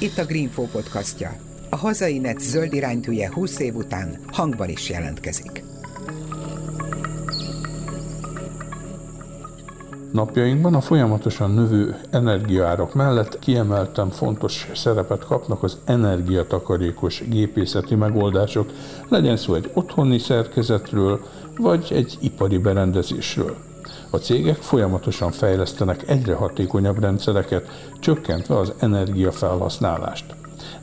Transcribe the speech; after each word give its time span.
Itt 0.00 0.18
a 0.18 0.24
Greenfo 0.24 0.62
podcastja. 0.62 1.36
A 1.70 1.76
hazai 1.76 2.18
net 2.18 2.40
zöld 2.40 2.72
iránytűje 2.72 3.32
20 3.32 3.58
év 3.58 3.74
után 3.74 4.18
hangban 4.32 4.68
is 4.68 4.90
jelentkezik. 4.90 5.64
Napjainkban 10.12 10.74
a 10.74 10.80
folyamatosan 10.80 11.50
növő 11.50 11.96
energiaárak 12.10 12.94
mellett 12.94 13.38
kiemelten 13.38 14.10
fontos 14.10 14.70
szerepet 14.74 15.24
kapnak 15.24 15.62
az 15.62 15.78
energiatakarékos 15.84 17.22
gépészeti 17.28 17.94
megoldások, 17.94 18.70
legyen 19.08 19.36
szó 19.36 19.54
egy 19.54 19.70
otthoni 19.74 20.18
szerkezetről, 20.18 21.20
vagy 21.56 21.88
egy 21.90 22.18
ipari 22.20 22.58
berendezésről. 22.58 23.56
A 24.14 24.18
cégek 24.18 24.56
folyamatosan 24.56 25.30
fejlesztenek 25.30 26.08
egyre 26.08 26.34
hatékonyabb 26.34 26.98
rendszereket, 26.98 27.68
csökkentve 28.00 28.58
az 28.58 28.72
energiafelhasználást. 28.78 30.24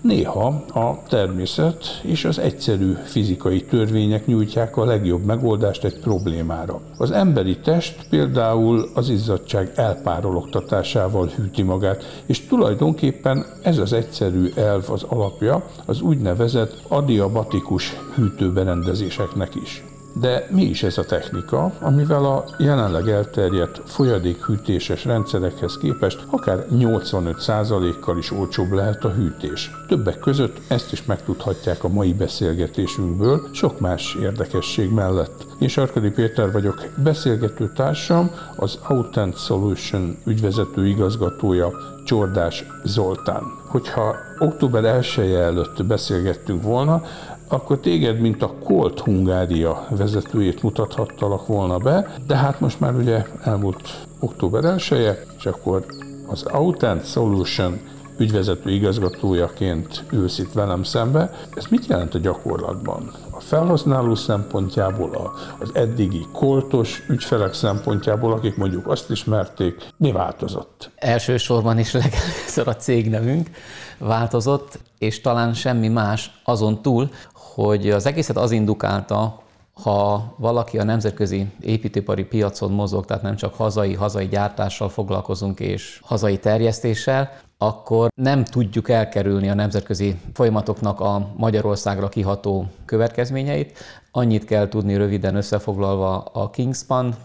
Néha 0.02 0.45
a 0.73 1.04
természet 1.07 2.02
és 2.04 2.26
az 2.26 2.40
egyszerű 2.40 2.94
fizikai 3.04 3.63
törvények 3.63 4.26
nyújtják 4.26 4.77
a 4.77 4.85
legjobb 4.85 5.26
megoldást 5.26 5.84
egy 5.84 5.99
problémára. 5.99 6.80
Az 6.98 7.12
emberi 7.12 7.57
test 7.57 8.07
például 8.09 8.90
az 8.94 9.09
izzadság 9.09 9.71
elpárologtatásával 9.76 11.27
hűti 11.27 11.62
magát, 11.62 12.23
és 12.26 12.48
tulajdonképpen 12.48 13.45
ez 13.63 13.77
az 13.77 13.93
egyszerű 13.93 14.52
elv 14.55 14.90
az 14.90 15.04
alapja 15.04 15.66
az 15.85 16.02
úgynevezett 16.02 16.82
adiabatikus 16.88 17.95
hűtőberendezéseknek 18.16 19.55
is. 19.55 19.84
De 20.13 20.47
mi 20.49 20.61
is 20.61 20.83
ez 20.83 20.97
a 20.97 21.03
technika, 21.03 21.71
amivel 21.79 22.25
a 22.25 22.43
jelenleg 22.57 23.09
elterjedt 23.09 23.81
folyadékhűtéses 23.85 25.05
rendszerekhez 25.05 25.77
képest 25.77 26.25
akár 26.29 26.65
85%-kal 26.71 28.17
is 28.17 28.31
olcsóbb 28.31 28.71
lehet 28.71 29.03
a 29.03 29.09
hűtés? 29.09 29.71
Többek 29.87 30.20
között 30.20 30.57
ezt 30.68 30.91
is 30.91 31.05
megtudhatják 31.05 31.84
a 31.84 31.87
mai 31.87 32.13
beszélgetésünkből, 32.13 33.48
sok 33.51 33.79
más 33.79 34.18
érdekesség 34.21 34.90
mellett. 34.90 35.45
Én 35.59 35.68
Sarkadi 35.68 36.09
Péter 36.09 36.51
vagyok, 36.51 36.85
beszélgető 37.03 37.71
társam, 37.75 38.31
az 38.55 38.79
Autent 38.87 39.37
Solution 39.37 40.18
ügyvezető 40.25 40.87
igazgatója, 40.87 41.71
Csordás 42.05 42.65
Zoltán. 42.84 43.43
Hogyha 43.68 44.15
október 44.40 44.84
1 44.84 45.20
előtt 45.20 45.85
beszélgettünk 45.85 46.63
volna, 46.63 47.03
akkor 47.52 47.80
téged, 47.80 48.20
mint 48.20 48.41
a 48.41 48.54
Colt 48.63 48.99
Hungária 48.99 49.88
vezetőjét 49.90 50.63
mutathattalak 50.63 51.48
volna 51.48 51.77
be, 51.77 52.16
de 52.27 52.35
hát 52.35 52.60
most 52.60 52.80
már 52.80 52.96
ugye 52.96 53.26
elmúlt 53.43 54.08
október 54.20 54.66
1 54.66 55.18
és 55.38 55.46
akkor 55.46 55.85
az 56.27 56.43
Autent 56.43 57.05
Solution 57.05 57.80
ügyvezető 58.18 58.70
igazgatójaként 58.70 60.04
ülsz 60.12 60.38
itt 60.38 60.54
velem 60.54 60.84
szembe. 60.84 61.34
Ez 61.55 61.66
mit 61.70 61.85
jelent 61.85 62.16
a 62.16 62.20
gyakorlatban? 62.20 63.12
A 63.30 63.40
felhasználó 63.40 64.16
szempontjából, 64.16 65.34
az 65.59 65.69
eddigi 65.74 66.25
koltos 66.34 67.03
ügyfelek 67.09 67.53
szempontjából, 67.53 68.31
akik 68.31 68.58
mondjuk 68.58 68.88
azt 68.88 69.09
ismerték, 69.09 69.88
mi 69.97 70.12
változott? 70.12 70.91
Elsősorban 70.96 71.80
is 71.80 71.91
legelőször 71.94 72.68
a 72.68 72.75
cégnevünk 72.75 73.50
változott, 73.97 74.80
és 74.97 75.22
talán 75.22 75.53
semmi 75.53 75.88
más 75.88 76.41
azon 76.44 76.81
túl, 76.81 77.09
hogy 77.53 77.90
az 77.90 78.06
egészet 78.06 78.38
az 78.38 78.52
indukálta, 78.52 79.41
ha 79.74 80.34
valaki 80.38 80.78
a 80.80 80.84
nemzetközi 80.84 81.47
építőipari 81.62 82.24
piacon 82.24 82.72
mozog, 82.72 83.06
tehát 83.06 83.24
nem 83.24 83.35
csak 83.35 83.53
hazai, 83.53 83.94
hazai 83.94 84.28
gyártással 84.28 84.90
foglalkozunk 84.90 85.59
és 85.59 86.02
hazai 86.03 86.40
terjesztéssel, 86.40 87.31
akkor 87.58 88.09
nem 88.22 88.44
tudjuk 88.44 88.90
elkerülni 88.90 89.50
a 89.50 89.53
nemzetközi 89.53 90.19
folyamatoknak 90.34 91.00
a 91.00 91.31
Magyarországra 91.38 92.09
kiható 92.09 92.66
következményeit. 92.86 93.78
Annyit 94.12 94.46
kell 94.46 94.68
tudni 94.68 94.96
röviden 94.96 95.36
összefoglalva 95.36 96.18
a 96.18 96.50
Kingspan 96.50 97.16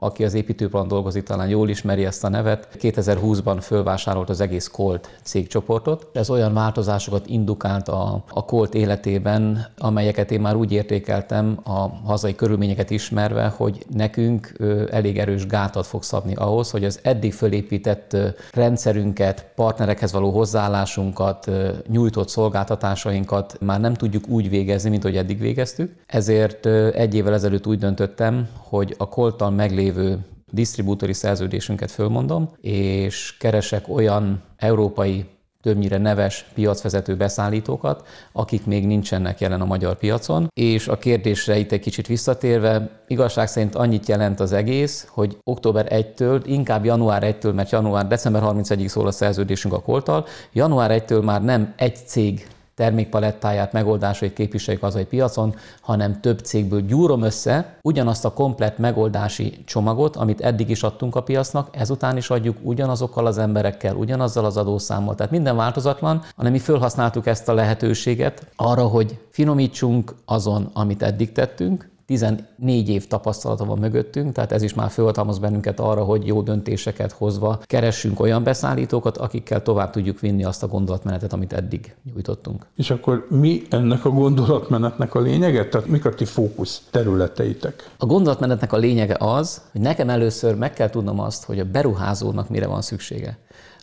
aki 0.00 0.24
az 0.24 0.34
építőplan 0.34 0.88
dolgozik, 0.88 1.22
talán 1.22 1.48
jól 1.48 1.68
ismeri 1.68 2.04
ezt 2.04 2.24
a 2.24 2.28
nevet. 2.28 2.68
2020-ban 2.80 3.58
fölvásárolt 3.60 4.28
az 4.28 4.40
egész 4.40 4.68
Colt 4.68 5.18
cégcsoportot. 5.22 6.06
Ez 6.12 6.30
olyan 6.30 6.54
változásokat 6.54 7.26
indukált 7.26 7.88
a, 7.88 8.24
a 8.28 8.44
Colt 8.44 8.74
életében, 8.74 9.66
amelyeket 9.78 10.30
én 10.30 10.40
már 10.40 10.56
úgy 10.56 10.72
értékeltem 10.72 11.58
a 11.64 11.88
hazai 12.04 12.34
körülményeket 12.34 12.90
ismerve, 12.90 13.46
hogy 13.56 13.84
nekünk 13.94 14.52
elég 14.90 15.18
erős 15.18 15.46
gátat 15.46 15.86
fog 15.86 16.02
szabni 16.02 16.34
ahhoz, 16.34 16.70
hogy 16.70 16.84
az 16.84 16.98
eddig 17.02 17.32
fölépített 17.32 18.16
rendszerünket, 18.52 19.46
partnerekhez 19.54 20.12
való 20.12 20.30
hozzáállásunkat, 20.30 21.50
nyújtott 21.88 22.28
szolgáltatásainkat 22.28 23.56
már 23.60 23.80
nem 23.80 23.94
tudjuk 23.94 24.28
úgy 24.28 24.48
végezni, 24.48 24.90
mint 24.90 25.02
hogy 25.02 25.16
eddig 25.16 25.38
végeztük. 25.38 25.94
Ezért 26.06 26.66
egy 26.94 27.14
évvel 27.14 27.34
ezelőtt 27.34 27.66
úgy 27.66 27.78
döntöttem, 27.78 28.48
hogy 28.68 28.94
a 28.98 29.08
Colttal 29.08 29.50
meglévő 29.50 29.86
lévő 29.88 30.18
disztribútori 30.50 31.12
szerződésünket 31.12 31.90
fölmondom, 31.90 32.50
és 32.60 33.36
keresek 33.38 33.88
olyan 33.88 34.42
európai 34.56 35.26
többnyire 35.62 35.98
neves 35.98 36.44
piacvezető 36.54 37.16
beszállítókat, 37.16 38.06
akik 38.32 38.66
még 38.66 38.86
nincsenek 38.86 39.40
jelen 39.40 39.60
a 39.60 39.64
magyar 39.64 39.98
piacon. 39.98 40.48
És 40.54 40.88
a 40.88 40.98
kérdésre 40.98 41.58
itt 41.58 41.72
egy 41.72 41.80
kicsit 41.80 42.06
visszatérve, 42.06 42.90
igazság 43.06 43.48
szerint 43.48 43.74
annyit 43.74 44.08
jelent 44.08 44.40
az 44.40 44.52
egész, 44.52 45.06
hogy 45.10 45.36
október 45.44 45.86
1-től, 45.90 46.42
inkább 46.44 46.84
január 46.84 47.22
1-től, 47.24 47.54
mert 47.54 47.70
január, 47.70 48.06
december 48.06 48.42
31-ig 48.44 48.86
szól 48.86 49.06
a 49.06 49.10
szerződésünk 49.10 49.74
a 49.74 49.80
koltal, 49.80 50.26
január 50.52 51.02
1-től 51.02 51.24
már 51.24 51.44
nem 51.44 51.74
egy 51.76 51.96
cég 52.06 52.46
termékpalettáját, 52.78 53.72
megoldásait 53.72 54.32
képviseljük 54.32 54.82
hazai 54.82 55.04
piacon, 55.04 55.54
hanem 55.80 56.20
több 56.20 56.38
cégből 56.38 56.80
gyúrom 56.80 57.22
össze 57.22 57.78
ugyanazt 57.82 58.24
a 58.24 58.32
komplett 58.32 58.78
megoldási 58.78 59.62
csomagot, 59.64 60.16
amit 60.16 60.40
eddig 60.40 60.70
is 60.70 60.82
adtunk 60.82 61.16
a 61.16 61.22
piacnak, 61.22 61.68
ezután 61.72 62.16
is 62.16 62.30
adjuk 62.30 62.56
ugyanazokkal 62.62 63.26
az 63.26 63.38
emberekkel, 63.38 63.94
ugyanazzal 63.94 64.44
az 64.44 64.56
adószámmal. 64.56 65.14
Tehát 65.14 65.32
minden 65.32 65.56
változatlan, 65.56 66.22
hanem 66.36 66.52
mi 66.52 66.58
felhasználtuk 66.58 67.26
ezt 67.26 67.48
a 67.48 67.54
lehetőséget 67.54 68.46
arra, 68.56 68.86
hogy 68.86 69.18
finomítsunk 69.30 70.14
azon, 70.24 70.70
amit 70.72 71.02
eddig 71.02 71.32
tettünk, 71.32 71.88
14 72.08 72.88
év 72.88 73.06
tapasztalata 73.06 73.64
van 73.64 73.78
mögöttünk, 73.78 74.32
tehát 74.32 74.52
ez 74.52 74.62
is 74.62 74.74
már 74.74 74.90
fölhatalmaz 74.90 75.38
bennünket 75.38 75.80
arra, 75.80 76.04
hogy 76.04 76.26
jó 76.26 76.42
döntéseket 76.42 77.12
hozva 77.12 77.60
keressünk 77.64 78.20
olyan 78.20 78.42
beszállítókat, 78.42 79.16
akikkel 79.16 79.62
tovább 79.62 79.90
tudjuk 79.90 80.20
vinni 80.20 80.44
azt 80.44 80.62
a 80.62 80.66
gondolatmenetet, 80.66 81.32
amit 81.32 81.52
eddig 81.52 81.94
nyújtottunk. 82.12 82.66
És 82.76 82.90
akkor 82.90 83.26
mi 83.30 83.62
ennek 83.70 84.04
a 84.04 84.10
gondolatmenetnek 84.10 85.14
a 85.14 85.20
lényege? 85.20 85.68
Tehát 85.68 85.86
mik 85.86 86.04
a 86.04 86.14
ti 86.14 86.24
fókusz 86.24 86.82
területeitek? 86.90 87.90
A 87.98 88.06
gondolatmenetnek 88.06 88.72
a 88.72 88.76
lényege 88.76 89.16
az, 89.18 89.62
hogy 89.72 89.80
nekem 89.80 90.08
először 90.08 90.54
meg 90.54 90.72
kell 90.72 90.90
tudnom 90.90 91.20
azt, 91.20 91.44
hogy 91.44 91.58
a 91.58 91.64
beruházónak 91.64 92.48
mire 92.48 92.66
van 92.66 92.82
szüksége. 92.82 93.38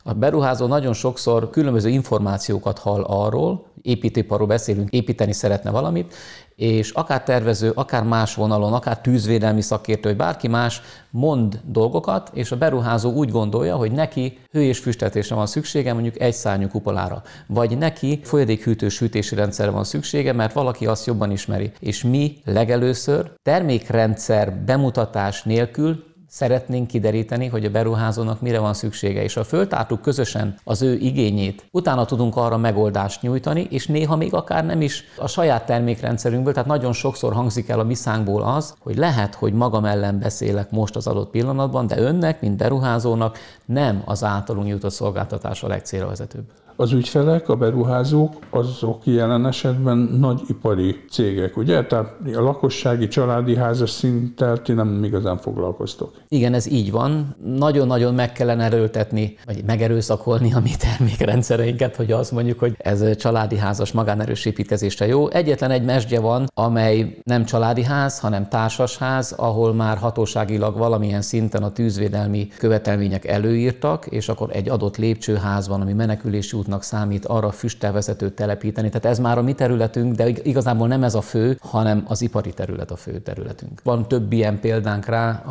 A 0.07 0.13
beruházó 0.13 0.65
nagyon 0.65 0.93
sokszor 0.93 1.49
különböző 1.49 1.89
információkat 1.89 2.79
hall 2.79 3.03
arról, 3.03 3.65
építőiparról 3.81 4.47
beszélünk, 4.47 4.89
építeni 4.89 5.33
szeretne 5.33 5.69
valamit, 5.69 6.13
és 6.55 6.91
akár 6.91 7.23
tervező, 7.23 7.71
akár 7.75 8.03
más 8.03 8.35
vonalon, 8.35 8.73
akár 8.73 9.01
tűzvédelmi 9.01 9.61
szakértő, 9.61 10.09
vagy 10.09 10.17
bárki 10.17 10.47
más 10.47 10.81
mond 11.09 11.59
dolgokat, 11.67 12.29
és 12.33 12.51
a 12.51 12.57
beruházó 12.57 13.11
úgy 13.11 13.29
gondolja, 13.29 13.75
hogy 13.75 13.91
neki 13.91 14.39
hő- 14.51 14.63
és 14.63 14.79
füstetésre 14.79 15.35
van 15.35 15.45
szüksége, 15.45 15.93
mondjuk 15.93 16.19
egy 16.19 16.33
szárnyú 16.33 16.67
kupolára, 16.67 17.21
vagy 17.47 17.77
neki 17.77 18.19
folyadékhűtős 18.23 18.99
hűtési 18.99 19.35
rendszerre 19.35 19.71
van 19.71 19.83
szüksége, 19.83 20.33
mert 20.33 20.53
valaki 20.53 20.85
azt 20.85 21.05
jobban 21.05 21.31
ismeri. 21.31 21.71
És 21.79 22.03
mi 22.03 22.37
legelőször 22.43 23.31
termékrendszer 23.41 24.53
bemutatás 24.53 25.43
nélkül 25.43 26.03
szeretnénk 26.35 26.87
kideríteni, 26.87 27.47
hogy 27.47 27.65
a 27.65 27.69
beruházónak 27.69 28.41
mire 28.41 28.59
van 28.59 28.73
szüksége, 28.73 29.23
és 29.23 29.33
ha 29.33 29.43
föltártuk 29.43 30.01
közösen 30.01 30.55
az 30.63 30.81
ő 30.81 30.93
igényét, 30.93 31.65
utána 31.71 32.05
tudunk 32.05 32.35
arra 32.35 32.57
megoldást 32.57 33.21
nyújtani, 33.21 33.67
és 33.69 33.87
néha 33.87 34.15
még 34.15 34.33
akár 34.33 34.65
nem 34.65 34.81
is 34.81 35.03
a 35.17 35.27
saját 35.27 35.65
termékrendszerünkből, 35.65 36.53
tehát 36.53 36.67
nagyon 36.67 36.93
sokszor 36.93 37.33
hangzik 37.33 37.69
el 37.69 37.79
a 37.79 37.83
miszánkból 37.83 38.41
az, 38.41 38.73
hogy 38.79 38.97
lehet, 38.97 39.35
hogy 39.35 39.53
magam 39.53 39.85
ellen 39.85 40.19
beszélek 40.19 40.71
most 40.71 40.95
az 40.95 41.07
adott 41.07 41.29
pillanatban, 41.29 41.87
de 41.87 41.97
önnek, 41.97 42.41
mint 42.41 42.57
beruházónak 42.57 43.37
nem 43.65 44.01
az 44.05 44.23
általunk 44.23 44.65
nyújtott 44.65 44.91
szolgáltatás 44.91 45.63
a 45.63 45.67
legcélra 45.67 46.07
vezetőbb. 46.07 46.64
Az 46.77 46.91
ügyfelek, 46.91 47.49
a 47.49 47.55
beruházók, 47.55 48.33
azok 48.49 49.05
jelen 49.05 49.45
esetben 49.45 49.97
nagy 49.97 50.41
ipari 50.47 50.95
cégek, 51.09 51.57
ugye? 51.57 51.85
Tehát 51.85 52.13
a 52.35 52.41
lakossági, 52.41 53.07
családi 53.07 53.55
házas 53.55 53.89
szinttel 53.89 54.61
ti 54.61 54.73
nem 54.73 55.03
igazán 55.03 55.37
foglalkoztok. 55.37 56.13
Igen, 56.27 56.53
ez 56.53 56.71
így 56.71 56.91
van. 56.91 57.35
Nagyon-nagyon 57.57 58.13
meg 58.13 58.31
kellene 58.31 58.63
erőltetni, 58.63 59.37
vagy 59.45 59.63
megerőszakolni 59.65 60.53
a 60.53 60.59
mi 60.59 60.71
termékrendszereinket, 60.79 61.95
hogy 61.95 62.11
azt 62.11 62.31
mondjuk, 62.31 62.59
hogy 62.59 62.75
ez 62.77 63.15
családi 63.15 63.57
házas 63.57 63.91
magánerős 63.91 64.45
építkezésre 64.45 65.05
jó. 65.07 65.29
Egyetlen 65.29 65.71
egy 65.71 65.83
mesdje 65.83 66.19
van, 66.19 66.45
amely 66.53 67.17
nem 67.23 67.45
családi 67.45 67.83
ház, 67.83 68.19
hanem 68.19 68.49
társasház, 68.49 69.31
ahol 69.31 69.73
már 69.73 69.97
hatóságilag 69.97 70.77
valamilyen 70.77 71.21
szinten 71.21 71.63
a 71.63 71.71
tűzvédelmi 71.71 72.47
követelmények 72.57 73.25
előírtak, 73.25 74.05
és 74.05 74.29
akkor 74.29 74.49
egy 74.51 74.69
adott 74.69 74.97
lépcsőház 74.97 75.67
van, 75.67 75.81
ami 75.81 75.93
menekülési 75.93 76.55
útnak 76.65 76.83
számít, 76.83 77.25
arra 77.25 77.51
füsttelvezetőt 77.51 78.33
telepíteni. 78.33 78.89
Tehát 78.89 79.05
ez 79.05 79.19
már 79.19 79.37
a 79.37 79.41
mi 79.41 79.53
területünk, 79.53 80.15
de 80.15 80.27
igazából 80.27 80.87
nem 80.87 81.03
ez 81.03 81.15
a 81.15 81.21
fő, 81.21 81.57
hanem 81.61 82.03
az 82.07 82.21
ipari 82.21 82.53
terület 82.53 82.91
a 82.91 82.95
fő 82.95 83.19
területünk. 83.19 83.81
Van 83.83 84.07
több 84.07 84.31
ilyen 84.31 84.59
példánk 84.59 85.05
rá, 85.05 85.43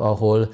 ahol 0.00 0.50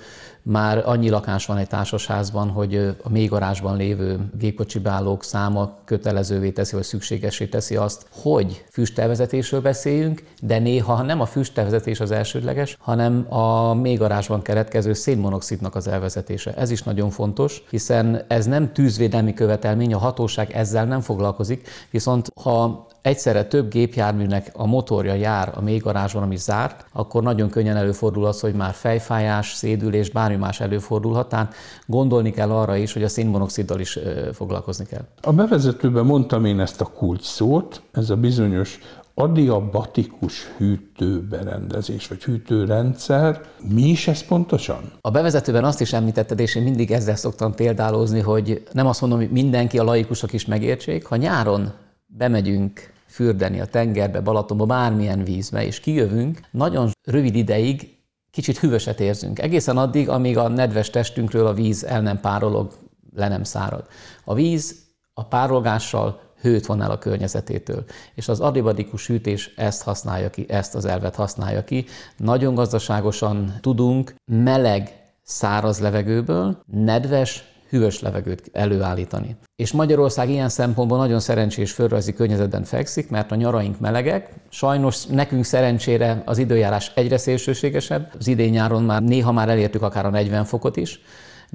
már 0.47 0.83
annyi 0.87 1.09
lakás 1.09 1.47
van 1.47 1.57
egy 1.57 1.69
társasházban, 1.69 2.49
hogy 2.49 2.77
a 3.03 3.09
mély 3.09 3.27
garázsban 3.27 3.77
lévő 3.77 4.31
gépkocsi 4.39 4.79
beállók 4.79 5.25
száma 5.25 5.77
kötelezővé 5.85 6.51
teszi, 6.51 6.75
vagy 6.75 6.85
szükségesé 6.85 7.47
teszi 7.47 7.77
azt, 7.77 8.07
hogy 8.11 8.65
füsttelvezetésről 8.71 9.61
beszéljünk, 9.61 10.23
de 10.41 10.59
néha 10.59 11.03
nem 11.03 11.21
a 11.21 11.27
füsttelvezetés 11.27 12.01
az 12.01 12.11
elsődleges, 12.11 12.77
hanem 12.81 13.27
a 13.33 13.75
mély 13.75 13.97
garázsban 13.97 14.43
keletkező 14.43 14.93
szénmonoxidnak 14.93 15.75
az 15.75 15.87
elvezetése. 15.87 16.55
Ez 16.55 16.71
is 16.71 16.83
nagyon 16.83 17.11
fontos, 17.11 17.63
hiszen 17.71 18.25
ez 18.29 18.47
nem 18.47 18.73
tűzvédelmi 18.73 19.35
követelmény, 19.35 19.95
a 19.95 19.99
hatóság 19.99 20.51
ezzel 20.51 20.85
nem 20.85 21.01
foglalkozik, 21.01 21.69
viszont 21.91 22.33
ha 22.43 22.87
egyszerre 23.05 23.45
több 23.45 23.71
gépjárműnek 23.71 24.51
a 24.53 24.67
motorja 24.67 25.15
jár 25.15 25.53
a 25.55 25.61
mély 25.61 25.79
garázsban, 25.79 26.23
ami 26.23 26.37
zárt, 26.37 26.87
akkor 26.93 27.23
nagyon 27.23 27.49
könnyen 27.49 27.77
előfordul 27.77 28.25
az, 28.25 28.41
hogy 28.41 28.55
már 28.55 28.73
fejfájás, 28.73 29.53
szédülés, 29.53 30.11
bármi 30.11 30.37
más 30.37 30.61
előfordulhat. 30.61 31.29
Tehát 31.29 31.55
gondolni 31.87 32.31
kell 32.31 32.51
arra 32.51 32.77
is, 32.77 32.93
hogy 32.93 33.03
a 33.03 33.09
szénmonoxiddal 33.09 33.81
is 33.81 33.99
foglalkozni 34.33 34.85
kell. 34.85 35.05
A 35.23 35.33
bevezetőben 35.33 36.05
mondtam 36.05 36.45
én 36.45 36.61
ezt 36.61 36.81
a 36.81 36.85
kulcs 36.85 37.23
szót, 37.23 37.83
ez 37.93 38.11
a 38.11 38.17
bizonyos 38.17 38.79
adiabatikus 39.15 40.47
hűtőberendezés, 40.57 42.09
vagy 42.09 42.23
hűtőrendszer. 42.23 43.41
Mi 43.75 43.83
is 43.83 44.09
ez 44.09 44.27
pontosan? 44.27 44.93
A 45.01 45.11
bevezetőben 45.11 45.65
azt 45.65 45.81
is 45.81 45.93
említetted, 45.93 46.41
és 46.41 46.55
én 46.55 46.63
mindig 46.63 46.91
ezzel 46.91 47.17
szoktam 47.17 47.55
példálózni, 47.55 48.21
hogy 48.21 48.63
nem 48.73 48.87
azt 48.87 49.01
mondom, 49.01 49.19
hogy 49.19 49.31
mindenki, 49.31 49.79
a 49.79 49.85
laikusok 49.85 50.33
is 50.33 50.47
megértsék, 50.47 51.07
ha 51.07 51.17
nyáron 51.17 51.73
bemegyünk 52.07 52.93
fürdeni 53.15 53.61
a 53.61 53.67
tengerbe, 53.67 54.21
Balatonba, 54.21 54.67
bármilyen 54.67 55.25
vízbe, 55.25 55.65
és 55.65 55.81
kijövünk, 55.81 56.41
nagyon 56.51 56.91
rövid 57.03 57.35
ideig 57.35 57.99
kicsit 58.31 58.59
hűvöset 58.59 59.01
érzünk. 59.01 59.39
Egészen 59.39 59.77
addig, 59.77 60.09
amíg 60.09 60.39
a 60.39 60.49
nedves 60.49 60.91
testünkről 60.91 61.47
a 61.47 61.53
víz 61.53 61.85
el 61.85 62.01
nem 62.01 62.21
párolog, 62.21 62.73
le 63.15 63.29
nem 63.29 63.43
szárad. 63.43 63.87
A 64.25 64.35
víz 64.35 64.85
a 65.13 65.25
párolgással 65.25 66.21
hőt 66.41 66.67
von 66.67 66.83
el 66.83 66.91
a 66.91 66.99
környezetétől. 66.99 67.85
És 68.15 68.29
az 68.29 68.41
adibadikus 68.41 69.07
hűtés 69.07 69.53
ezt 69.57 69.83
használja 69.83 70.31
ki, 70.31 70.45
ezt 70.49 70.75
az 70.75 70.85
elvet 70.85 71.15
használja 71.15 71.65
ki. 71.65 71.85
Nagyon 72.17 72.55
gazdaságosan 72.55 73.55
tudunk 73.61 74.15
meleg, 74.25 74.93
száraz 75.23 75.81
levegőből 75.81 76.63
nedves, 76.67 77.54
hűvös 77.75 78.01
levegőt 78.01 78.51
előállítani. 78.53 79.37
És 79.57 79.73
Magyarország 79.73 80.31
ilyen 80.31 80.49
szempontból 80.49 80.99
nagyon 80.99 81.21
szerencsés 81.21 81.73
földrajzi 81.73 82.13
környezetben 82.13 82.65
fekszik, 82.65 83.11
mert 83.11 83.33
a 83.33 83.35
nyaraink 83.35 83.81
melegek. 83.81 84.29
Sajnos 84.49 85.07
nekünk 85.07 85.45
szerencsére 85.45 86.23
az 86.25 86.39
időjárás 86.39 86.93
egyre 86.95 87.17
szélsőségesebb. 87.17 88.13
Az 88.19 88.27
idén 88.27 88.51
nyáron 88.51 88.83
már 88.83 89.03
néha 89.03 89.33
már 89.33 89.49
elértük 89.49 89.83
akár 89.83 90.07
a 90.07 90.11
40 90.11 90.45
fokot 90.45 90.77
is, 90.77 91.01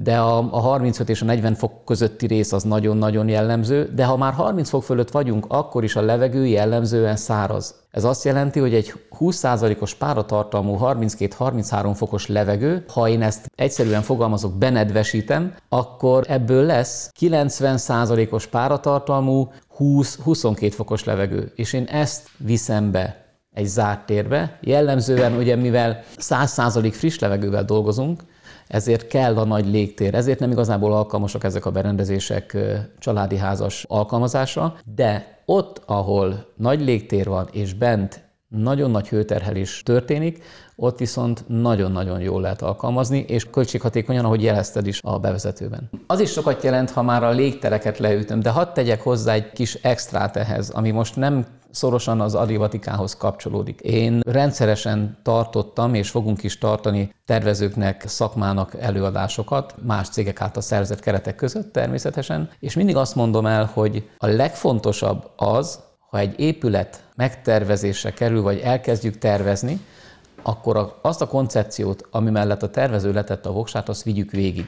de 0.02 0.18
a, 0.18 0.38
a 0.50 0.60
35 0.60 1.08
és 1.08 1.22
a 1.22 1.24
40 1.24 1.54
fok 1.54 1.84
közötti 1.84 2.26
rész 2.26 2.52
az 2.52 2.62
nagyon-nagyon 2.62 3.28
jellemző, 3.28 3.92
de 3.94 4.04
ha 4.04 4.16
már 4.16 4.32
30 4.32 4.68
fok 4.68 4.82
fölött 4.82 5.10
vagyunk, 5.10 5.46
akkor 5.48 5.84
is 5.84 5.96
a 5.96 6.02
levegő 6.02 6.46
jellemzően 6.46 7.16
száraz. 7.16 7.74
Ez 7.90 8.04
azt 8.04 8.24
jelenti, 8.24 8.60
hogy 8.60 8.74
egy 8.74 8.92
20%-os 9.18 9.94
páratartalmú 9.94 10.78
32-33 10.82 11.92
fokos 11.94 12.26
levegő, 12.26 12.84
ha 12.88 13.08
én 13.08 13.22
ezt 13.22 13.50
egyszerűen 13.54 14.02
fogalmazok, 14.02 14.58
benedvesítem, 14.58 15.54
akkor 15.68 16.24
ebből 16.28 16.64
lesz 16.64 17.10
90%-os 17.20 18.46
páratartalmú 18.46 19.52
20-22 19.78 20.72
fokos 20.74 21.04
levegő. 21.04 21.52
És 21.54 21.72
én 21.72 21.84
ezt 21.84 22.28
viszem 22.36 22.90
be 22.90 23.24
egy 23.54 23.66
zárt 23.66 24.06
térbe. 24.06 24.58
Jellemzően 24.60 25.36
ugye 25.36 25.56
mivel 25.56 26.02
100% 26.16 26.90
friss 26.92 27.18
levegővel 27.18 27.64
dolgozunk, 27.64 28.22
ezért 28.70 29.06
kell 29.06 29.36
a 29.36 29.44
nagy 29.44 29.66
légtér, 29.66 30.14
ezért 30.14 30.38
nem 30.38 30.50
igazából 30.50 30.92
alkalmasak 30.92 31.44
ezek 31.44 31.66
a 31.66 31.70
berendezések 31.70 32.56
családi 32.98 33.36
házas 33.36 33.84
alkalmazásra, 33.88 34.74
de 34.94 35.38
ott, 35.44 35.82
ahol 35.86 36.46
nagy 36.56 36.80
légtér 36.80 37.26
van, 37.26 37.48
és 37.52 37.74
bent 37.74 38.28
nagyon 38.48 38.90
nagy 38.90 39.08
hőterhelés 39.08 39.82
történik, 39.82 40.42
ott 40.76 40.98
viszont 40.98 41.44
nagyon-nagyon 41.46 42.20
jól 42.20 42.40
lehet 42.40 42.62
alkalmazni, 42.62 43.18
és 43.28 43.50
költséghatékonyan, 43.50 44.24
ahogy 44.24 44.42
jelezted 44.42 44.86
is 44.86 45.00
a 45.02 45.18
bevezetőben. 45.18 45.90
Az 46.06 46.20
is 46.20 46.30
sokat 46.30 46.62
jelent, 46.62 46.90
ha 46.90 47.02
már 47.02 47.24
a 47.24 47.30
légtereket 47.30 47.98
leütöm, 47.98 48.40
de 48.40 48.50
hadd 48.50 48.74
tegyek 48.74 49.02
hozzá 49.02 49.32
egy 49.32 49.52
kis 49.52 49.74
extrát 49.74 50.36
ehhez, 50.36 50.70
ami 50.70 50.90
most 50.90 51.16
nem 51.16 51.46
szorosan 51.70 52.20
az 52.20 52.34
adivatikához 52.34 53.16
kapcsolódik. 53.16 53.80
Én 53.80 54.20
rendszeresen 54.26 55.18
tartottam, 55.22 55.94
és 55.94 56.10
fogunk 56.10 56.42
is 56.42 56.58
tartani 56.58 57.14
tervezőknek, 57.24 58.04
szakmának 58.06 58.74
előadásokat, 58.80 59.74
más 59.82 60.08
cégek 60.08 60.40
által 60.40 60.62
szerzett 60.62 61.00
keretek 61.00 61.34
között 61.34 61.72
természetesen, 61.72 62.50
és 62.58 62.74
mindig 62.74 62.96
azt 62.96 63.14
mondom 63.14 63.46
el, 63.46 63.70
hogy 63.72 64.08
a 64.18 64.26
legfontosabb 64.26 65.30
az, 65.36 65.80
ha 66.10 66.18
egy 66.18 66.40
épület 66.40 67.04
megtervezésre 67.16 68.12
kerül, 68.12 68.42
vagy 68.42 68.58
elkezdjük 68.58 69.18
tervezni, 69.18 69.80
akkor 70.42 70.98
azt 71.02 71.20
a 71.20 71.26
koncepciót, 71.26 72.08
ami 72.10 72.30
mellett 72.30 72.62
a 72.62 72.70
tervező 72.70 73.12
letette 73.12 73.48
a 73.48 73.52
voksát, 73.52 73.88
azt 73.88 74.02
vigyük 74.02 74.30
végig. 74.30 74.66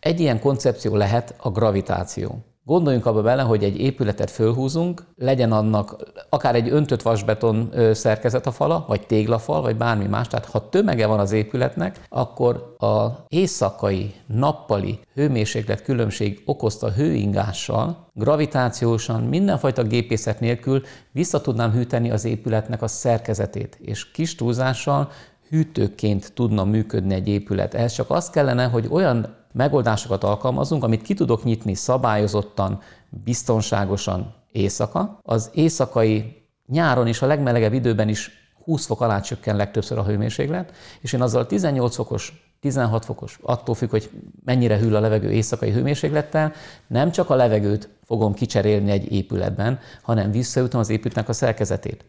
Egy 0.00 0.20
ilyen 0.20 0.40
koncepció 0.40 0.96
lehet 0.96 1.34
a 1.38 1.50
gravitáció. 1.50 2.44
Gondoljunk 2.68 3.06
abba 3.06 3.22
bele, 3.22 3.42
hogy 3.42 3.64
egy 3.64 3.80
épületet 3.80 4.30
fölhúzunk, 4.30 5.04
legyen 5.16 5.52
annak 5.52 5.96
akár 6.28 6.54
egy 6.54 6.68
öntött 6.70 7.02
vasbeton 7.02 7.72
szerkezet 7.92 8.46
a 8.46 8.50
fala, 8.50 8.84
vagy 8.88 9.06
téglafal, 9.06 9.60
vagy 9.60 9.76
bármi 9.76 10.06
más. 10.06 10.28
Tehát 10.28 10.46
ha 10.46 10.68
tömege 10.68 11.06
van 11.06 11.18
az 11.18 11.32
épületnek, 11.32 12.00
akkor 12.08 12.74
a 12.78 13.06
éjszakai, 13.28 14.14
nappali 14.26 14.98
hőmérséklet 15.14 15.82
különbség 15.82 16.42
okozta 16.44 16.90
hőingással, 16.90 18.06
gravitációsan, 18.14 19.22
mindenfajta 19.22 19.82
gépészet 19.82 20.40
nélkül 20.40 20.82
vissza 21.12 21.40
tudnám 21.40 21.72
hűteni 21.72 22.10
az 22.10 22.24
épületnek 22.24 22.82
a 22.82 22.88
szerkezetét, 22.88 23.78
és 23.80 24.10
kis 24.10 24.34
túlzással 24.34 25.10
hűtőként 25.48 26.32
tudna 26.34 26.64
működni 26.64 27.14
egy 27.14 27.28
épület. 27.28 27.74
Ez 27.74 27.92
csak 27.92 28.10
az 28.10 28.30
kellene, 28.30 28.64
hogy 28.64 28.86
olyan 28.90 29.36
megoldásokat 29.52 30.24
alkalmazunk, 30.24 30.84
amit 30.84 31.02
ki 31.02 31.14
tudok 31.14 31.44
nyitni 31.44 31.74
szabályozottan, 31.74 32.80
biztonságosan 33.08 34.34
éjszaka. 34.52 35.18
Az 35.22 35.50
éjszakai 35.54 36.46
nyáron 36.66 37.06
és 37.06 37.22
a 37.22 37.26
legmelegebb 37.26 37.72
időben 37.72 38.08
is 38.08 38.30
20 38.64 38.86
fok 38.86 39.00
alá 39.00 39.20
csökken 39.20 39.56
legtöbbször 39.56 39.98
a 39.98 40.04
hőmérséklet, 40.04 40.72
és 41.00 41.12
én 41.12 41.22
azzal 41.22 41.46
18 41.46 41.94
fokos, 41.94 42.48
16 42.60 43.04
fokos, 43.04 43.38
attól 43.42 43.74
függ, 43.74 43.90
hogy 43.90 44.10
mennyire 44.44 44.78
hűl 44.78 44.96
a 44.96 45.00
levegő 45.00 45.30
éjszakai 45.30 45.70
hőmérséklettel, 45.70 46.52
nem 46.86 47.10
csak 47.10 47.30
a 47.30 47.34
levegőt 47.34 47.88
fogom 48.04 48.34
kicserélni 48.34 48.90
egy 48.90 49.12
épületben, 49.12 49.78
hanem 50.02 50.30
visszaütöm 50.30 50.80
az 50.80 50.88
épületnek 50.88 51.28
a 51.28 51.32
szerkezetét. 51.32 52.04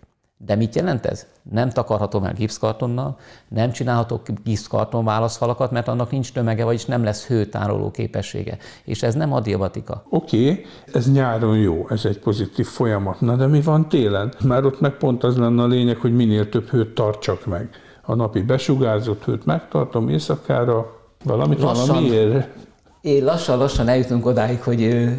De 0.46 0.55
mit 0.55 0.75
jelent 0.75 1.05
ez? 1.05 1.25
Nem 1.51 1.69
takarhatom 1.69 2.24
el 2.24 2.34
gipszkartonnal, 2.34 3.17
nem 3.48 3.72
csinálhatok 3.72 4.27
gipszkarton 4.43 5.05
válaszfalakat, 5.05 5.72
mert 5.72 5.88
annak 5.88 6.12
nincs 6.12 6.31
tömege, 6.34 6.63
vagyis 6.63 6.86
nem 6.86 7.03
lesz 7.03 7.27
hőtároló 7.27 7.91
képessége. 7.91 8.58
És 8.84 9.03
ez 9.03 9.15
nem 9.15 9.34
a 9.34 9.39
diabatika. 9.39 10.03
Oké, 10.10 10.50
okay, 10.51 10.65
ez 10.93 11.12
nyáron 11.12 11.58
jó, 11.58 11.86
ez 11.89 12.05
egy 12.05 12.19
pozitív 12.19 12.65
folyamat. 12.65 13.22
Na 13.22 13.36
de 13.36 13.48
mi 13.48 13.62
van 13.62 13.89
télen? 13.89 14.34
Már 14.43 14.65
ott 14.65 14.79
meg 14.79 14.91
pont 14.91 15.24
az 15.24 15.38
lenne 15.38 15.62
a 15.62 15.67
lényeg, 15.67 15.98
hogy 15.98 16.15
minél 16.15 16.50
több 16.50 16.67
hőt 16.69 16.93
tartsak 16.93 17.46
meg. 17.46 17.69
A 18.01 18.15
napi 18.15 18.41
besugárzott 18.41 19.24
hőt 19.24 19.46
megtartom 19.46 20.10
éjszakára, 20.10 20.98
valamit 21.24 21.62
lassan, 21.62 21.88
valamiért 21.88 22.48
Én 23.01 23.23
lassan-lassan 23.23 23.87
eljutunk 23.87 24.25
odáig, 24.25 24.61
hogy 24.61 25.09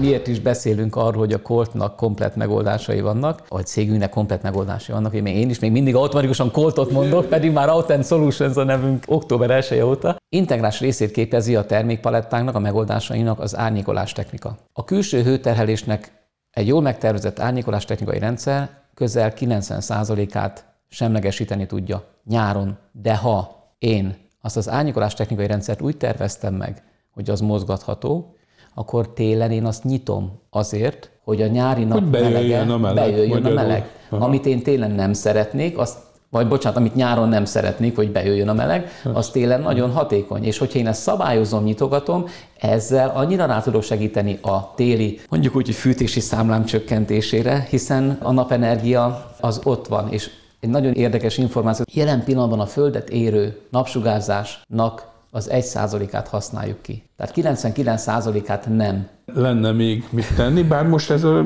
miért 0.00 0.26
is 0.26 0.40
beszélünk 0.40 0.96
arról, 0.96 1.18
hogy 1.18 1.32
a 1.32 1.42
Coltnak 1.42 1.96
komplet 1.96 2.36
megoldásai 2.36 3.00
vannak, 3.00 3.48
vagy 3.48 3.66
cégünknek 3.66 4.10
komplet 4.10 4.42
megoldásai 4.42 4.94
vannak, 4.94 5.12
hogy 5.12 5.26
én 5.26 5.50
is 5.50 5.58
még 5.58 5.72
mindig 5.72 5.94
automatikusan 5.94 6.50
Coltot 6.50 6.90
mondok, 6.90 7.26
pedig 7.26 7.52
már 7.52 7.68
Autent 7.68 8.06
Solutions 8.06 8.56
a 8.56 8.64
nevünk 8.64 9.04
október 9.06 9.50
1 9.50 9.80
óta. 9.80 10.16
Integrás 10.28 10.80
részét 10.80 11.10
képezi 11.10 11.56
a 11.56 11.66
termékpalettánknak, 11.66 12.54
a 12.54 12.58
megoldásainak 12.58 13.40
az 13.40 13.56
árnyékolás 13.56 14.12
technika. 14.12 14.56
A 14.72 14.84
külső 14.84 15.22
hőterhelésnek 15.22 16.12
egy 16.50 16.66
jól 16.66 16.82
megtervezett 16.82 17.40
árnyékolás 17.40 17.84
technikai 17.84 18.18
rendszer 18.18 18.68
közel 18.94 19.32
90%-át 19.38 20.64
semlegesíteni 20.88 21.66
tudja 21.66 22.04
nyáron, 22.24 22.78
de 22.92 23.16
ha 23.16 23.64
én 23.78 24.16
azt 24.40 24.56
az 24.56 24.68
árnyékolás 24.68 25.14
technikai 25.14 25.46
rendszert 25.46 25.82
úgy 25.82 25.96
terveztem 25.96 26.54
meg, 26.54 26.82
hogy 27.16 27.30
az 27.30 27.40
mozgatható, 27.40 28.34
akkor 28.74 29.12
télen 29.12 29.50
én 29.50 29.64
azt 29.64 29.84
nyitom 29.84 30.40
azért, 30.50 31.10
hogy 31.24 31.42
a 31.42 31.46
nyári 31.46 31.84
nap 31.84 31.98
hogy 31.98 32.08
bejöjjön 32.08 32.70
a 32.70 32.76
meleg. 32.76 33.10
Bejöjjön 33.10 33.44
a 33.44 33.50
meleg. 33.50 33.90
Amit 34.10 34.46
én 34.46 34.62
télen 34.62 34.90
nem 34.90 35.12
szeretnék, 35.12 35.78
azt 35.78 35.98
vagy 36.30 36.48
bocsánat, 36.48 36.78
amit 36.78 36.94
nyáron 36.94 37.28
nem 37.28 37.44
szeretnék, 37.44 37.96
hogy 37.96 38.12
bejöjjön 38.12 38.48
a 38.48 38.52
meleg, 38.52 38.90
az 39.12 39.30
télen 39.30 39.60
nagyon 39.60 39.90
hatékony. 39.90 40.44
És 40.44 40.58
hogyha 40.58 40.78
én 40.78 40.86
ezt 40.86 41.00
szabályozom, 41.00 41.64
nyitogatom, 41.64 42.24
ezzel 42.60 43.08
annyira 43.14 43.46
rá 43.46 43.60
tudok 43.60 43.82
segíteni 43.82 44.38
a 44.42 44.74
téli, 44.74 45.20
mondjuk 45.30 45.56
úgy, 45.56 45.66
hogy 45.66 45.74
fűtési 45.74 46.20
számlám 46.20 46.64
csökkentésére, 46.64 47.66
hiszen 47.70 48.18
a 48.22 48.32
napenergia 48.32 49.32
az 49.40 49.60
ott 49.64 49.86
van, 49.86 50.12
és 50.12 50.30
egy 50.60 50.68
nagyon 50.68 50.92
érdekes 50.92 51.38
információ. 51.38 51.84
Jelen 51.92 52.24
pillanatban 52.24 52.60
a 52.60 52.66
Földet 52.66 53.08
érő 53.08 53.60
napsugárzásnak 53.70 55.14
az 55.36 55.48
1%-át 55.52 56.28
használjuk 56.28 56.82
ki. 56.82 57.02
Tehát 57.16 57.34
99%-át 57.36 58.68
nem. 58.68 59.08
Lenne 59.34 59.72
még 59.72 60.08
mit 60.10 60.34
tenni, 60.36 60.62
bár 60.62 60.86
most 60.86 61.10
ez 61.10 61.24
az 61.24 61.44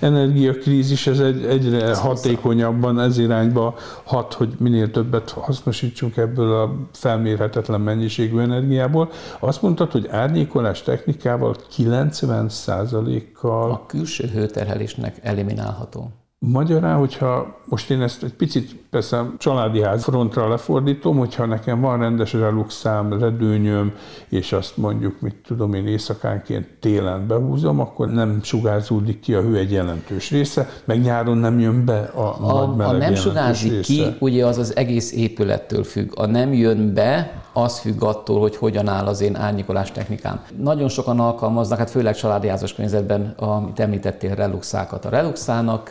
energiakrízis 0.00 1.06
ez 1.06 1.18
egy, 1.18 1.44
egyre 1.44 1.82
ez 1.82 2.00
hatékonyabban 2.00 3.00
ez 3.00 3.18
irányba 3.18 3.74
hat, 4.04 4.34
hogy 4.34 4.54
minél 4.58 4.90
többet 4.90 5.30
hasznosítsunk 5.30 6.16
ebből 6.16 6.52
a 6.62 6.88
felmérhetetlen 6.92 7.80
mennyiségű 7.80 8.38
energiából. 8.38 9.10
Azt 9.38 9.62
mondtad, 9.62 9.90
hogy 9.90 10.08
árnyékolás 10.08 10.82
technikával 10.82 11.56
90%-kal... 11.76 13.70
A 13.70 13.86
külső 13.86 14.26
hőterhelésnek 14.26 15.18
eliminálható. 15.22 16.10
Magyarán, 16.46 16.98
hogyha 16.98 17.60
most 17.68 17.90
én 17.90 18.02
ezt 18.02 18.22
egy 18.22 18.32
picit 18.32 18.76
persze 18.90 19.30
családi 19.38 19.82
ház 19.82 20.02
frontra 20.02 20.48
lefordítom, 20.48 21.16
hogyha 21.16 21.46
nekem 21.46 21.80
van 21.80 21.98
rendes 21.98 22.32
reluxám, 22.32 23.18
redőnyöm, 23.18 23.92
és 24.28 24.52
azt 24.52 24.76
mondjuk, 24.76 25.20
mit 25.20 25.36
tudom 25.46 25.74
én, 25.74 25.86
éjszakánként 25.86 26.66
télen 26.80 27.26
behúzom, 27.26 27.80
akkor 27.80 28.10
nem 28.10 28.40
sugárzódik 28.42 29.20
ki 29.20 29.34
a 29.34 29.40
hő 29.40 29.56
egy 29.56 29.72
jelentős 29.72 30.30
része, 30.30 30.68
meg 30.84 31.00
nyáron 31.00 31.38
nem 31.38 31.58
jön 31.58 31.84
be 31.84 32.00
a, 32.00 32.36
a 32.40 32.66
nagy 32.66 32.76
meleg 32.76 32.94
A 32.94 32.96
nem 32.96 33.14
sugárzik 33.14 33.80
ki, 33.80 34.04
ugye 34.18 34.46
az 34.46 34.58
az 34.58 34.76
egész 34.76 35.12
épülettől 35.12 35.84
függ. 35.84 36.18
A 36.18 36.26
nem 36.26 36.52
jön 36.52 36.94
be, 36.94 37.43
az 37.54 37.78
függ 37.78 38.02
attól, 38.02 38.40
hogy 38.40 38.56
hogyan 38.56 38.88
áll 38.88 39.06
az 39.06 39.20
én 39.20 39.36
árnyékolás 39.36 39.92
technikám. 39.92 40.44
Nagyon 40.56 40.88
sokan 40.88 41.20
alkalmaznak, 41.20 41.78
hát 41.78 41.90
főleg 41.90 42.16
családi 42.16 42.48
házas 42.48 42.74
környezetben, 42.74 43.34
amit 43.36 43.80
említettél, 43.80 44.34
reluxákat. 44.34 45.04
A 45.04 45.08
reluxának 45.08 45.90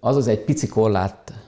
az 0.00 0.16
az 0.16 0.26
egy 0.28 0.44
pici 0.44 0.66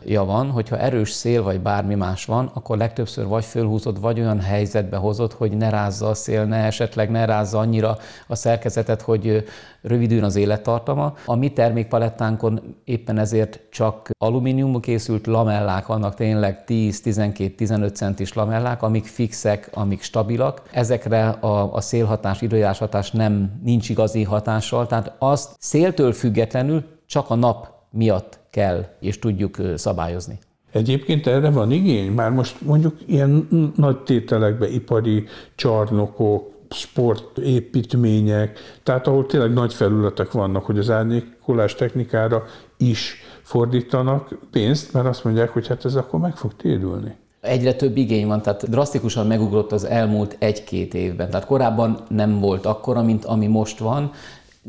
korlátja 0.06 0.24
van, 0.24 0.50
hogyha 0.50 0.78
erős 0.78 1.10
szél 1.10 1.42
vagy 1.42 1.60
bármi 1.60 1.94
más 1.94 2.24
van, 2.24 2.50
akkor 2.54 2.76
legtöbbször 2.76 3.26
vagy 3.26 3.44
fölhúzod, 3.44 4.00
vagy 4.00 4.20
olyan 4.20 4.40
helyzetbe 4.40 4.96
hozod, 4.96 5.32
hogy 5.32 5.56
ne 5.56 5.70
rázza 5.70 6.08
a 6.08 6.14
szél, 6.14 6.44
ne 6.44 6.64
esetleg 6.64 7.10
ne 7.10 7.24
rázza 7.24 7.58
annyira 7.58 7.96
a 8.28 8.34
szerkezetet, 8.34 9.02
hogy 9.02 9.44
rövidül 9.82 10.24
az 10.24 10.36
élettartama. 10.36 11.14
A 11.26 11.34
mi 11.34 11.52
termékpalettánkon 11.52 12.60
éppen 12.84 13.18
ezért 13.18 13.60
csak 13.70 14.10
alumíniumból 14.18 14.80
készült 14.80 15.26
lamellák 15.26 15.86
vannak, 15.86 16.14
tényleg 16.14 16.64
10-12-15 16.66 17.94
centis 17.94 18.32
lamellák, 18.32 18.82
amik 18.82 19.04
fixek, 19.04 19.70
amik 19.74 20.02
stabilak. 20.02 20.62
Ezekre 20.72 21.28
a, 21.28 21.74
a 21.74 21.80
szélhatás, 21.80 22.42
időjárás 22.42 22.78
hatás 22.78 23.10
nem 23.10 23.60
nincs 23.62 23.88
igazi 23.88 24.22
hatással, 24.22 24.86
tehát 24.86 25.12
azt 25.18 25.56
széltől 25.58 26.12
függetlenül 26.12 26.84
csak 27.06 27.30
a 27.30 27.34
nap 27.34 27.74
miatt 27.90 28.38
kell 28.56 28.84
és 29.00 29.18
tudjuk 29.18 29.56
szabályozni. 29.74 30.38
Egyébként 30.72 31.26
erre 31.26 31.50
van 31.50 31.70
igény? 31.70 32.12
Már 32.12 32.30
most 32.30 32.60
mondjuk 32.60 32.96
ilyen 33.06 33.48
nagy 33.76 33.98
tételekbe 33.98 34.68
ipari 34.68 35.24
csarnokok, 35.54 36.54
sportépítmények, 36.70 38.58
tehát 38.82 39.06
ahol 39.06 39.26
tényleg 39.26 39.52
nagy 39.52 39.74
felületek 39.74 40.32
vannak, 40.32 40.64
hogy 40.64 40.78
az 40.78 40.90
árnyékolás 40.90 41.74
technikára 41.74 42.44
is 42.76 43.14
fordítanak 43.42 44.38
pénzt, 44.50 44.92
mert 44.92 45.06
azt 45.06 45.24
mondják, 45.24 45.50
hogy 45.50 45.66
hát 45.66 45.84
ez 45.84 45.94
akkor 45.94 46.20
meg 46.20 46.36
fog 46.36 46.56
térülni. 46.56 47.14
Egyre 47.40 47.74
több 47.74 47.96
igény 47.96 48.26
van, 48.26 48.42
tehát 48.42 48.70
drasztikusan 48.70 49.26
megugrott 49.26 49.72
az 49.72 49.84
elmúlt 49.84 50.36
egy-két 50.38 50.94
évben. 50.94 51.30
Tehát 51.30 51.46
korábban 51.46 51.98
nem 52.08 52.40
volt 52.40 52.66
akkora, 52.66 53.02
mint 53.02 53.24
ami 53.24 53.46
most 53.46 53.78
van, 53.78 54.10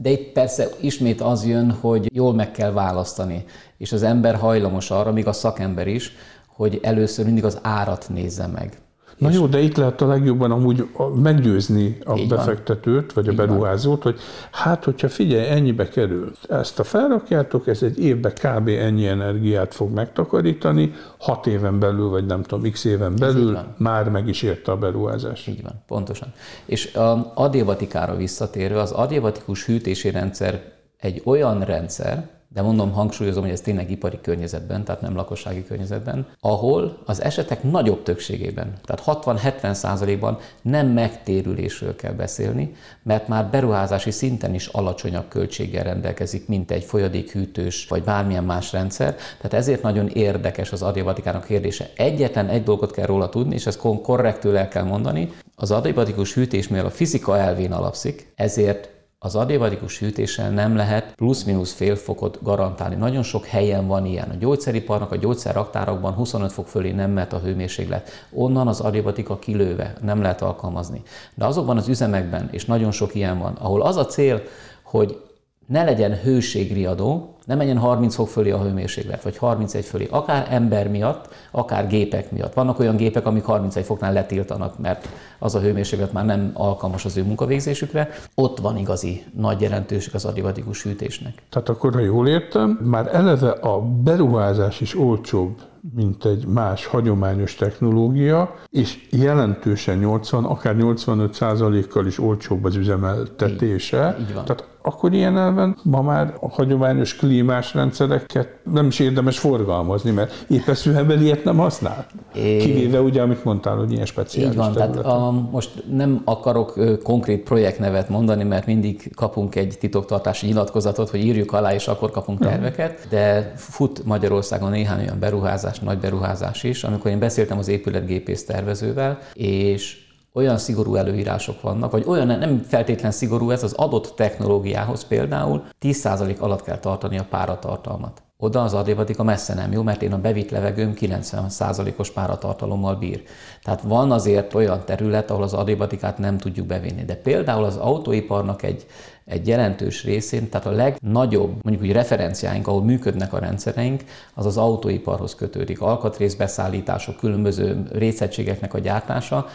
de 0.01 0.09
itt 0.09 0.31
persze 0.31 0.67
ismét 0.79 1.21
az 1.21 1.45
jön, 1.45 1.71
hogy 1.71 2.09
jól 2.13 2.33
meg 2.33 2.51
kell 2.51 2.71
választani, 2.71 3.45
és 3.77 3.91
az 3.91 4.03
ember 4.03 4.35
hajlamos 4.35 4.91
arra, 4.91 5.11
még 5.11 5.27
a 5.27 5.33
szakember 5.33 5.87
is, 5.87 6.11
hogy 6.47 6.79
először 6.81 7.25
mindig 7.25 7.45
az 7.45 7.59
árat 7.61 8.09
nézze 8.09 8.47
meg. 8.47 8.77
Na 9.17 9.29
jó, 9.31 9.45
de 9.45 9.59
itt 9.59 9.77
lehet 9.77 10.01
a 10.01 10.07
legjobban 10.07 10.51
amúgy 10.51 10.87
meggyőzni 11.15 11.97
a 12.05 12.17
Így 12.17 12.27
befektetőt, 12.27 13.13
vagy 13.13 13.27
a 13.27 13.31
Így 13.31 13.37
beruházót, 13.37 14.03
van. 14.03 14.13
hogy 14.13 14.21
hát, 14.51 14.83
hogyha 14.83 15.09
figyelj, 15.09 15.47
ennyibe 15.47 15.89
kerül, 15.89 16.31
ezt 16.49 16.79
a 16.79 16.83
felrakjátok, 16.83 17.67
ez 17.67 17.83
egy 17.83 17.99
évben 17.99 18.31
kb. 18.33 18.67
ennyi 18.67 19.07
energiát 19.07 19.73
fog 19.73 19.93
megtakarítani, 19.93 20.93
hat 21.17 21.47
éven 21.47 21.79
belül, 21.79 22.09
vagy 22.09 22.25
nem 22.25 22.41
tudom, 22.43 22.71
x 22.71 22.83
éven 22.83 23.15
belül 23.15 23.57
már 23.77 24.09
meg 24.09 24.27
is 24.27 24.41
érte 24.41 24.71
a 24.71 24.77
beruházás. 24.77 25.47
Így 25.47 25.63
van, 25.63 25.83
pontosan. 25.87 26.33
És 26.65 26.95
a 26.95 27.31
adévatikára 27.35 28.15
visszatérve, 28.15 28.81
az 28.81 28.91
adévatikus 28.91 29.65
hűtési 29.65 30.09
rendszer 30.09 30.75
egy 30.97 31.21
olyan 31.25 31.63
rendszer, 31.63 32.29
de 32.53 32.61
mondom, 32.61 32.91
hangsúlyozom, 32.91 33.43
hogy 33.43 33.51
ez 33.51 33.61
tényleg 33.61 33.91
ipari 33.91 34.19
környezetben, 34.21 34.83
tehát 34.83 35.01
nem 35.01 35.15
lakossági 35.15 35.63
környezetben, 35.63 36.27
ahol 36.39 36.97
az 37.05 37.21
esetek 37.21 37.63
nagyobb 37.63 38.03
többségében, 38.03 38.73
tehát 38.83 39.25
60-70 39.25 39.73
százalékban 39.73 40.37
nem 40.61 40.87
megtérülésről 40.87 41.95
kell 41.95 42.13
beszélni, 42.13 42.75
mert 43.03 43.27
már 43.27 43.49
beruházási 43.49 44.11
szinten 44.11 44.53
is 44.53 44.67
alacsonyabb 44.67 45.27
költséggel 45.27 45.83
rendelkezik, 45.83 46.47
mint 46.47 46.71
egy 46.71 46.83
folyadékhűtős 46.83 47.87
vagy 47.87 48.03
bármilyen 48.03 48.43
más 48.43 48.71
rendszer. 48.71 49.15
Tehát 49.15 49.53
ezért 49.53 49.81
nagyon 49.81 50.07
érdekes 50.07 50.71
az 50.71 50.81
adiabatikának 50.81 51.45
kérdése. 51.45 51.89
Egyetlen 51.95 52.47
egy 52.47 52.63
dolgot 52.63 52.91
kell 52.91 53.05
róla 53.05 53.29
tudni, 53.29 53.55
és 53.55 53.65
ezt 53.65 53.81
korrektül 54.01 54.57
el 54.57 54.67
kell 54.67 54.83
mondani, 54.83 55.31
az 55.55 55.71
adiabatikus 55.71 56.33
hűtés, 56.33 56.67
mivel 56.67 56.85
a 56.85 56.89
fizika 56.89 57.37
elvén 57.37 57.71
alapszik, 57.71 58.31
ezért 58.35 58.89
az 59.19 59.35
adévadikus 59.35 59.99
hűtéssel 59.99 60.49
nem 60.49 60.75
lehet 60.75 61.15
plusz-minusz 61.15 61.73
fél 61.73 61.95
fokot 61.95 62.39
garantálni. 62.41 62.95
Nagyon 62.95 63.23
sok 63.23 63.45
helyen 63.45 63.87
van 63.87 64.05
ilyen. 64.05 64.29
A 64.29 64.35
gyógyszeriparnak, 64.35 65.11
a 65.11 65.15
gyógyszerraktárakban 65.15 66.13
25 66.13 66.51
fok 66.51 66.67
fölé 66.67 66.91
nem 66.91 67.11
mehet 67.11 67.33
a 67.33 67.39
hőmérséklet. 67.39 68.09
Onnan 68.31 68.67
az 68.67 68.79
adévatika 68.79 69.39
kilőve 69.39 69.93
nem 70.01 70.21
lehet 70.21 70.41
alkalmazni. 70.41 71.01
De 71.35 71.45
azokban 71.45 71.77
az 71.77 71.87
üzemekben, 71.87 72.49
és 72.51 72.65
nagyon 72.65 72.91
sok 72.91 73.15
ilyen 73.15 73.39
van, 73.39 73.53
ahol 73.53 73.81
az 73.81 73.95
a 73.95 74.05
cél, 74.05 74.41
hogy 74.83 75.21
ne 75.67 75.83
legyen 75.83 76.19
hőségriadó, 76.19 77.36
ne 77.47 77.55
menjen 77.55 77.77
30 77.77 78.15
fok 78.15 78.27
fölé 78.27 78.51
a 78.51 78.61
hőmérséklet, 78.61 79.23
vagy 79.23 79.37
31 79.37 79.85
fölé, 79.85 80.07
akár 80.11 80.47
ember 80.49 80.89
miatt, 80.89 81.33
akár 81.51 81.87
gépek 81.87 82.31
miatt. 82.31 82.53
Vannak 82.53 82.79
olyan 82.79 82.95
gépek, 82.95 83.25
amik 83.25 83.43
31 83.43 83.85
foknál 83.85 84.13
letiltanak, 84.13 84.79
mert 84.79 85.09
az 85.39 85.55
a 85.55 85.59
hőmérséklet 85.59 86.13
már 86.13 86.25
nem 86.25 86.51
alkalmas 86.53 87.05
az 87.05 87.17
ő 87.17 87.23
munkavégzésükre. 87.23 88.09
Ott 88.35 88.59
van 88.59 88.77
igazi 88.77 89.23
nagy 89.35 89.61
jelentőség 89.61 90.15
az 90.15 90.25
adivatikus 90.25 90.83
hűtésnek. 90.83 91.33
Tehát 91.49 91.69
akkor, 91.69 91.93
ha 91.93 91.99
jól 91.99 92.27
értem, 92.27 92.79
már 92.83 93.15
eleve 93.15 93.49
a 93.49 93.81
beruházás 93.81 94.81
is 94.81 94.99
olcsóbb, 94.99 95.61
mint 95.95 96.25
egy 96.25 96.45
más 96.45 96.85
hagyományos 96.85 97.55
technológia, 97.55 98.55
és 98.69 99.07
jelentősen 99.11 99.97
80, 99.97 100.43
akár 100.45 100.75
85 100.75 101.33
százalékkal 101.33 102.05
is 102.05 102.19
olcsóbb 102.19 102.63
az 102.63 102.75
üzemeltetése. 102.75 104.15
Így, 104.19 104.27
így 104.27 104.33
van. 104.33 104.45
Tehát 104.45 104.67
akkor 104.81 105.13
ilyen 105.13 105.37
elven 105.37 105.77
ma 105.83 106.01
már 106.01 106.33
a 106.39 106.49
hagyományos 106.49 107.15
klímás 107.37 107.73
rendszereket 107.73 108.49
nem 108.71 108.87
is 108.87 108.99
érdemes 108.99 109.39
forgalmazni, 109.39 110.11
mert 110.11 110.45
épp 110.49 110.67
eszűhebben 110.67 111.21
ilyet 111.21 111.43
nem 111.43 111.57
használ. 111.57 112.05
É... 112.35 112.57
Kivéve 112.57 113.01
ugye, 113.01 113.21
amit 113.21 113.43
mondtál, 113.43 113.75
hogy 113.75 113.91
ilyen 113.91 114.05
speciális 114.05 114.51
Így 114.51 114.57
van, 114.57 114.73
területen. 114.73 115.01
tehát 115.03 115.17
a, 115.17 115.31
most 115.51 115.83
nem 115.91 116.21
akarok 116.25 116.73
konkrét 117.03 117.43
projektnevet 117.43 118.09
mondani, 118.09 118.43
mert 118.43 118.65
mindig 118.65 119.11
kapunk 119.15 119.55
egy 119.55 119.77
titoktartási 119.79 120.45
nyilatkozatot, 120.45 121.09
hogy 121.09 121.19
írjuk 121.19 121.53
alá, 121.53 121.73
és 121.73 121.87
akkor 121.87 122.11
kapunk 122.11 122.39
terveket, 122.39 123.07
de 123.09 123.53
fut 123.55 124.05
Magyarországon 124.05 124.69
néhány 124.69 124.99
olyan 124.99 125.19
beruházás, 125.19 125.79
nagy 125.79 125.97
beruházás 125.97 126.63
is, 126.63 126.83
amikor 126.83 127.11
én 127.11 127.19
beszéltem 127.19 127.57
az 127.57 127.67
épületgépész 127.67 128.45
tervezővel, 128.45 129.19
és 129.33 130.06
olyan 130.37 130.57
szigorú 130.57 130.95
előírások 130.95 131.61
vannak, 131.61 131.91
vagy 131.91 132.03
olyan 132.07 132.27
nem 132.27 132.63
feltétlen 132.67 133.11
szigorú 133.11 133.49
ez 133.49 133.63
az 133.63 133.73
adott 133.73 134.13
technológiához 134.15 135.03
például 135.03 135.63
10% 135.81 136.39
alatt 136.39 136.63
kell 136.63 136.77
tartani 136.77 137.17
a 137.17 137.25
páratartalmat. 137.29 138.21
Oda 138.39 138.63
az 138.63 138.73
adévatika 138.73 139.23
messze 139.23 139.53
nem 139.53 139.71
jó, 139.71 139.81
mert 139.81 140.01
én 140.01 140.13
a 140.13 140.17
bevitt 140.17 140.49
levegőm 140.49 140.93
90%-os 140.99 142.11
páratartalommal 142.11 142.95
bír. 142.95 143.23
Tehát 143.63 143.81
van 143.81 144.11
azért 144.11 144.53
olyan 144.53 144.85
terület, 144.85 145.31
ahol 145.31 145.43
az 145.43 145.53
adévatikát 145.53 146.17
nem 146.17 146.37
tudjuk 146.37 146.67
bevinni. 146.67 147.05
De 147.05 147.15
például 147.15 147.63
az 147.63 147.75
autóiparnak 147.75 148.63
egy, 148.63 148.85
egy 149.25 149.47
jelentős 149.47 150.03
részén, 150.03 150.49
tehát 150.49 150.67
a 150.67 150.71
legnagyobb 150.71 151.53
mondjuk 151.61 151.85
úgy 151.85 151.91
referenciáink, 151.91 152.67
ahol 152.67 152.83
működnek 152.83 153.33
a 153.33 153.39
rendszereink, 153.39 154.03
az 154.33 154.45
az 154.45 154.57
autóiparhoz 154.57 155.35
kötődik. 155.35 155.81
Alkatrészbeszállítások, 155.81 157.15
különböző 157.15 157.87
részegységeknek 157.91 158.73
a 158.73 158.79
gyártása, 158.79 159.47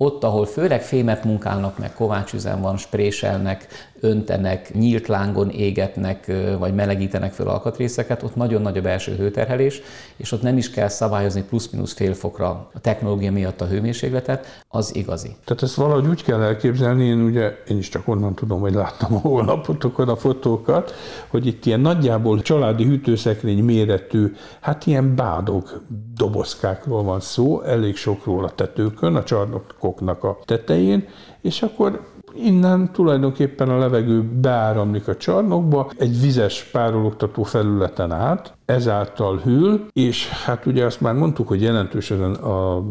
ott, 0.00 0.24
ahol 0.24 0.46
főleg 0.46 0.82
fémet 0.82 1.24
munkálnak, 1.24 1.78
meg 1.78 1.92
kovácsüzem 1.92 2.60
van, 2.60 2.76
spréselnek, 2.76 3.87
öntenek, 4.00 4.74
nyílt 4.74 5.06
lángon 5.06 5.50
égetnek, 5.50 6.32
vagy 6.58 6.74
melegítenek 6.74 7.32
föl 7.32 7.48
alkatrészeket, 7.48 8.22
ott 8.22 8.36
nagyon 8.36 8.62
nagy 8.62 8.78
a 8.78 8.82
belső 8.82 9.14
hőterhelés, 9.16 9.80
és 10.16 10.32
ott 10.32 10.42
nem 10.42 10.56
is 10.56 10.70
kell 10.70 10.88
szabályozni 10.88 11.42
plusz-minusz 11.42 11.92
fél 11.92 12.14
fokra 12.14 12.48
a 12.74 12.80
technológia 12.80 13.32
miatt 13.32 13.60
a 13.60 13.66
hőmérsékletet, 13.66 14.64
az 14.68 14.94
igazi. 14.94 15.36
Tehát 15.44 15.62
ezt 15.62 15.74
valahogy 15.74 16.06
úgy 16.06 16.22
kell 16.22 16.42
elképzelni, 16.42 17.04
én 17.04 17.20
ugye, 17.20 17.52
én 17.68 17.78
is 17.78 17.88
csak 17.88 18.08
onnan 18.08 18.34
tudom, 18.34 18.60
hogy 18.60 18.74
láttam 18.74 19.14
a 19.14 19.18
honlapotokon 19.18 20.08
a 20.08 20.16
fotókat, 20.16 20.94
hogy 21.28 21.46
itt 21.46 21.66
ilyen 21.66 21.80
nagyjából 21.80 22.42
családi 22.42 22.84
hűtőszekrény 22.84 23.64
méretű, 23.64 24.32
hát 24.60 24.86
ilyen 24.86 25.14
bádog 25.14 25.82
dobozkákról 26.14 27.02
van 27.02 27.20
szó, 27.20 27.62
elég 27.62 27.96
sokról 27.96 28.44
a 28.44 28.50
tetőkön, 28.50 29.14
a 29.14 29.24
csarnokoknak 29.24 30.24
a 30.24 30.38
tetején, 30.44 31.08
és 31.40 31.62
akkor 31.62 32.00
Innen 32.44 32.92
tulajdonképpen 32.92 33.68
a 33.68 33.78
levegő 33.78 34.22
beáramlik 34.22 35.08
a 35.08 35.16
csarnokba, 35.16 35.90
egy 35.96 36.20
vizes 36.20 36.62
párologtató 36.72 37.42
felületen 37.42 38.12
át, 38.12 38.52
ezáltal 38.64 39.38
hűl, 39.38 39.86
és 39.92 40.28
hát 40.28 40.66
ugye 40.66 40.84
azt 40.84 41.00
már 41.00 41.14
mondtuk, 41.14 41.48
hogy 41.48 41.62
jelentős 41.62 42.12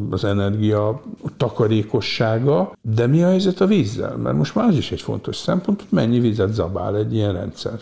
az 0.10 0.24
energia 0.24 1.02
takarékossága, 1.38 2.72
de 2.82 3.08
mi 3.08 3.24
a 3.24 3.28
helyzet 3.28 3.62
a 3.62 3.66
vízzel? 3.66 4.16
Mert 4.16 4.38
most 4.38 4.56
már 4.56 4.68
az 4.68 4.78
is 4.78 4.92
egy 4.92 5.02
fontos 5.02 5.36
szempont, 5.36 5.80
hogy 5.80 5.90
mennyi 5.92 6.20
vizet 6.20 6.54
zabál 6.54 6.96
egy 6.98 7.14
ilyen 7.14 7.34
rendszer. 7.34 7.80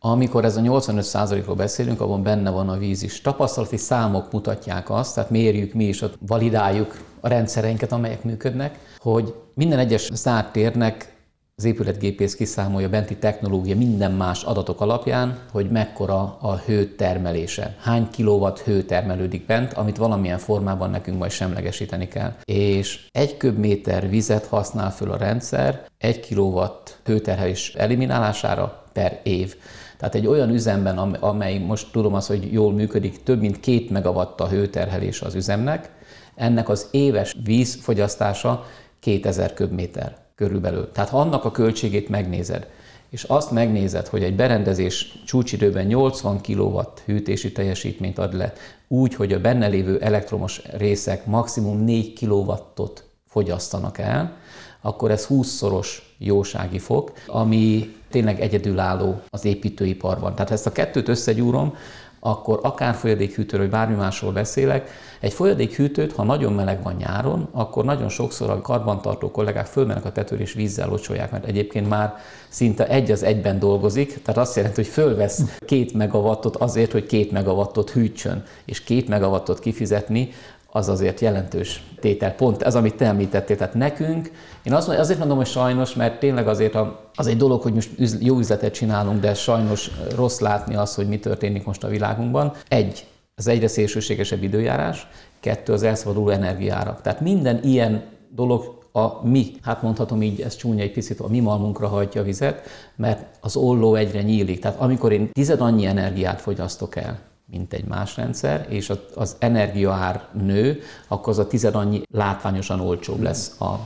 Amikor 0.00 0.44
ez 0.44 0.56
a 0.56 0.60
85%-ról 0.60 1.54
beszélünk, 1.54 2.00
abban 2.00 2.22
benne 2.22 2.50
van 2.50 2.68
a 2.68 2.76
víz 2.76 3.02
is. 3.02 3.20
Tapasztalati 3.20 3.76
számok 3.76 4.32
mutatják 4.32 4.90
azt, 4.90 5.14
tehát 5.14 5.30
mérjük 5.30 5.72
mi 5.72 5.84
is, 5.84 6.04
validáljuk 6.26 7.00
a 7.20 7.28
rendszereinket, 7.28 7.92
amelyek 7.92 8.22
működnek, 8.22 8.78
hogy 8.98 9.34
minden 9.54 9.78
egyes 9.78 10.08
zárt 10.12 10.52
térnek 10.52 11.16
az 11.56 11.64
épületgépész 11.64 12.34
kiszámolja 12.34 12.88
benti 12.88 13.16
technológia 13.16 13.76
minden 13.76 14.12
más 14.12 14.42
adatok 14.42 14.80
alapján, 14.80 15.38
hogy 15.52 15.70
mekkora 15.70 16.36
a 16.40 16.56
hő 16.56 16.94
termelése. 16.94 17.76
Hány 17.80 18.10
kilowatt 18.10 18.60
hő 18.60 18.82
termelődik 18.82 19.46
bent, 19.46 19.72
amit 19.72 19.96
valamilyen 19.96 20.38
formában 20.38 20.90
nekünk 20.90 21.18
majd 21.18 21.30
semlegesíteni 21.30 22.08
kell. 22.08 22.34
És 22.44 23.08
egy 23.12 23.36
köbméter 23.36 24.08
vizet 24.08 24.46
használ 24.46 24.90
föl 24.90 25.10
a 25.10 25.16
rendszer 25.16 25.84
egy 25.98 26.20
kilowatt 26.20 27.00
hőterhelés 27.04 27.74
eliminálására 27.74 28.82
per 28.92 29.20
év. 29.22 29.54
Tehát 29.98 30.14
egy 30.14 30.26
olyan 30.26 30.50
üzemben, 30.50 30.98
amely 30.98 31.58
most 31.58 31.92
tudom 31.92 32.14
az, 32.14 32.26
hogy 32.26 32.52
jól 32.52 32.72
működik, 32.72 33.22
több 33.22 33.40
mint 33.40 33.60
két 33.60 33.90
megawatt 33.90 34.40
a 34.40 34.48
hőterhelés 34.48 35.20
az 35.20 35.34
üzemnek, 35.34 35.90
ennek 36.34 36.68
az 36.68 36.88
éves 36.90 37.36
vízfogyasztása 37.44 38.66
2000 39.00 39.54
köbméter 39.54 40.16
körülbelül. 40.34 40.90
Tehát 40.92 41.10
ha 41.10 41.20
annak 41.20 41.44
a 41.44 41.50
költségét 41.50 42.08
megnézed, 42.08 42.66
és 43.10 43.22
azt 43.22 43.50
megnézed, 43.50 44.06
hogy 44.06 44.22
egy 44.22 44.36
berendezés 44.36 45.22
csúcsidőben 45.26 45.86
80 45.86 46.40
kW 46.42 46.80
hűtési 47.04 47.52
teljesítményt 47.52 48.18
ad 48.18 48.34
le, 48.34 48.52
úgy, 48.88 49.14
hogy 49.14 49.32
a 49.32 49.40
benne 49.40 49.66
lévő 49.66 49.98
elektromos 50.00 50.62
részek 50.76 51.26
maximum 51.26 51.84
4 51.84 52.18
kW-ot 52.20 53.04
fogyasztanak 53.26 53.98
el, 53.98 54.36
akkor 54.80 55.10
ez 55.10 55.26
20-szoros 55.30 55.88
jósági 56.18 56.78
fok, 56.78 57.12
ami 57.26 57.96
tényleg 58.10 58.40
egyedülálló 58.40 59.20
az 59.30 59.44
építőiparban. 59.44 60.34
Tehát 60.34 60.50
ezt 60.50 60.66
a 60.66 60.72
kettőt 60.72 61.08
összegyúrom, 61.08 61.74
akkor 62.20 62.58
akár 62.62 62.94
folyadékhűtőről, 62.94 63.68
vagy 63.68 63.74
bármi 63.74 63.94
másról 63.94 64.32
beszélek, 64.32 64.90
egy 65.20 65.32
folyadékhűtőt, 65.32 66.12
ha 66.12 66.22
nagyon 66.22 66.52
meleg 66.52 66.82
van 66.82 66.94
nyáron, 66.94 67.48
akkor 67.52 67.84
nagyon 67.84 68.08
sokszor 68.08 68.50
a 68.50 68.60
karbantartó 68.60 69.30
kollégák 69.30 69.66
fölmennek 69.66 70.04
a 70.04 70.12
tetőre 70.12 70.42
és 70.42 70.52
vízzel 70.52 70.88
locsolják, 70.88 71.30
mert 71.30 71.44
egyébként 71.44 71.88
már 71.88 72.16
szinte 72.48 72.88
egy 72.88 73.10
az 73.10 73.22
egyben 73.22 73.58
dolgozik, 73.58 74.22
tehát 74.22 74.40
azt 74.40 74.56
jelenti, 74.56 74.82
hogy 74.82 74.90
fölvesz 74.90 75.42
két 75.66 75.92
megawattot 75.92 76.56
azért, 76.56 76.92
hogy 76.92 77.06
két 77.06 77.30
megawattot 77.30 77.90
hűtsön, 77.90 78.42
és 78.64 78.80
két 78.80 79.08
megawattot 79.08 79.58
kifizetni, 79.58 80.30
az 80.70 80.88
azért 80.88 81.20
jelentős 81.20 81.82
tétel. 82.00 82.34
Pont 82.34 82.62
ez, 82.62 82.74
amit 82.74 82.96
te 82.96 83.04
említettél. 83.04 83.56
Tehát 83.56 83.74
nekünk, 83.74 84.30
én 84.62 84.72
azt, 84.72 84.88
azért 84.88 85.18
mondom, 85.18 85.36
hogy 85.36 85.46
sajnos, 85.46 85.94
mert 85.94 86.18
tényleg 86.18 86.48
azért 86.48 86.74
a, 86.74 87.10
az 87.14 87.26
egy 87.26 87.36
dolog, 87.36 87.62
hogy 87.62 87.72
most 87.72 87.90
jó 88.20 88.38
üzletet 88.38 88.74
csinálunk, 88.74 89.20
de 89.20 89.34
sajnos 89.34 89.90
rossz 90.16 90.38
látni 90.38 90.74
azt, 90.74 90.94
hogy 90.94 91.08
mi 91.08 91.18
történik 91.18 91.64
most 91.64 91.84
a 91.84 91.88
világunkban. 91.88 92.52
Egy, 92.68 93.06
az 93.34 93.46
egyre 93.46 93.68
szélsőségesebb 93.68 94.42
időjárás, 94.42 95.06
kettő, 95.40 95.72
az 95.72 95.82
elszabaduló 95.82 96.28
energiárak. 96.28 97.00
Tehát 97.00 97.20
minden 97.20 97.60
ilyen 97.62 98.02
dolog 98.34 98.78
a 98.92 99.26
mi, 99.26 99.54
hát 99.62 99.82
mondhatom 99.82 100.22
így, 100.22 100.40
ez 100.40 100.56
csúnya 100.56 100.82
egy 100.82 100.92
picit, 100.92 101.20
a 101.20 101.28
mi 101.28 101.40
malmunkra 101.40 101.88
hajtja 101.88 102.20
a 102.20 102.24
vizet, 102.24 102.60
mert 102.96 103.24
az 103.40 103.56
olló 103.56 103.94
egyre 103.94 104.22
nyílik. 104.22 104.60
Tehát 104.60 104.80
amikor 104.80 105.12
én 105.12 105.30
tized 105.32 105.60
annyi 105.60 105.86
energiát 105.86 106.40
fogyasztok 106.40 106.96
el, 106.96 107.18
mint 107.50 107.72
egy 107.72 107.84
más 107.84 108.16
rendszer, 108.16 108.66
és 108.68 108.92
az 109.14 109.36
energiaár 109.38 110.28
nő, 110.32 110.80
akkor 111.08 111.28
az 111.28 111.38
a 111.38 111.46
tized 111.46 111.74
annyi 111.74 112.02
látványosan 112.10 112.80
olcsóbb 112.80 113.20
lesz 113.20 113.60
a 113.60 113.80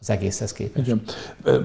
az 0.00 0.10
egészhez 0.10 0.52
képest. 0.52 0.86
Igen. 0.86 1.02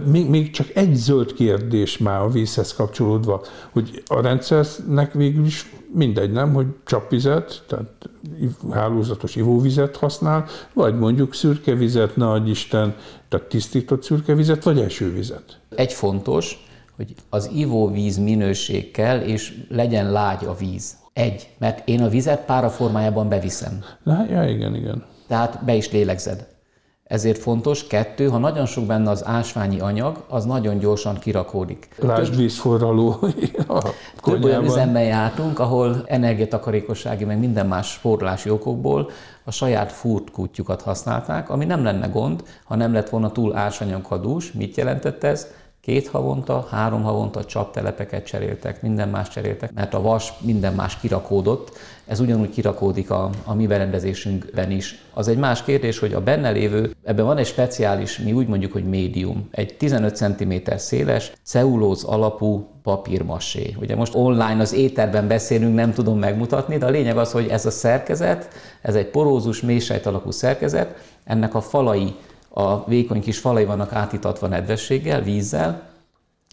Még, 0.05 0.29
még 0.29 0.49
csak 0.49 0.75
egy 0.75 0.95
zöld 0.95 1.33
kérdés 1.33 1.97
már 1.97 2.21
a 2.21 2.29
vízhez 2.29 2.73
kapcsolódva, 2.73 3.43
hogy 3.71 4.03
a 4.05 4.21
rendszernek 4.21 5.13
végül 5.13 5.45
is 5.45 5.71
mindegy, 5.93 6.31
nem, 6.31 6.53
hogy 6.53 6.65
csapvizet, 6.85 7.63
tehát 7.67 8.09
hálózatos 8.71 9.35
ivóvizet 9.35 9.95
használ, 9.95 10.45
vagy 10.73 10.97
mondjuk 10.97 11.33
szürkevizet, 11.33 12.15
ne 12.15 12.29
adj 12.29 12.49
Isten, 12.49 12.95
tehát 13.29 13.47
tisztított 13.47 14.03
szürkevizet, 14.03 14.63
vagy 14.63 14.79
esővizet. 14.79 15.59
Egy 15.75 15.93
fontos, 15.93 16.65
hogy 16.95 17.15
az 17.29 17.49
ivóvíz 17.53 18.17
minőség 18.17 18.91
kell, 18.91 19.19
és 19.19 19.65
legyen 19.69 20.11
lágy 20.11 20.45
a 20.45 20.55
víz. 20.55 21.00
Egy, 21.13 21.49
mert 21.57 21.87
én 21.87 22.01
a 22.01 22.07
vizet 22.07 22.45
páraformájában 22.45 23.29
beviszem. 23.29 23.83
Na, 24.03 24.25
ja, 24.29 24.43
igen, 24.43 24.75
igen. 24.75 25.03
Tehát 25.27 25.63
be 25.65 25.73
is 25.73 25.91
lélegzed. 25.91 26.47
Ezért 27.11 27.37
fontos, 27.37 27.87
kettő, 27.87 28.27
ha 28.27 28.37
nagyon 28.37 28.65
sok 28.65 28.85
benne 28.85 29.09
az 29.09 29.25
ásványi 29.25 29.79
anyag, 29.79 30.23
az 30.27 30.45
nagyon 30.45 30.77
gyorsan 30.77 31.19
kirakódik. 31.19 31.89
Lásd 31.97 32.35
vízforraló. 32.35 33.19
Több 34.23 34.43
olyan 34.43 34.63
üzemben 34.63 35.03
jártunk, 35.03 35.59
ahol 35.59 36.03
energiatakarékossági, 36.05 37.25
meg 37.25 37.39
minden 37.39 37.67
más 37.67 37.91
spórolási 37.91 38.49
okokból 38.49 39.09
a 39.43 39.51
saját 39.51 39.91
furt 39.91 40.31
kutyukat 40.31 40.81
használták, 40.81 41.49
ami 41.49 41.65
nem 41.65 41.83
lenne 41.83 42.07
gond, 42.07 42.43
ha 42.63 42.75
nem 42.75 42.93
lett 42.93 43.09
volna 43.09 43.31
túl 43.31 43.55
ásanyagkadús. 43.55 44.51
Mit 44.51 44.77
jelentett 44.77 45.23
ez? 45.23 45.47
Két 45.81 46.07
havonta, 46.07 46.67
három 46.69 47.03
havonta 47.03 47.45
csaptelepeket 47.45 48.25
cseréltek, 48.25 48.81
minden 48.81 49.09
más 49.09 49.29
cseréltek, 49.29 49.73
mert 49.73 49.93
a 49.93 50.01
vas 50.01 50.33
minden 50.39 50.73
más 50.73 50.99
kirakódott, 50.99 51.77
ez 52.07 52.19
ugyanúgy 52.19 52.49
kirakódik 52.49 53.09
a, 53.09 53.29
a 53.45 53.53
mi 53.53 53.67
berendezésünkben 53.67 54.71
is. 54.71 55.01
Az 55.13 55.27
egy 55.27 55.37
más 55.37 55.63
kérdés, 55.63 55.99
hogy 55.99 56.13
a 56.13 56.21
benne 56.21 56.49
lévő, 56.49 56.95
ebben 57.03 57.25
van 57.25 57.37
egy 57.37 57.45
speciális, 57.45 58.17
mi 58.17 58.31
úgy 58.31 58.47
mondjuk, 58.47 58.71
hogy 58.71 58.83
médium, 58.83 59.47
egy 59.51 59.77
15 59.77 60.15
cm 60.15 60.53
széles, 60.75 61.31
ceulóz 61.43 62.03
alapú 62.03 62.67
papírmassé. 62.83 63.75
Ugye 63.79 63.95
most 63.95 64.15
online 64.15 64.61
az 64.61 64.73
éterben 64.73 65.27
beszélünk, 65.27 65.75
nem 65.75 65.93
tudom 65.93 66.19
megmutatni, 66.19 66.77
de 66.77 66.85
a 66.85 66.89
lényeg 66.89 67.17
az, 67.17 67.31
hogy 67.31 67.47
ez 67.47 67.65
a 67.65 67.71
szerkezet, 67.71 68.47
ez 68.81 68.95
egy 68.95 69.07
porózus, 69.07 69.61
mélysejt 69.61 70.05
alakú 70.05 70.31
szerkezet, 70.31 70.95
ennek 71.23 71.55
a 71.55 71.61
falai 71.61 72.15
a 72.53 72.85
vékony 72.85 73.21
kis 73.21 73.39
falai 73.39 73.65
vannak 73.65 73.93
átítatva 73.93 74.47
nedvességgel, 74.47 75.21
vízzel, 75.21 75.81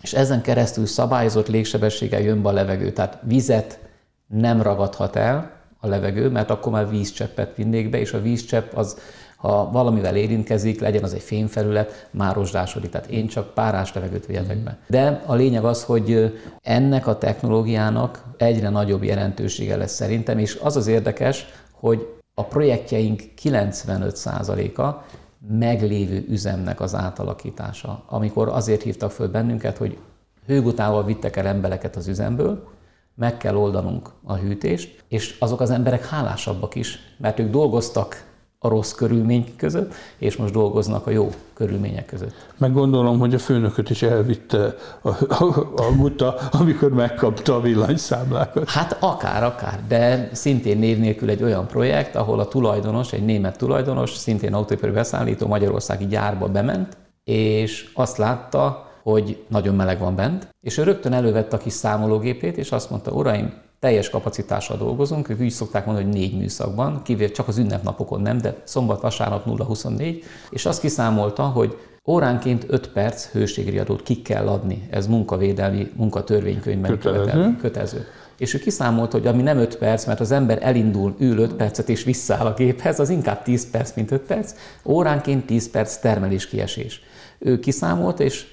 és 0.02 0.12
ezen 0.12 0.42
keresztül 0.42 0.86
szabályozott 0.86 1.48
légsebességgel 1.48 2.20
jön 2.20 2.42
be 2.42 2.48
a 2.48 2.52
levegő. 2.52 2.92
Tehát 2.92 3.18
vizet 3.22 3.78
nem 4.26 4.62
ragadhat 4.62 5.16
el 5.16 5.50
a 5.80 5.86
levegő, 5.86 6.28
mert 6.28 6.50
akkor 6.50 6.72
már 6.72 6.88
vízcseppet 6.88 7.56
vinnék 7.56 7.90
be, 7.90 7.98
és 7.98 8.12
a 8.12 8.20
vízcsepp 8.20 8.72
az, 8.72 8.98
ha 9.36 9.70
valamivel 9.70 10.16
érintkezik, 10.16 10.80
legyen 10.80 11.02
az 11.02 11.14
egy 11.14 11.22
fémfelület, 11.22 12.08
már 12.10 12.34
rozsdásodik. 12.34 12.90
Tehát 12.90 13.06
én 13.06 13.26
csak 13.26 13.54
párás 13.54 13.92
levegőt 13.94 14.26
vihetek 14.26 14.58
be. 14.58 14.78
De 14.86 15.22
a 15.26 15.34
lényeg 15.34 15.64
az, 15.64 15.84
hogy 15.84 16.38
ennek 16.62 17.06
a 17.06 17.18
technológiának 17.18 18.24
egyre 18.36 18.68
nagyobb 18.68 19.04
jelentősége 19.04 19.76
lesz 19.76 19.94
szerintem, 19.94 20.38
és 20.38 20.58
az 20.62 20.76
az 20.76 20.86
érdekes, 20.86 21.46
hogy 21.72 22.06
a 22.34 22.44
projektjeink 22.44 23.22
95%-a 23.42 25.04
meglévő 25.48 26.24
üzemnek 26.28 26.80
az 26.80 26.94
átalakítása, 26.94 28.02
amikor 28.06 28.48
azért 28.48 28.82
hívtak 28.82 29.10
föl 29.10 29.28
bennünket, 29.28 29.76
hogy 29.76 29.98
hőgutával 30.46 31.04
vittek 31.04 31.36
el 31.36 31.46
embereket 31.46 31.96
az 31.96 32.08
üzemből, 32.08 32.68
meg 33.14 33.36
kell 33.36 33.56
oldanunk 33.56 34.10
a 34.24 34.36
hűtést, 34.36 35.04
és 35.08 35.36
azok 35.38 35.60
az 35.60 35.70
emberek 35.70 36.06
hálásabbak 36.06 36.74
is, 36.74 36.98
mert 37.18 37.38
ők 37.38 37.50
dolgoztak 37.50 38.27
a 38.60 38.68
rossz 38.68 38.92
körülmények 38.92 39.56
között, 39.56 39.94
és 40.18 40.36
most 40.36 40.52
dolgoznak 40.52 41.06
a 41.06 41.10
jó 41.10 41.30
körülmények 41.54 42.06
között. 42.06 42.34
Meg 42.56 42.72
gondolom, 42.72 43.18
hogy 43.18 43.34
a 43.34 43.38
főnököt 43.38 43.90
is 43.90 44.02
elvitte 44.02 44.74
a, 45.02 45.08
a, 45.44 45.72
a 45.76 45.92
guta, 45.96 46.34
amikor 46.50 46.92
megkapta 46.92 47.54
a 47.54 47.60
villanyszámlákat. 47.60 48.68
Hát 48.68 48.96
akár, 49.00 49.44
akár, 49.44 49.80
de 49.88 50.28
szintén 50.32 50.78
név 50.78 50.98
nélkül 50.98 51.30
egy 51.30 51.42
olyan 51.42 51.66
projekt, 51.66 52.16
ahol 52.16 52.40
a 52.40 52.48
tulajdonos, 52.48 53.12
egy 53.12 53.24
német 53.24 53.58
tulajdonos, 53.58 54.10
szintén 54.10 54.54
autóipari 54.54 54.92
beszállító 54.92 55.46
Magyarországi 55.46 56.06
gyárba 56.06 56.48
bement, 56.48 56.96
és 57.24 57.90
azt 57.94 58.16
látta, 58.16 58.86
hogy 59.02 59.44
nagyon 59.48 59.74
meleg 59.74 59.98
van 59.98 60.14
bent, 60.16 60.48
és 60.60 60.78
ő 60.78 60.82
rögtön 60.82 61.12
elővette 61.12 61.56
a 61.56 61.60
kis 61.60 61.72
számológépét, 61.72 62.56
és 62.56 62.72
azt 62.72 62.90
mondta, 62.90 63.10
uraim, 63.10 63.52
teljes 63.80 64.10
kapacitással 64.10 64.76
dolgozunk, 64.76 65.28
ők 65.28 65.40
úgy 65.40 65.50
szokták 65.50 65.86
mondani, 65.86 66.06
hogy 66.06 66.16
négy 66.16 66.38
műszakban, 66.38 67.02
kivéve 67.02 67.30
csak 67.32 67.48
az 67.48 67.58
ünnepnapokon 67.58 68.20
nem, 68.20 68.38
de 68.38 68.56
szombat, 68.64 69.00
vasárnap 69.00 69.44
0-24, 69.46 70.22
és 70.50 70.66
azt 70.66 70.80
kiszámolta, 70.80 71.42
hogy 71.42 71.76
óránként 72.06 72.64
5 72.68 72.88
perc 72.88 73.26
hőségriadót 73.26 74.02
ki 74.02 74.22
kell 74.22 74.48
adni. 74.48 74.88
Ez 74.90 75.06
munkavédelmi, 75.06 75.90
munkatörvénykönyvben 75.96 76.90
kötelező. 76.90 77.56
kötelező. 77.60 78.06
És 78.38 78.54
ő 78.54 78.58
kiszámolta, 78.58 79.18
hogy 79.18 79.26
ami 79.26 79.42
nem 79.42 79.58
5 79.58 79.76
perc, 79.76 80.06
mert 80.06 80.20
az 80.20 80.30
ember 80.30 80.58
elindul, 80.62 81.14
ül 81.18 81.38
5 81.38 81.54
percet 81.54 81.88
és 81.88 82.04
visszaáll 82.04 82.46
a 82.46 82.54
géphez, 82.54 83.00
az 83.00 83.08
inkább 83.08 83.42
10 83.42 83.70
perc, 83.70 83.94
mint 83.94 84.10
5 84.10 84.20
perc, 84.20 84.54
óránként 84.84 85.46
10 85.46 85.70
perc 85.70 85.96
termelés 85.96 86.48
kiesés. 86.48 87.00
Ő 87.38 87.58
kiszámolta, 87.58 88.22
és 88.22 88.46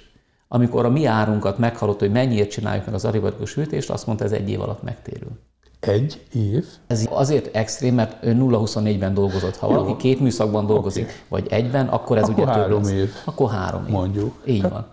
amikor 0.56 0.86
a 0.86 0.90
mi 0.90 1.06
árunkat 1.06 1.58
meghallott, 1.58 2.00
hogy 2.00 2.12
mennyiért 2.12 2.50
csináljuk 2.50 2.86
meg 2.86 2.94
az 2.94 3.06
aribarikus 3.06 3.54
hűtést, 3.54 3.90
azt 3.90 4.06
mondta, 4.08 4.24
ez 4.24 4.32
egy 4.32 4.50
év 4.50 4.62
alatt 4.62 4.84
megtérül. 4.84 5.30
Egy 5.80 6.22
év? 6.34 6.66
Ez 6.88 7.08
azért 7.10 7.56
extrém, 7.56 7.96
mert 7.96 8.26
ő 8.26 8.38
0-24-ben 8.40 9.14
dolgozott. 9.14 9.58
Ha 9.58 9.68
valaki 9.68 9.96
két 9.98 10.20
műszakban 10.20 10.66
dolgozik, 10.66 11.04
okay. 11.04 11.16
vagy 11.30 11.48
egyben, 11.50 11.88
akkor 11.88 12.18
ez 12.18 12.24
akkor 12.24 12.44
ugye 12.44 12.52
három 12.52 12.82
több 12.82 12.94
év. 12.94 13.10
Akkor 13.26 13.50
három 13.50 13.86
év. 13.86 13.92
Mondjuk. 13.92 14.36
Így 14.46 14.62
hát, 14.62 14.72
van. 14.72 14.86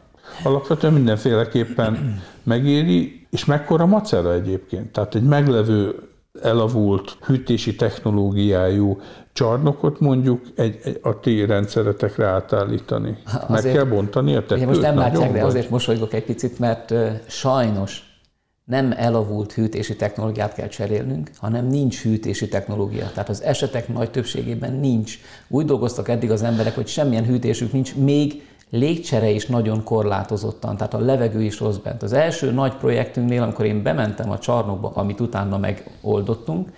Alapvetően 0.43 0.93
mindenféleképpen 0.93 2.23
megéri, 2.43 3.27
és 3.31 3.45
mekkora 3.45 3.87
macera 3.87 4.33
egyébként. 4.33 4.93
Tehát 4.93 5.15
egy 5.15 5.23
meglevő 5.23 6.12
elavult 6.41 7.17
hűtési 7.21 7.75
technológiájú 7.75 9.01
csarnokot 9.33 10.01
mondjuk 10.01 10.41
egy, 10.55 10.79
egy 10.85 10.99
a 11.03 11.21
ti 11.21 11.45
rendszeretekre 11.45 12.27
átállítani? 12.27 13.19
Meg 13.49 13.59
azért, 13.59 13.75
kell 13.75 13.85
bontani 13.85 14.37
a 14.37 14.47
tetőt? 14.47 14.67
Most 14.67 14.81
nem 14.81 14.97
látják, 14.97 15.33
de 15.33 15.45
azért 15.45 15.71
mosolygok 15.71 16.13
egy 16.13 16.25
picit, 16.25 16.59
mert 16.59 16.91
uh, 16.91 17.11
sajnos 17.29 18.11
nem 18.65 18.93
elavult 18.97 19.53
hűtési 19.53 19.97
technológiát 19.97 20.55
kell 20.55 20.69
cserélnünk, 20.69 21.31
hanem 21.37 21.67
nincs 21.67 22.03
hűtési 22.03 22.49
technológia. 22.49 23.11
Tehát 23.13 23.29
az 23.29 23.43
esetek 23.43 23.89
nagy 23.89 24.11
többségében 24.11 24.73
nincs. 24.73 25.19
Úgy 25.49 25.65
dolgoztak 25.65 26.09
eddig 26.09 26.31
az 26.31 26.43
emberek, 26.43 26.75
hogy 26.75 26.87
semmilyen 26.87 27.25
hűtésük 27.25 27.73
nincs, 27.73 27.95
még 27.95 28.43
légcsere 28.73 29.31
is 29.31 29.47
nagyon 29.47 29.85
korlátozottan, 29.85 30.77
tehát 30.77 30.95
a 30.95 30.99
levegő 30.99 31.43
is 31.43 31.61
rossz 31.61 31.77
bent. 31.77 32.03
Az 32.03 32.13
első 32.13 32.51
nagy 32.51 32.75
projektünknél, 32.75 33.43
amikor 33.43 33.65
én 33.65 33.83
bementem 33.83 34.31
a 34.31 34.39
csarnokba, 34.39 34.91
amit 34.95 35.21
utána 35.21 35.59
megoldottunk, 35.59 36.73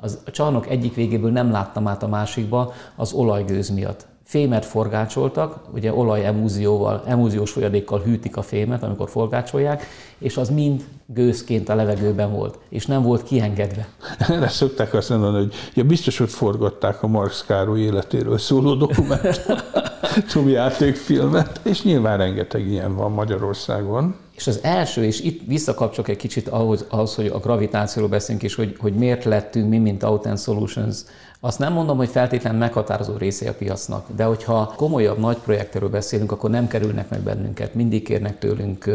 az 0.00 0.18
a 0.26 0.30
csarnok 0.30 0.68
egyik 0.68 0.94
végéből 0.94 1.30
nem 1.30 1.50
láttam 1.50 1.86
át 1.86 2.02
a 2.02 2.08
másikba 2.08 2.72
az 2.96 3.12
olajgőz 3.12 3.70
miatt. 3.70 4.06
Fémet 4.32 4.64
forgácsoltak, 4.64 5.56
ugye 5.74 5.94
olajemúzióval, 5.94 7.02
emúziós 7.06 7.50
folyadékkal 7.50 8.00
hűtik 8.00 8.36
a 8.36 8.42
fémet, 8.42 8.82
amikor 8.82 9.08
forgácsolják, 9.08 9.86
és 10.18 10.36
az 10.36 10.50
mind 10.50 10.84
gőzként 11.06 11.68
a 11.68 11.74
levegőben 11.74 12.32
volt, 12.32 12.58
és 12.68 12.86
nem 12.86 13.02
volt 13.02 13.22
kiengedve. 13.22 13.88
Erre 14.18 14.48
szokták 14.48 14.94
azt 14.94 15.08
mondani, 15.08 15.36
hogy 15.36 15.54
ja, 15.74 15.84
biztos, 15.84 16.18
hogy 16.18 16.30
forgatták 16.30 17.02
a 17.02 17.06
Marx 17.06 17.44
Károly 17.44 17.80
életéről 17.80 18.38
szóló 18.38 18.74
dokumentumjátékfilmet, 18.74 21.60
és 21.70 21.82
nyilván 21.82 22.18
rengeteg 22.18 22.66
ilyen 22.66 22.96
van 22.96 23.12
Magyarországon. 23.12 24.14
És 24.36 24.46
az 24.46 24.58
első, 24.62 25.04
és 25.04 25.20
itt 25.20 25.40
visszakapcsolok 25.46 26.10
egy 26.10 26.16
kicsit 26.16 26.48
ahhoz, 26.48 26.84
ahhoz 26.88 27.14
hogy 27.14 27.26
a 27.26 27.38
gravitációról 27.38 28.10
beszélünk, 28.10 28.42
és 28.42 28.54
hogy, 28.54 28.76
hogy 28.78 28.94
miért 28.94 29.24
lettünk 29.24 29.68
mi, 29.68 29.78
mint 29.78 30.02
Autent 30.02 30.40
Solutions, 30.40 30.96
azt 31.44 31.58
nem 31.58 31.72
mondom, 31.72 31.96
hogy 31.96 32.08
feltétlenül 32.08 32.58
meghatározó 32.58 33.16
része 33.16 33.48
a 33.48 33.54
piacnak, 33.54 34.06
de 34.16 34.24
hogyha 34.24 34.72
komolyabb 34.76 35.18
nagy 35.18 35.36
projektről 35.36 35.88
beszélünk, 35.88 36.32
akkor 36.32 36.50
nem 36.50 36.68
kerülnek 36.68 37.08
meg 37.08 37.20
bennünket, 37.20 37.74
mindig 37.74 38.04
kérnek 38.04 38.38
tőlünk 38.38 38.90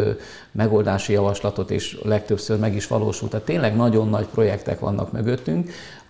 megoldási 0.52 1.14
javaslatot, 1.14 1.72
és 1.72 2.00
legtöbbször 2.04 2.60
meg 2.60 2.76
is 2.76 2.88
valósult. 2.88 3.32
Tehát 3.32 3.46
tényleg 3.46 3.76
nagyon 3.76 4.10
nagy 4.10 4.26
projektek 4.26 4.80
vannak 4.80 5.12
mögöttünk, 5.12 5.70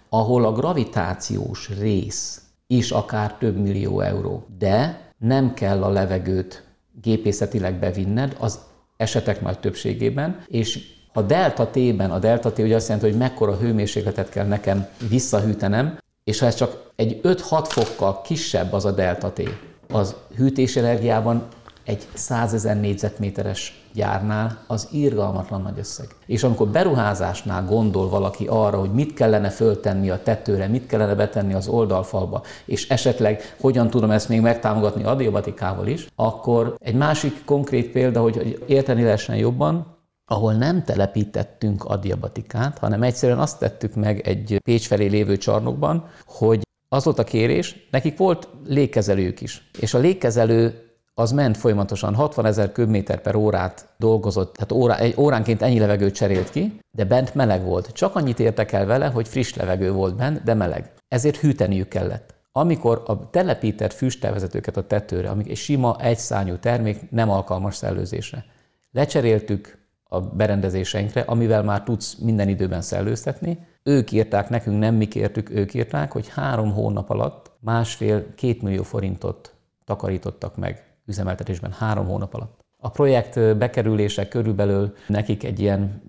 ahol 0.09 0.45
a 0.45 0.51
gravitációs 0.51 1.69
rész 1.79 2.41
is 2.67 2.91
akár 2.91 3.33
több 3.33 3.57
millió 3.57 3.99
euró, 3.99 4.45
de 4.57 5.01
nem 5.17 5.53
kell 5.53 5.83
a 5.83 5.89
levegőt 5.89 6.63
gépészetileg 7.01 7.79
bevinned, 7.79 8.35
az 8.39 8.59
esetek 8.97 9.41
nagy 9.41 9.59
többségében, 9.59 10.43
és 10.47 10.95
a 11.13 11.21
delta 11.21 11.67
T-ben, 11.67 12.11
a 12.11 12.19
delta 12.19 12.51
T 12.51 12.59
ugye 12.59 12.75
azt 12.75 12.87
jelenti, 12.87 13.09
hogy 13.09 13.19
mekkora 13.19 13.55
hőmérsékletet 13.55 14.29
kell 14.29 14.45
nekem 14.45 14.87
visszahűtenem, 15.09 15.97
és 16.27 16.39
ha 16.39 16.45
ez 16.45 16.55
csak 16.55 16.91
egy 16.95 17.19
5-6 17.23 17.65
fokkal 17.67 18.21
kisebb 18.21 18.73
az 18.73 18.85
a 18.85 18.91
delta 18.91 19.31
T, 19.31 19.41
az 19.89 20.15
hűtésenergiában 20.35 21.47
egy 21.83 22.07
100 22.13 22.53
ezer 22.53 22.79
négyzetméteres 22.79 23.85
gyárnál 23.93 24.63
az 24.67 24.87
irgalmatlan 24.91 25.61
nagy 25.61 25.79
összeg. 25.79 26.07
És 26.25 26.43
amikor 26.43 26.67
beruházásnál 26.67 27.65
gondol 27.65 28.09
valaki 28.09 28.45
arra, 28.49 28.79
hogy 28.79 28.91
mit 28.91 29.13
kellene 29.13 29.49
föltenni 29.49 30.09
a 30.09 30.23
tetőre, 30.23 30.67
mit 30.67 30.87
kellene 30.87 31.15
betenni 31.15 31.53
az 31.53 31.67
oldalfalba, 31.67 32.41
és 32.65 32.89
esetleg 32.89 33.55
hogyan 33.59 33.89
tudom 33.89 34.11
ezt 34.11 34.29
még 34.29 34.41
megtámogatni 34.41 35.03
adiabatikával 35.03 35.87
is, 35.87 36.07
akkor 36.15 36.75
egy 36.79 36.95
másik 36.95 37.43
konkrét 37.45 37.91
példa, 37.91 38.21
hogy 38.21 38.63
érteni 38.65 39.03
lehessen 39.03 39.35
jobban, 39.35 39.96
ahol 40.29 40.53
nem 40.53 40.83
telepítettünk 40.83 41.83
adiabatikát, 41.83 42.77
hanem 42.77 43.03
egyszerűen 43.03 43.39
azt 43.39 43.59
tettük 43.59 43.95
meg 43.95 44.27
egy 44.27 44.59
Pécs 44.63 44.87
felé 44.87 45.05
lévő 45.05 45.37
csarnokban, 45.37 46.09
hogy 46.25 46.61
az 46.89 47.03
volt 47.03 47.19
a 47.19 47.23
kérés, 47.23 47.87
nekik 47.91 48.17
volt 48.17 48.47
légkezelők 48.65 49.41
is, 49.41 49.69
és 49.79 49.93
a 49.93 49.97
légkezelő 49.97 50.81
az 51.13 51.31
ment 51.31 51.57
folyamatosan 51.57 52.15
60 52.15 52.45
ezer 52.45 52.71
köbméter 52.71 53.21
per 53.21 53.35
órát 53.35 53.93
dolgozott, 53.97 54.53
tehát 54.53 54.71
órá, 54.71 54.97
egy 54.97 55.13
óránként 55.17 55.61
ennyi 55.61 55.79
levegőt 55.79 56.13
cserélt 56.13 56.49
ki, 56.49 56.79
de 56.91 57.05
bent 57.05 57.35
meleg 57.35 57.63
volt. 57.63 57.91
Csak 57.91 58.15
annyit 58.15 58.39
értek 58.39 58.71
el 58.71 58.85
vele, 58.85 59.07
hogy 59.07 59.27
friss 59.27 59.53
levegő 59.53 59.91
volt 59.91 60.15
bent, 60.15 60.43
de 60.43 60.53
meleg. 60.53 60.91
Ezért 61.07 61.37
hűteniük 61.37 61.87
kellett. 61.87 62.35
Amikor 62.51 63.03
a 63.05 63.29
telepített 63.29 63.93
füsttelvezetőket 63.93 64.77
a 64.77 64.87
tetőre, 64.87 65.29
amik 65.29 65.49
egy 65.49 65.57
sima, 65.57 65.95
egyszányú 65.99 66.57
termék 66.57 67.11
nem 67.11 67.29
alkalmas 67.29 67.75
szellőzésre, 67.75 68.45
lecseréltük 68.91 69.86
a 70.07 70.21
berendezéseinkre, 70.21 71.21
amivel 71.21 71.63
már 71.63 71.83
tudsz 71.83 72.15
minden 72.15 72.49
időben 72.49 72.81
szellőztetni. 72.81 73.59
Ők 73.83 74.11
írták 74.11 74.49
nekünk, 74.49 74.79
nem 74.79 74.95
mi 74.95 75.07
kértük, 75.07 75.49
ők 75.49 75.73
írták, 75.73 76.11
hogy 76.11 76.27
három 76.27 76.73
hónap 76.73 77.09
alatt 77.09 77.51
másfél-két 77.59 78.61
millió 78.61 78.83
forintot 78.83 79.53
takarítottak 79.85 80.55
meg 80.55 80.85
üzemeltetésben 81.05 81.71
három 81.71 82.05
hónap 82.05 82.33
alatt. 82.33 82.59
A 82.77 82.89
projekt 82.89 83.57
bekerülése 83.57 84.27
körülbelül 84.27 84.95
nekik 85.07 85.43
egy 85.43 85.59
ilyen 85.59 86.01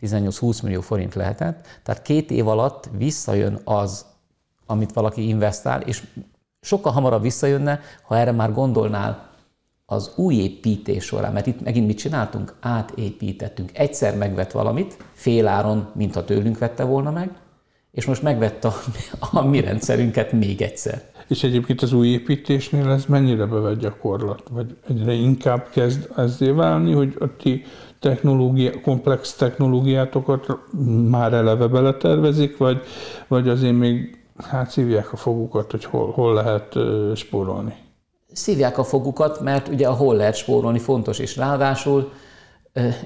18-20 0.00 0.62
millió 0.62 0.80
forint 0.80 1.14
lehetett, 1.14 1.66
tehát 1.82 2.02
két 2.02 2.30
év 2.30 2.48
alatt 2.48 2.90
visszajön 2.96 3.60
az, 3.64 4.06
amit 4.66 4.92
valaki 4.92 5.28
investál, 5.28 5.80
és 5.80 6.02
sokkal 6.60 6.92
hamarabb 6.92 7.22
visszajönne, 7.22 7.80
ha 8.02 8.16
erre 8.16 8.32
már 8.32 8.52
gondolnál 8.52 9.30
az 9.86 10.12
új 10.16 10.34
építés 10.34 11.04
során, 11.04 11.32
mert 11.32 11.46
itt 11.46 11.60
megint 11.60 11.86
mit 11.86 11.98
csináltunk? 11.98 12.54
Átépítettünk. 12.60 13.70
Egyszer 13.72 14.16
megvett 14.16 14.50
valamit, 14.50 14.96
féláron, 15.12 15.88
mintha 15.94 16.24
tőlünk 16.24 16.58
vette 16.58 16.84
volna 16.84 17.10
meg, 17.10 17.30
és 17.90 18.04
most 18.04 18.22
megvette 18.22 18.68
a, 18.68 18.74
a 19.38 19.44
mi 19.44 19.60
rendszerünket 19.60 20.32
még 20.32 20.62
egyszer. 20.62 21.02
És 21.28 21.42
egyébként 21.42 21.82
az 21.82 21.92
új 21.92 22.08
építésnél 22.08 22.90
ez 22.90 23.04
mennyire 23.04 23.44
bevett 23.44 23.78
gyakorlat? 23.78 24.42
Vagy 24.50 24.76
egyre 24.88 25.12
inkább 25.12 25.68
kezd 25.70 26.08
ezzé 26.16 26.50
válni, 26.50 26.92
hogy 26.92 27.16
a 27.18 27.36
ti 27.36 27.64
technológia, 27.98 28.80
komplex 28.80 29.34
technológiátokat 29.34 30.46
már 31.08 31.32
eleve 31.32 31.66
beletervezik, 31.66 32.56
vagy, 32.56 32.82
vagy 33.28 33.48
azért 33.48 33.76
még 33.76 34.24
hát 34.36 34.70
szívják 34.70 35.12
a 35.12 35.16
fogukat, 35.16 35.70
hogy 35.70 35.84
hol, 35.84 36.10
hol 36.10 36.34
lehet 36.34 36.78
spórolni? 37.14 37.84
Szívják 38.36 38.78
a 38.78 38.84
fogukat, 38.84 39.40
mert 39.40 39.68
ugye 39.68 39.88
a 39.88 39.92
hol 39.92 40.16
lehet 40.16 40.34
spórolni 40.34 40.78
fontos, 40.78 41.18
és 41.18 41.36
ráadásul 41.36 42.12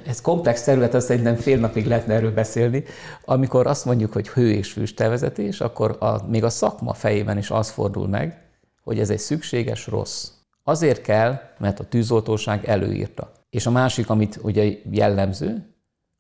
ez 0.07 0.21
komplex 0.21 0.63
terület, 0.63 0.95
azt 0.95 1.07
szerintem 1.07 1.35
fél 1.35 1.59
napig 1.59 1.87
lehetne 1.87 2.15
erről 2.15 2.33
beszélni. 2.33 2.85
Amikor 3.25 3.67
azt 3.67 3.85
mondjuk, 3.85 4.13
hogy 4.13 4.29
hő 4.29 4.51
és 4.51 4.73
füsttelvezetés, 4.73 5.61
akkor 5.61 5.97
a, 6.01 6.27
még 6.27 6.45
a 6.45 6.49
szakma 6.49 6.93
fejében 6.93 7.39
is 7.39 7.51
az 7.51 7.71
fordul 7.71 8.09
meg, 8.09 8.43
hogy 8.83 8.99
ez 8.99 9.11
egy 9.11 9.19
szükséges 9.19 9.87
rossz. 9.87 10.29
Azért 10.63 11.03
kell, 11.03 11.41
mert 11.59 11.81
a 11.81 11.85
tűzoltóság 11.85 12.65
előírta. 12.65 13.33
És 13.51 13.67
a 13.67 13.71
másik, 13.71 14.11
amit 14.11 14.39
ugye 14.43 14.73
jellemző, 14.91 15.75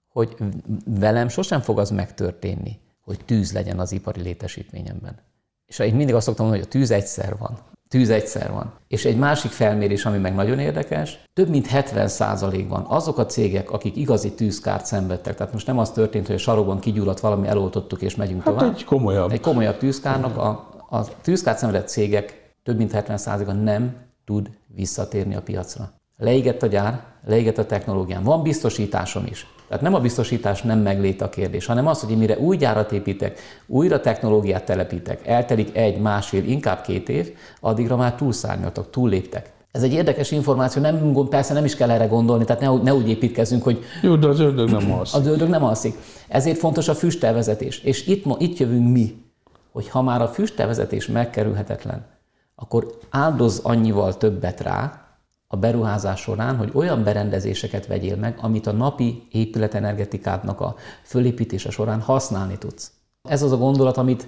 hogy 0.09 0.37
velem 0.85 1.29
sosem 1.29 1.61
fog 1.61 1.79
az 1.79 1.90
megtörténni, 1.90 2.79
hogy 3.05 3.18
tűz 3.25 3.53
legyen 3.53 3.79
az 3.79 3.92
ipari 3.92 4.20
létesítményemben. 4.20 5.18
És 5.66 5.79
én 5.79 5.94
mindig 5.94 6.14
azt 6.14 6.27
szoktam 6.27 6.46
mondani, 6.46 6.66
hogy 6.66 6.75
a 6.75 6.79
tűz 6.79 6.90
egyszer 6.90 7.37
van. 7.38 7.59
Tűz 7.90 8.11
egyszer 8.11 8.53
van. 8.53 8.72
És 8.88 9.05
egy 9.05 9.16
másik 9.16 9.50
felmérés, 9.50 10.05
ami 10.05 10.18
meg 10.18 10.35
nagyon 10.35 10.59
érdekes, 10.59 11.18
több 11.33 11.48
mint 11.48 11.68
70%-ban 11.72 12.85
azok 12.88 13.18
a 13.18 13.26
cégek, 13.26 13.70
akik 13.70 13.96
igazi 13.96 14.33
tűzkárt 14.33 14.87
szenvedtek, 14.87 15.35
tehát 15.35 15.53
most 15.53 15.66
nem 15.66 15.79
az 15.79 15.90
történt, 15.90 16.26
hogy 16.26 16.35
a 16.35 16.38
sarokban 16.38 16.79
kigyulladt 16.79 17.20
valami, 17.20 17.48
eloltottuk 17.48 18.03
és 18.03 18.16
megyünk 18.16 18.42
hát 18.42 18.55
tovább. 18.55 18.74
egy 18.74 18.85
komolyabb. 18.85 19.31
Egy 19.31 19.40
komolyabb 19.40 19.79
tűzkárnak 19.79 20.37
a, 20.37 20.48
a 20.90 21.20
tűzkárt 21.20 21.59
szenvedett 21.59 21.88
cégek 21.88 22.55
több 22.62 22.76
mint 22.76 22.92
70%-a 22.94 23.53
nem 23.53 23.96
tud 24.24 24.50
visszatérni 24.66 25.35
a 25.35 25.42
piacra. 25.42 25.92
Leégett 26.16 26.62
a 26.62 26.66
gyár, 26.66 27.05
leégett 27.26 27.59
a 27.59 27.66
technológiám. 27.66 28.22
Van 28.22 28.42
biztosításom 28.42 29.26
is. 29.26 29.46
Tehát 29.71 29.85
nem 29.85 29.95
a 29.95 30.01
biztosítás 30.01 30.63
nem 30.63 30.79
meglét 30.79 31.23
a 31.23 31.29
kérdés, 31.29 31.67
hanem 31.67 31.87
az, 31.87 32.01
hogy 32.01 32.17
mire 32.17 32.39
új 32.39 32.57
gyárat 32.57 32.93
építek, 32.93 33.39
újra 33.67 34.01
technológiát 34.01 34.65
telepítek, 34.65 35.27
eltelik 35.27 35.77
egy, 35.77 36.01
másfél, 36.01 36.45
inkább 36.45 36.81
két 36.81 37.09
év, 37.09 37.37
addigra 37.61 37.97
már 37.97 38.15
túlszárnyaltak, 38.15 38.91
túlléptek. 38.91 39.53
Ez 39.73 39.83
egy 39.83 39.93
érdekes 39.93 40.31
információ, 40.31 40.83
nem, 40.83 41.13
persze 41.29 41.55
nem 41.55 41.65
is 41.65 41.77
kell 41.77 41.91
erre 41.91 42.07
gondolni, 42.07 42.45
tehát 42.45 42.63
ne, 42.63 42.83
ne 42.83 42.95
úgy 42.95 43.09
építkezünk, 43.09 43.63
hogy... 43.63 43.85
Jó, 44.03 44.17
de 44.17 44.27
az 44.27 44.41
ördög 44.41 44.71
nem 44.71 44.93
alszik. 44.93 45.21
Az 45.21 45.27
ördög 45.27 45.49
nem 45.49 45.65
alszik. 45.65 45.95
Ezért 46.29 46.59
fontos 46.59 46.89
a 46.89 46.95
füstelvezetés. 46.95 47.79
És 47.79 48.07
itt, 48.07 48.25
ma, 48.25 48.37
itt 48.39 48.59
jövünk 48.59 48.93
mi, 48.93 49.25
hogy 49.73 49.89
ha 49.89 50.03
már 50.03 50.23
a 50.23 50.29
füstelvezetés 50.29 51.07
megkerülhetetlen, 51.07 52.07
akkor 52.55 52.99
áldoz 53.11 53.61
annyival 53.63 54.17
többet 54.17 54.61
rá, 54.61 55.10
a 55.53 55.57
beruházás 55.57 56.21
során, 56.21 56.57
hogy 56.57 56.71
olyan 56.73 57.03
berendezéseket 57.03 57.87
vegyél 57.87 58.17
meg, 58.17 58.39
amit 58.41 58.67
a 58.67 58.73
napi 58.73 59.23
épületenergetikádnak 59.31 60.61
a 60.61 60.75
fölépítése 61.03 61.71
során 61.71 62.01
használni 62.01 62.59
tudsz. 62.59 62.93
Ez 63.29 63.43
az 63.43 63.53
a 63.53 63.57
gondolat, 63.57 63.97
amit 63.97 64.27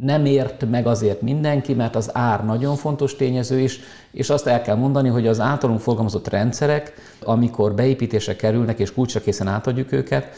nem 0.00 0.24
ért 0.24 0.70
meg 0.70 0.86
azért 0.86 1.20
mindenki, 1.20 1.74
mert 1.74 1.96
az 1.96 2.10
ár 2.16 2.44
nagyon 2.44 2.76
fontos 2.76 3.16
tényező 3.16 3.58
is, 3.58 3.80
és 4.10 4.30
azt 4.30 4.46
el 4.46 4.62
kell 4.62 4.76
mondani, 4.76 5.08
hogy 5.08 5.26
az 5.26 5.40
általunk 5.40 5.80
forgalmazott 5.80 6.28
rendszerek, 6.28 6.92
amikor 7.22 7.74
beépítése 7.74 8.36
kerülnek 8.36 8.78
és 8.78 8.92
kulcsra 8.92 9.20
készen 9.20 9.48
átadjuk 9.48 9.92
őket, 9.92 10.28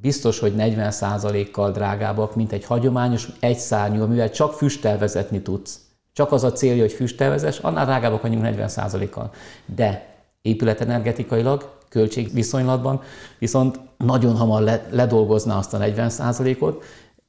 biztos, 0.00 0.38
hogy 0.38 0.54
40%-kal 0.56 1.70
drágábbak, 1.70 2.34
mint 2.34 2.52
egy 2.52 2.64
hagyományos 2.64 3.28
egyszárnyú, 3.38 4.02
amivel 4.02 4.30
csak 4.30 4.52
füsttel 4.52 4.98
vezetni 4.98 5.42
tudsz 5.42 5.80
csak 6.12 6.32
az 6.32 6.44
a 6.44 6.52
célja, 6.52 6.82
hogy 6.82 6.92
füsttelvezes, 6.92 7.58
annál 7.58 7.84
drágábbak 7.84 8.22
vagyunk 8.22 8.42
40%-kal. 8.46 9.30
De 9.66 10.14
épületenergetikailag, 10.42 11.78
költségviszonylatban 11.88 13.02
viszont 13.38 13.80
nagyon 13.96 14.36
hamar 14.36 14.62
le, 14.62 14.86
ledolgozná 14.90 15.56
azt 15.56 15.74
a 15.74 15.78
40%-ot, 15.78 16.84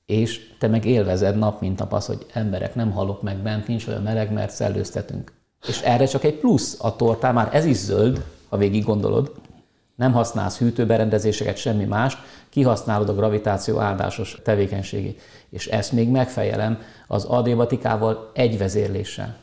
és 0.06 0.56
te 0.60 0.67
meg 0.67 0.86
élvezed 0.86 1.38
nap, 1.38 1.62
mint 1.62 1.80
nap 1.80 1.94
az, 1.94 2.06
hogy 2.06 2.26
emberek, 2.34 2.76
nem 2.76 2.91
halok 2.91 3.22
meg 3.22 3.38
bent, 3.38 3.67
nincs 3.67 3.88
olyan 3.88 4.02
meleg, 4.02 4.34
mert 4.34 4.52
szellőztetünk. 4.52 5.32
És 5.67 5.82
erre 5.82 6.06
csak 6.06 6.24
egy 6.24 6.39
plusz 6.39 6.78
a 6.82 6.96
tortán, 6.96 7.34
már 7.34 7.50
ez 7.56 7.65
is 7.65 7.78
zöld, 7.78 8.24
ha 8.50 8.58
végig 8.58 8.84
gondolod, 8.84 9.32
nem 9.96 10.12
használsz 10.12 10.58
hűtőberendezéseket, 10.58 11.58
semmi 11.58 11.84
más, 11.84 12.17
kihasználod 12.50 13.10
a 13.10 13.15
gravitáció 13.15 13.80
áldásos 13.80 14.39
tevékenységét. 14.44 15.22
És 15.52 15.68
ezt 15.68 15.92
még 15.92 16.10
megfejelem 16.10 16.80
az 17.08 17.26
adébatikával 17.26 18.32
egy 18.34 18.58
vezérléssel. 18.58 19.40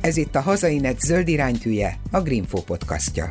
Ez 0.00 0.16
itt 0.16 0.34
a 0.34 0.40
Hazainet 0.40 1.00
zöld 1.00 1.28
iránytűje, 1.28 1.98
a 2.12 2.20
Greenfo 2.20 2.62
podcastja. 2.62 3.30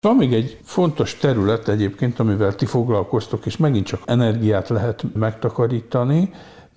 Van 0.00 0.16
még 0.16 0.32
egy 0.32 0.58
fontos 0.62 1.16
terület 1.16 1.68
egyébként, 1.68 2.18
amivel 2.18 2.54
ti 2.54 2.66
foglalkoztok, 2.66 3.46
és 3.46 3.56
megint 3.56 3.86
csak 3.86 4.02
energiát 4.04 4.68
lehet 4.68 5.04
megtakarítani, 5.14 6.30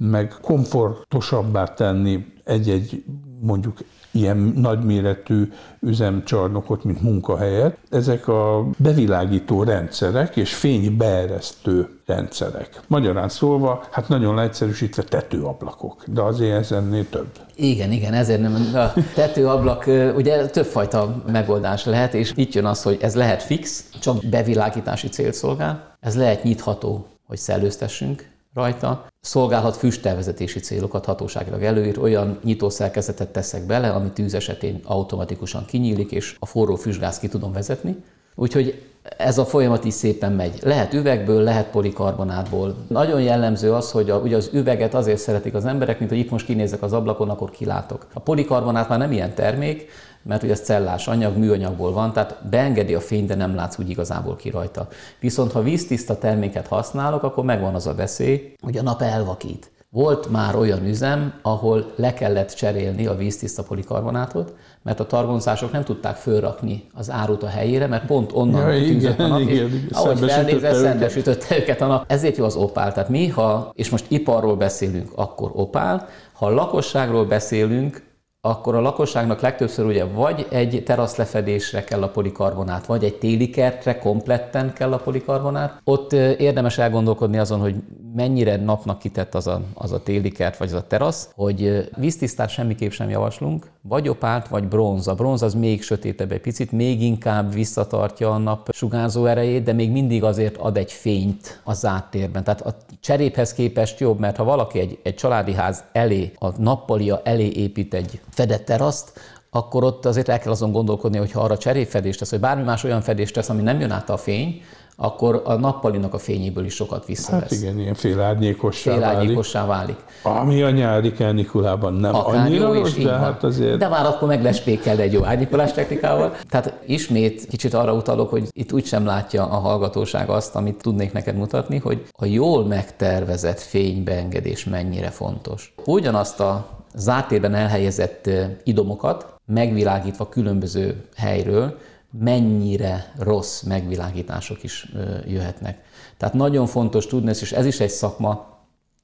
meg 0.09 0.33
komfortosabbá 0.41 1.63
tenni 1.63 2.25
egy-egy 2.43 3.03
mondjuk 3.41 3.77
ilyen 4.11 4.37
nagyméretű 4.37 5.51
üzemcsarnokot, 5.79 6.83
mint 6.83 7.01
munkahelyet. 7.01 7.77
Ezek 7.89 8.27
a 8.27 8.69
bevilágító 8.77 9.63
rendszerek 9.63 10.35
és 10.35 10.53
fénybeeresztő 10.53 11.89
rendszerek. 12.05 12.81
Magyarán 12.87 13.29
szólva, 13.29 13.83
hát 13.91 14.07
nagyon 14.07 14.35
leegyszerűsítve 14.35 15.03
tetőablakok, 15.03 16.03
de 16.07 16.21
azért 16.21 16.57
ez 16.57 16.71
ennél 16.71 17.09
több. 17.09 17.27
Igen, 17.55 17.91
igen, 17.91 18.13
ezért 18.13 18.41
nem. 18.41 18.55
A 18.73 18.93
tetőablak 19.15 19.85
ugye 20.15 20.45
többfajta 20.45 21.23
megoldás 21.31 21.85
lehet, 21.85 22.13
és 22.13 22.31
itt 22.35 22.53
jön 22.53 22.65
az, 22.65 22.83
hogy 22.83 22.97
ez 23.01 23.15
lehet 23.15 23.43
fix, 23.43 23.89
csak 23.99 24.25
bevilágítási 24.29 25.07
célt 25.07 25.33
szolgál, 25.33 25.97
ez 25.99 26.17
lehet 26.17 26.43
nyitható, 26.43 27.05
hogy 27.27 27.37
szellőztessünk, 27.37 28.30
rajta. 28.53 29.05
Szolgálhat 29.21 29.75
füsttelvezetési 29.75 30.59
célokat 30.59 31.05
hatóságilag 31.05 31.63
előír, 31.63 31.99
olyan 31.99 32.39
nyitószerkezetet 32.43 33.29
teszek 33.29 33.65
bele, 33.65 33.89
ami 33.89 34.11
tűz 34.11 34.33
esetén 34.33 34.79
automatikusan 34.83 35.65
kinyílik, 35.65 36.11
és 36.11 36.35
a 36.39 36.45
forró 36.45 36.75
füstgáz 36.75 37.19
ki 37.19 37.27
tudom 37.27 37.51
vezetni. 37.53 38.03
Úgyhogy 38.35 38.83
ez 39.17 39.37
a 39.37 39.45
folyamat 39.45 39.85
is 39.85 39.93
szépen 39.93 40.31
megy. 40.31 40.59
Lehet 40.63 40.93
üvegből, 40.93 41.43
lehet 41.43 41.69
polikarbonátból. 41.69 42.75
Nagyon 42.87 43.21
jellemző 43.21 43.73
az, 43.73 43.91
hogy 43.91 44.09
a, 44.09 44.17
ugye 44.17 44.35
az 44.35 44.49
üveget 44.53 44.93
azért 44.93 45.19
szeretik 45.19 45.53
az 45.53 45.65
emberek, 45.65 45.99
mint 45.99 46.11
hogy 46.11 46.19
itt 46.19 46.29
most 46.29 46.45
kinézek 46.45 46.81
az 46.81 46.93
ablakon, 46.93 47.29
akkor 47.29 47.51
kilátok. 47.51 48.07
A 48.13 48.19
polikarbonát 48.19 48.89
már 48.89 48.99
nem 48.99 49.11
ilyen 49.11 49.33
termék, 49.33 49.89
mert 50.23 50.43
ugye 50.43 50.51
ez 50.51 50.59
cellás 50.59 51.07
anyag, 51.07 51.37
műanyagból 51.37 51.93
van, 51.93 52.13
tehát 52.13 52.37
beengedi 52.49 52.93
a 52.93 52.99
fényt, 52.99 53.27
de 53.27 53.35
nem 53.35 53.55
látsz 53.55 53.79
úgy 53.79 53.89
igazából 53.89 54.35
ki 54.35 54.49
rajta. 54.49 54.87
Viszont 55.19 55.51
ha 55.51 55.61
víztiszta 55.61 56.17
terméket 56.17 56.67
használok, 56.67 57.23
akkor 57.23 57.43
megvan 57.43 57.75
az 57.75 57.87
a 57.87 57.95
veszély, 57.95 58.55
hogy 58.61 58.77
a 58.77 58.81
nap 58.81 59.01
elvakít. 59.01 59.71
Volt 59.93 60.29
már 60.29 60.55
olyan 60.55 60.85
üzem, 60.85 61.33
ahol 61.41 61.91
le 61.95 62.13
kellett 62.13 62.51
cserélni 62.51 63.05
a 63.05 63.15
víztiszta 63.15 63.63
polikarbonátot, 63.63 64.53
mert 64.81 64.99
a 64.99 65.05
targonzások 65.05 65.71
nem 65.71 65.83
tudták 65.83 66.15
fölrakni 66.15 66.83
az 66.93 67.09
árut 67.09 67.43
a 67.43 67.47
helyére, 67.47 67.87
mert 67.87 68.05
pont 68.05 68.31
onnan 68.33 68.73
ja, 68.73 68.83
tűzött 68.83 69.19
a 69.19 69.27
nap, 69.27 69.39
igen, 69.39 69.53
és 69.53 69.73
igen, 69.73 69.87
ahogy 69.91 70.19
felnézett, 70.19 70.75
szembesütötte 70.75 71.57
őket 71.57 71.81
a 71.81 71.87
nap. 71.87 72.03
Ezért 72.07 72.37
jó 72.37 72.45
az 72.45 72.55
opál. 72.55 72.93
Tehát 72.93 73.09
mi, 73.09 73.27
ha, 73.27 73.71
és 73.75 73.89
most 73.89 74.05
iparról 74.07 74.55
beszélünk, 74.55 75.11
akkor 75.15 75.51
opál, 75.53 76.07
ha 76.33 76.49
lakosságról 76.49 77.25
beszélünk, 77.25 78.03
akkor 78.43 78.75
a 78.75 78.81
lakosságnak 78.81 79.41
legtöbbször 79.41 79.85
ugye 79.85 80.05
vagy 80.05 80.47
egy 80.49 80.83
teraszlefedésre 80.85 81.83
kell 81.83 82.03
a 82.03 82.09
polikarbonát, 82.09 82.85
vagy 82.85 83.03
egy 83.03 83.17
téli 83.17 83.49
kertre 83.49 83.97
kompletten 83.97 84.73
kell 84.73 84.93
a 84.93 84.97
polikarbonát. 84.97 85.81
Ott 85.83 86.13
érdemes 86.13 86.77
elgondolkodni 86.77 87.37
azon, 87.37 87.59
hogy 87.59 87.75
mennyire 88.15 88.55
napnak 88.55 88.99
kitett 88.99 89.35
az 89.35 89.47
a, 89.47 89.61
az 89.73 89.91
a 89.91 90.03
téli 90.03 90.31
kert, 90.31 90.57
vagy 90.57 90.67
az 90.67 90.73
a 90.73 90.87
terasz, 90.87 91.31
hogy 91.35 91.89
víztisztát 91.97 92.49
semmiképp 92.49 92.91
sem 92.91 93.09
javaslunk, 93.09 93.69
vagy 93.81 94.07
opált, 94.09 94.47
vagy 94.47 94.67
bronz. 94.67 95.07
A 95.07 95.13
bronz 95.13 95.41
az 95.41 95.53
még 95.53 95.83
sötétebb 95.83 96.31
egy 96.31 96.41
picit, 96.41 96.71
még 96.71 97.01
inkább 97.01 97.53
visszatartja 97.53 98.31
a 98.31 98.37
nap 98.37 98.69
sugárzó 98.73 99.25
erejét, 99.25 99.63
de 99.63 99.73
még 99.73 99.91
mindig 99.91 100.23
azért 100.23 100.57
ad 100.57 100.77
egy 100.77 100.91
fényt 100.91 101.61
a 101.63 101.73
záttérben. 101.73 102.43
Tehát 102.43 102.61
a 102.61 102.75
cseréphez 102.99 103.53
képest 103.53 103.99
jobb, 103.99 104.19
mert 104.19 104.37
ha 104.37 104.43
valaki 104.43 104.79
egy, 104.79 104.99
egy 105.03 105.15
családi 105.15 105.53
ház 105.53 105.83
elé, 105.91 106.31
a 106.39 106.61
nappalia 106.61 107.21
elé 107.23 107.47
épít 107.47 107.93
egy 107.93 108.21
fedett 108.29 108.65
teraszt, 108.65 109.19
akkor 109.53 109.83
ott 109.83 110.05
azért 110.05 110.29
el 110.29 110.39
kell 110.39 110.51
azon 110.51 110.71
gondolkodni, 110.71 111.17
hogy 111.17 111.31
ha 111.31 111.41
arra 111.41 111.57
cserépfedést 111.57 112.19
tesz, 112.19 112.31
vagy 112.31 112.39
bármi 112.39 112.63
más 112.63 112.83
olyan 112.83 113.01
fedést 113.01 113.33
tesz, 113.33 113.49
ami 113.49 113.61
nem 113.61 113.79
jön 113.79 113.91
át 113.91 114.09
a 114.09 114.17
fény, 114.17 114.61
akkor 115.01 115.41
a 115.45 115.53
nappalinak 115.53 116.13
a 116.13 116.17
fényéből 116.17 116.65
is 116.65 116.73
sokat 116.73 117.05
visszavesz. 117.05 117.41
Hát 117.41 117.51
igen, 117.51 117.79
ilyen 117.79 117.93
félárnyékossá, 117.93 118.93
félárnyékossá 118.93 119.65
válik. 119.65 119.95
válik. 120.23 120.41
Ami 120.41 120.61
a 120.61 120.69
nyári 120.69 121.11
kelnikulában 121.11 121.93
nem 121.93 122.15
Akár 122.15 122.35
annyira 122.35 122.73
jó 122.73 122.81
rossz, 122.81 122.93
de 122.95 123.11
hát 123.11 123.43
azért... 123.43 123.77
De 123.77 123.87
már 123.87 124.05
akkor 124.05 124.27
meg 124.27 124.41
lespékel 124.41 124.99
egy 124.99 125.13
jó 125.13 125.25
árnyékolás 125.25 125.73
technikával. 125.73 126.35
Tehát 126.49 126.73
ismét 126.85 127.47
kicsit 127.47 127.73
arra 127.73 127.93
utalok, 127.93 128.29
hogy 128.29 128.47
itt 128.51 128.73
úgysem 128.73 129.05
látja 129.05 129.45
a 129.45 129.57
hallgatóság 129.57 130.29
azt, 130.29 130.55
amit 130.55 130.81
tudnék 130.81 131.13
neked 131.13 131.35
mutatni, 131.35 131.77
hogy 131.77 132.05
a 132.11 132.25
jól 132.25 132.65
megtervezett 132.65 133.59
fénybeengedés 133.59 134.65
mennyire 134.65 135.09
fontos. 135.09 135.73
Ugyanazt 135.85 136.39
a 136.39 136.65
zártérben 136.95 137.53
elhelyezett 137.55 138.29
idomokat 138.63 139.25
megvilágítva 139.45 140.29
különböző 140.29 141.03
helyről, 141.15 141.77
mennyire 142.11 143.13
rossz 143.17 143.61
megvilágítások 143.61 144.63
is 144.63 144.91
jöhetnek. 145.27 145.83
Tehát 146.17 146.35
nagyon 146.35 146.65
fontos 146.65 147.05
tudni, 147.05 147.29
és 147.29 147.51
ez 147.51 147.65
is 147.65 147.79
egy 147.79 147.89
szakma, 147.89 148.59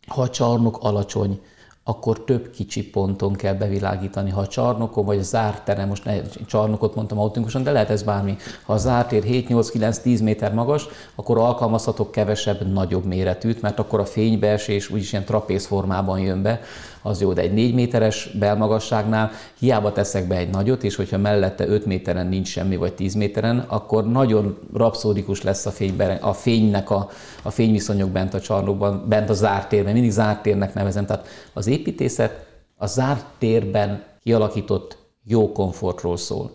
ha 0.08 0.22
a 0.22 0.30
csarnok 0.30 0.78
alacsony, 0.82 1.40
akkor 1.88 2.24
több 2.24 2.50
kicsi 2.50 2.90
ponton 2.90 3.34
kell 3.34 3.54
bevilágítani. 3.54 4.30
Ha 4.30 4.42
a 4.42 4.48
csarnokon 4.48 5.06
vagy 5.06 5.18
a 5.18 5.24
zárt 5.24 5.64
terem, 5.66 5.88
most 5.88 6.06
ne, 6.06 6.22
csarnokot 6.46 6.96
mondtam 6.96 7.20
autentikusan, 7.20 7.64
de 7.64 7.72
lehet 7.72 7.90
ez 7.90 8.04
bármi. 8.04 8.38
Ha 8.64 8.74
a 8.74 8.78
zárt 8.78 9.08
tér 9.08 9.24
7, 9.24 9.48
8, 9.48 9.70
9, 9.70 9.98
10 9.98 10.22
méter 10.22 10.54
magas, 10.54 10.88
akkor 11.16 11.38
alkalmazhatok 11.38 12.12
kevesebb, 12.12 12.72
nagyobb 12.72 13.06
méretűt, 13.06 13.62
mert 13.62 13.80
akkor 13.80 14.00
a 14.00 14.06
fénybeesés 14.06 14.90
úgyis 14.90 15.12
ilyen 15.12 15.26
trapéz 15.26 15.66
formában 15.66 16.20
jön 16.20 16.42
be, 16.42 16.60
az 17.02 17.22
jó, 17.22 17.34
de 17.34 17.42
egy 17.42 17.54
4 17.54 17.74
méteres 17.74 18.30
belmagasságnál 18.40 19.32
hiába 19.60 19.92
teszek 19.92 20.28
be 20.28 20.36
egy 20.36 20.50
nagyot, 20.50 20.84
és 20.84 20.96
hogyha 20.96 21.18
mellette 21.18 21.68
5 21.68 21.86
méteren 21.86 22.28
nincs 22.28 22.48
semmi, 22.48 22.76
vagy 22.76 22.94
10 22.94 23.14
méteren, 23.14 23.60
akkor 23.68 24.08
nagyon 24.12 24.58
rapszódikus 24.74 25.42
lesz 25.42 25.66
a, 25.66 25.72
fényben, 25.72 26.18
a 26.18 26.34
fénynek 26.34 26.90
a, 26.90 27.10
a 27.44 27.50
fényviszonyok 27.50 28.10
bent 28.10 28.34
a 28.34 28.40
csarnokban, 28.40 29.06
bent 29.08 29.30
a 29.30 29.34
zárt 29.34 29.70
térben, 29.70 29.94
mindig 29.94 30.12
zárt 30.12 30.42
térnek 30.42 30.74
nevezem. 30.74 31.06
Tehát 31.06 31.28
az 31.54 31.68
építészet 31.68 32.46
a 32.76 32.86
zárt 32.86 33.26
térben 33.38 34.04
kialakított 34.24 34.98
jó 35.24 35.52
komfortról 35.52 36.18
szól. 36.18 36.52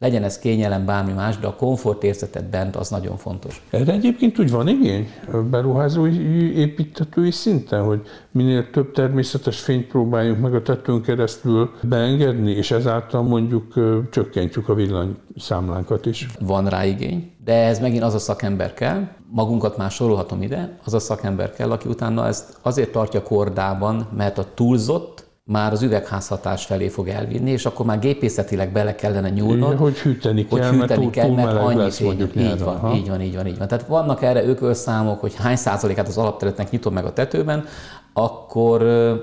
Legyen 0.00 0.22
ez 0.22 0.38
kényelem, 0.38 0.84
bármi 0.84 1.12
más, 1.12 1.38
de 1.38 1.46
a 1.46 1.54
komfortérzetet 1.54 2.50
bent 2.50 2.76
az 2.76 2.88
nagyon 2.88 3.16
fontos. 3.16 3.62
Erre 3.70 3.92
egyébként 3.92 4.38
úgy 4.38 4.50
van 4.50 4.68
igény 4.68 5.08
beruházói 5.50 6.56
építetői 6.56 7.30
szinten, 7.30 7.84
hogy 7.84 8.00
minél 8.30 8.70
több 8.70 8.92
természetes 8.92 9.60
fényt 9.60 9.86
próbáljunk 9.86 10.40
meg 10.40 10.54
a 10.54 10.62
tetőn 10.62 11.02
keresztül 11.02 11.70
beengedni, 11.82 12.50
és 12.50 12.70
ezáltal 12.70 13.22
mondjuk 13.22 13.74
csökkentjük 14.10 14.68
a 14.68 14.74
villanyszámlánkat 14.74 16.06
is. 16.06 16.26
Van 16.40 16.68
rá 16.68 16.84
igény, 16.84 17.32
de 17.44 17.54
ez 17.54 17.78
megint 17.78 18.02
az 18.02 18.14
a 18.14 18.18
szakember 18.18 18.74
kell, 18.74 19.08
magunkat 19.30 19.76
már 19.76 19.90
sorolhatom 19.90 20.42
ide, 20.42 20.78
az 20.84 20.94
a 20.94 20.98
szakember 20.98 21.52
kell, 21.52 21.70
aki 21.70 21.88
utána 21.88 22.26
ezt 22.26 22.58
azért 22.62 22.92
tartja 22.92 23.22
kordában, 23.22 24.08
mert 24.16 24.38
a 24.38 24.46
túlzott 24.54 25.19
már 25.50 25.72
az 25.72 25.82
üvegházhatás 25.82 26.64
felé 26.64 26.88
fog 26.88 27.08
elvinni, 27.08 27.50
és 27.50 27.66
akkor 27.66 27.86
már 27.86 27.98
gépészetileg 27.98 28.72
bele 28.72 28.94
kellene 28.94 29.28
nyúlnod. 29.28 29.76
Hogy 29.76 29.98
hűteni 29.98 30.46
kell, 30.46 30.68
hogy 30.68 30.78
hűteni 30.78 31.00
mert 31.00 31.10
kell, 31.10 31.26
túl 31.26 31.34
mert 31.34 31.56
annyi 31.56 31.76
lesz, 31.76 31.96
fény. 31.96 32.20
Így 32.20 32.34
nyáron, 32.34 32.58
van, 32.64 32.78
ha? 32.78 32.94
így 32.94 33.08
van, 33.08 33.20
így 33.20 33.34
van, 33.34 33.46
így 33.46 33.58
van. 33.58 33.68
Tehát 33.68 33.86
vannak 33.86 34.22
erre 34.22 34.44
ökölszámok, 34.44 35.20
hogy 35.20 35.34
hány 35.34 35.56
százalékát 35.56 36.08
az 36.08 36.18
alapterületnek 36.18 36.70
nyitom 36.70 36.92
meg 36.92 37.04
a 37.04 37.12
tetőben, 37.12 37.64
akkor 38.12 38.82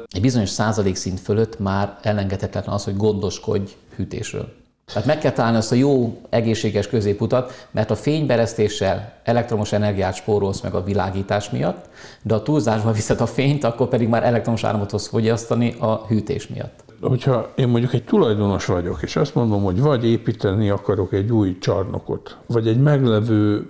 egy 0.09 0.21
bizonyos 0.21 0.49
százalékszint 0.49 1.19
fölött 1.19 1.59
már 1.59 1.97
elengedhetetlen 2.01 2.75
az, 2.75 2.83
hogy 2.83 2.97
gondoskodj 2.97 3.71
hűtésről. 3.95 4.53
Tehát 4.93 5.07
meg 5.07 5.17
kell 5.17 5.31
találni 5.31 5.57
azt 5.57 5.71
a 5.71 5.75
jó, 5.75 6.21
egészséges 6.29 6.87
középutat, 6.87 7.67
mert 7.71 7.91
a 7.91 7.95
fényberesztéssel 7.95 9.13
elektromos 9.23 9.71
energiát 9.71 10.15
spórolsz 10.15 10.61
meg 10.61 10.73
a 10.73 10.83
világítás 10.83 11.49
miatt, 11.49 11.89
de 12.21 12.33
a 12.33 12.41
túlzásba 12.41 12.91
viszed 12.91 13.21
a 13.21 13.25
fényt, 13.25 13.63
akkor 13.63 13.87
pedig 13.87 14.07
már 14.07 14.23
elektromos 14.23 14.63
áramot 14.63 14.91
hoz 14.91 15.07
fogyasztani 15.07 15.75
a 15.79 16.05
hűtés 16.07 16.47
miatt. 16.47 16.83
Hogyha 17.01 17.51
én 17.55 17.67
mondjuk 17.67 17.93
egy 17.93 18.03
tulajdonos 18.03 18.65
vagyok, 18.65 18.99
és 19.01 19.15
azt 19.15 19.35
mondom, 19.35 19.63
hogy 19.63 19.81
vagy 19.81 20.05
építeni 20.05 20.69
akarok 20.69 21.13
egy 21.13 21.31
új 21.31 21.57
csarnokot, 21.57 22.37
vagy 22.45 22.67
egy 22.67 22.79
meglevő 22.79 23.67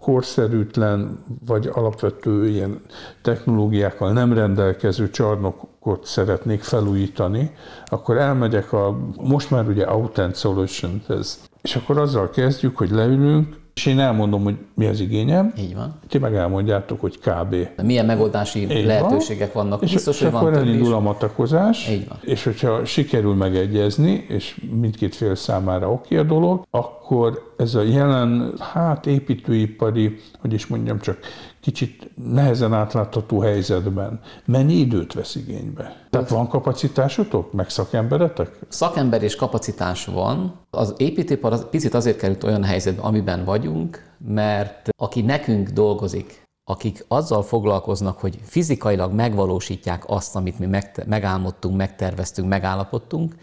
korszerűtlen, 0.00 1.24
vagy 1.46 1.70
alapvető 1.72 2.48
ilyen 2.48 2.80
technológiákkal 3.22 4.12
nem 4.12 4.32
rendelkező 4.32 5.10
csarnokot 5.10 6.04
szeretnék 6.04 6.62
felújítani, 6.62 7.54
akkor 7.86 8.16
elmegyek 8.16 8.72
a, 8.72 8.98
most 9.16 9.50
már 9.50 9.68
ugye 9.68 9.84
Autent 9.84 10.36
Solutions-hez, 10.36 11.40
és 11.62 11.76
akkor 11.76 11.98
azzal 11.98 12.30
kezdjük, 12.30 12.76
hogy 12.76 12.90
leülünk, 12.90 13.56
és 13.80 13.86
én 13.86 13.98
elmondom, 14.00 14.42
hogy 14.42 14.56
mi 14.74 14.86
az 14.86 15.00
igényem. 15.00 15.52
Így 15.58 15.74
van. 15.74 15.94
Ti 16.08 16.18
meg 16.18 16.34
elmondjátok, 16.34 17.00
hogy 17.00 17.18
kb. 17.18 17.50
De 17.50 17.82
milyen 17.82 18.06
megoldási 18.06 18.60
Így 18.60 18.84
lehetőségek 18.84 19.52
van. 19.52 19.64
vannak. 19.64 19.82
És, 19.82 19.92
Biztos, 19.92 20.14
és 20.16 20.22
hogy 20.22 20.34
akkor 20.34 20.50
van 20.50 20.60
elindul 20.60 20.94
a 20.94 21.00
matakozás, 21.00 21.88
Így 21.90 22.08
van. 22.08 22.18
és 22.20 22.44
hogyha 22.44 22.84
sikerül 22.84 23.34
megegyezni, 23.34 24.24
és 24.28 24.60
mindkét 24.80 25.14
fél 25.14 25.34
számára 25.34 25.92
oké 25.92 26.16
a 26.16 26.22
dolog, 26.22 26.66
akkor 26.70 27.52
ez 27.56 27.74
a 27.74 27.82
jelen, 27.82 28.52
hát 28.58 29.06
építőipari, 29.06 30.16
hogy 30.40 30.52
is 30.52 30.66
mondjam 30.66 31.00
csak, 31.00 31.18
kicsit 31.60 32.10
nehezen 32.14 32.74
átlátható 32.74 33.40
helyzetben 33.40 34.20
mennyi 34.44 34.74
időt 34.74 35.12
vesz 35.12 35.34
igénybe? 35.34 36.06
Tehát 36.10 36.28
van 36.28 36.48
kapacitásotok, 36.48 37.52
meg 37.52 37.70
szakemberetek? 37.70 38.58
Szakember 38.68 39.22
és 39.22 39.36
kapacitás 39.36 40.04
van. 40.04 40.54
Az 40.70 40.94
építőipar 40.96 41.52
az, 41.52 41.66
picit 41.70 41.94
azért 41.94 42.18
került 42.18 42.44
olyan 42.44 42.64
helyzetbe, 42.64 43.02
amiben 43.02 43.44
vagyunk, 43.44 44.10
mert 44.18 44.88
aki 44.96 45.20
nekünk 45.20 45.68
dolgozik, 45.68 46.42
akik 46.70 47.04
azzal 47.08 47.42
foglalkoznak, 47.42 48.18
hogy 48.18 48.38
fizikailag 48.42 49.12
megvalósítják 49.12 50.04
azt, 50.06 50.36
amit 50.36 50.58
mi 50.58 50.78
megálmodtunk, 51.06 51.76
megterveztünk, 51.76 52.48
megállapodtunk, 52.48 53.34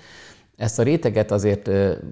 ezt 0.57 0.79
a 0.79 0.83
réteget 0.83 1.31
azért 1.31 1.67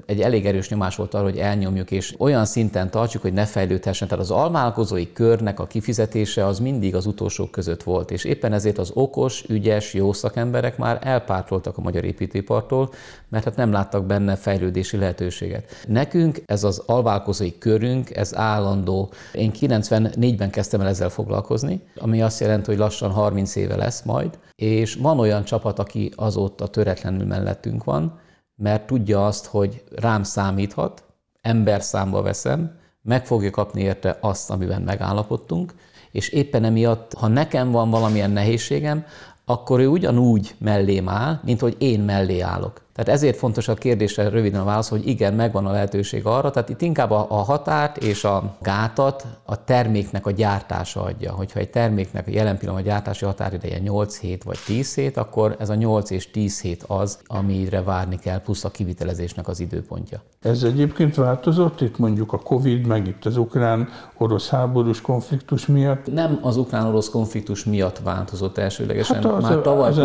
egy 0.05 0.21
elég 0.21 0.45
erős 0.45 0.69
nyomás 0.69 0.95
volt 0.95 1.13
arra, 1.13 1.23
hogy 1.23 1.37
elnyomjuk, 1.37 1.91
és 1.91 2.15
olyan 2.17 2.45
szinten 2.45 2.91
tartsuk, 2.91 3.21
hogy 3.21 3.33
ne 3.33 3.45
fejlődhessen. 3.45 4.07
Tehát 4.07 4.23
az 4.23 4.31
almálkozói 4.31 5.11
körnek 5.13 5.59
a 5.59 5.67
kifizetése 5.67 6.45
az 6.45 6.59
mindig 6.59 6.95
az 6.95 7.05
utolsók 7.05 7.51
között 7.51 7.83
volt, 7.83 8.11
és 8.11 8.23
éppen 8.23 8.53
ezért 8.53 8.77
az 8.77 8.91
okos, 8.93 9.43
ügyes, 9.47 9.93
jó 9.93 10.13
szakemberek 10.13 10.77
már 10.77 10.99
elpártoltak 11.01 11.77
a 11.77 11.81
magyar 11.81 12.03
építőipartól, 12.03 12.89
mert 13.29 13.43
hát 13.43 13.55
nem 13.55 13.71
láttak 13.71 14.05
benne 14.05 14.35
fejlődési 14.35 14.97
lehetőséget. 14.97 15.71
Nekünk 15.87 16.41
ez 16.45 16.63
az 16.63 16.83
alválkozói 16.85 17.57
körünk, 17.57 18.15
ez 18.15 18.35
állandó. 18.35 19.11
Én 19.33 19.51
94-ben 19.59 20.49
kezdtem 20.49 20.81
el 20.81 20.87
ezzel 20.87 21.09
foglalkozni, 21.09 21.81
ami 21.97 22.21
azt 22.21 22.39
jelenti, 22.39 22.69
hogy 22.69 22.79
lassan 22.79 23.11
30 23.11 23.55
éve 23.55 23.75
lesz 23.75 24.01
majd, 24.03 24.39
és 24.55 24.95
van 24.95 25.19
olyan 25.19 25.43
csapat, 25.43 25.79
aki 25.79 26.11
azóta 26.15 26.67
töretlenül 26.67 27.25
mellettünk 27.25 27.83
van, 27.83 28.23
mert 28.55 28.87
tudja 28.87 29.25
azt, 29.25 29.45
hogy 29.45 29.83
rám 29.95 30.23
számíthat, 30.23 31.03
ember 31.41 31.81
számba 31.81 32.21
veszem, 32.21 32.77
meg 33.01 33.25
fogja 33.25 33.49
kapni 33.49 33.81
érte 33.81 34.17
azt, 34.21 34.49
amiben 34.49 34.81
megállapodtunk, 34.81 35.73
és 36.11 36.29
éppen 36.29 36.63
emiatt, 36.63 37.13
ha 37.13 37.27
nekem 37.27 37.71
van 37.71 37.89
valamilyen 37.89 38.31
nehézségem, 38.31 39.05
akkor 39.45 39.79
ő 39.79 39.87
ugyanúgy 39.87 40.55
mellém 40.57 41.09
áll, 41.09 41.39
mint 41.43 41.59
hogy 41.59 41.75
én 41.77 41.99
mellé 41.99 42.39
állok. 42.39 42.84
Tehát 42.95 43.13
ezért 43.13 43.37
fontos 43.37 43.67
a 43.67 43.73
kérdésre 43.73 44.29
röviden 44.29 44.61
a 44.61 44.63
válasz, 44.63 44.89
hogy 44.89 45.07
igen, 45.07 45.33
megvan 45.33 45.65
a 45.65 45.71
lehetőség 45.71 46.25
arra, 46.25 46.51
tehát 46.51 46.69
itt 46.69 46.81
inkább 46.81 47.11
a, 47.11 47.25
a 47.29 47.35
határt 47.35 47.97
és 47.97 48.23
a 48.23 48.55
gátat 48.61 49.25
a 49.43 49.63
terméknek 49.63 50.25
a 50.25 50.31
gyártása 50.31 51.01
adja. 51.01 51.31
Hogyha 51.31 51.59
egy 51.59 51.69
terméknek 51.69 52.27
a 52.27 52.31
jelen 52.31 52.57
pillanatban 52.57 52.91
a 52.91 52.93
gyártási 52.93 53.25
határideje 53.25 53.79
8 53.79 54.19
hét 54.19 54.43
vagy 54.43 54.57
10 54.65 54.95
hét, 54.95 55.17
akkor 55.17 55.55
ez 55.59 55.69
a 55.69 55.75
8 55.75 56.09
és 56.09 56.31
10 56.31 56.61
hét 56.61 56.83
az, 56.87 57.19
amire 57.25 57.81
várni 57.81 58.19
kell, 58.19 58.41
plusz 58.41 58.63
a 58.63 58.71
kivitelezésnek 58.71 59.47
az 59.47 59.59
időpontja. 59.59 60.21
Ez 60.41 60.63
egyébként 60.63 61.15
változott 61.15 61.81
itt 61.81 61.97
mondjuk 61.97 62.33
a 62.33 62.39
Covid, 62.39 62.87
meg 62.87 63.07
itt 63.07 63.25
az 63.25 63.37
ukrán-orosz 63.37 64.49
háborús 64.49 65.01
konfliktus 65.01 65.65
miatt? 65.65 66.13
Nem 66.13 66.39
az 66.41 66.57
ukrán-orosz 66.57 67.09
konfliktus 67.09 67.65
miatt 67.65 67.99
változott 68.03 68.57
elsőlegesen. 68.57 69.15
Hát 69.15 69.25
az, 69.25 69.43
Már 69.43 69.61
tavaly, 69.61 69.89
az 69.89 69.95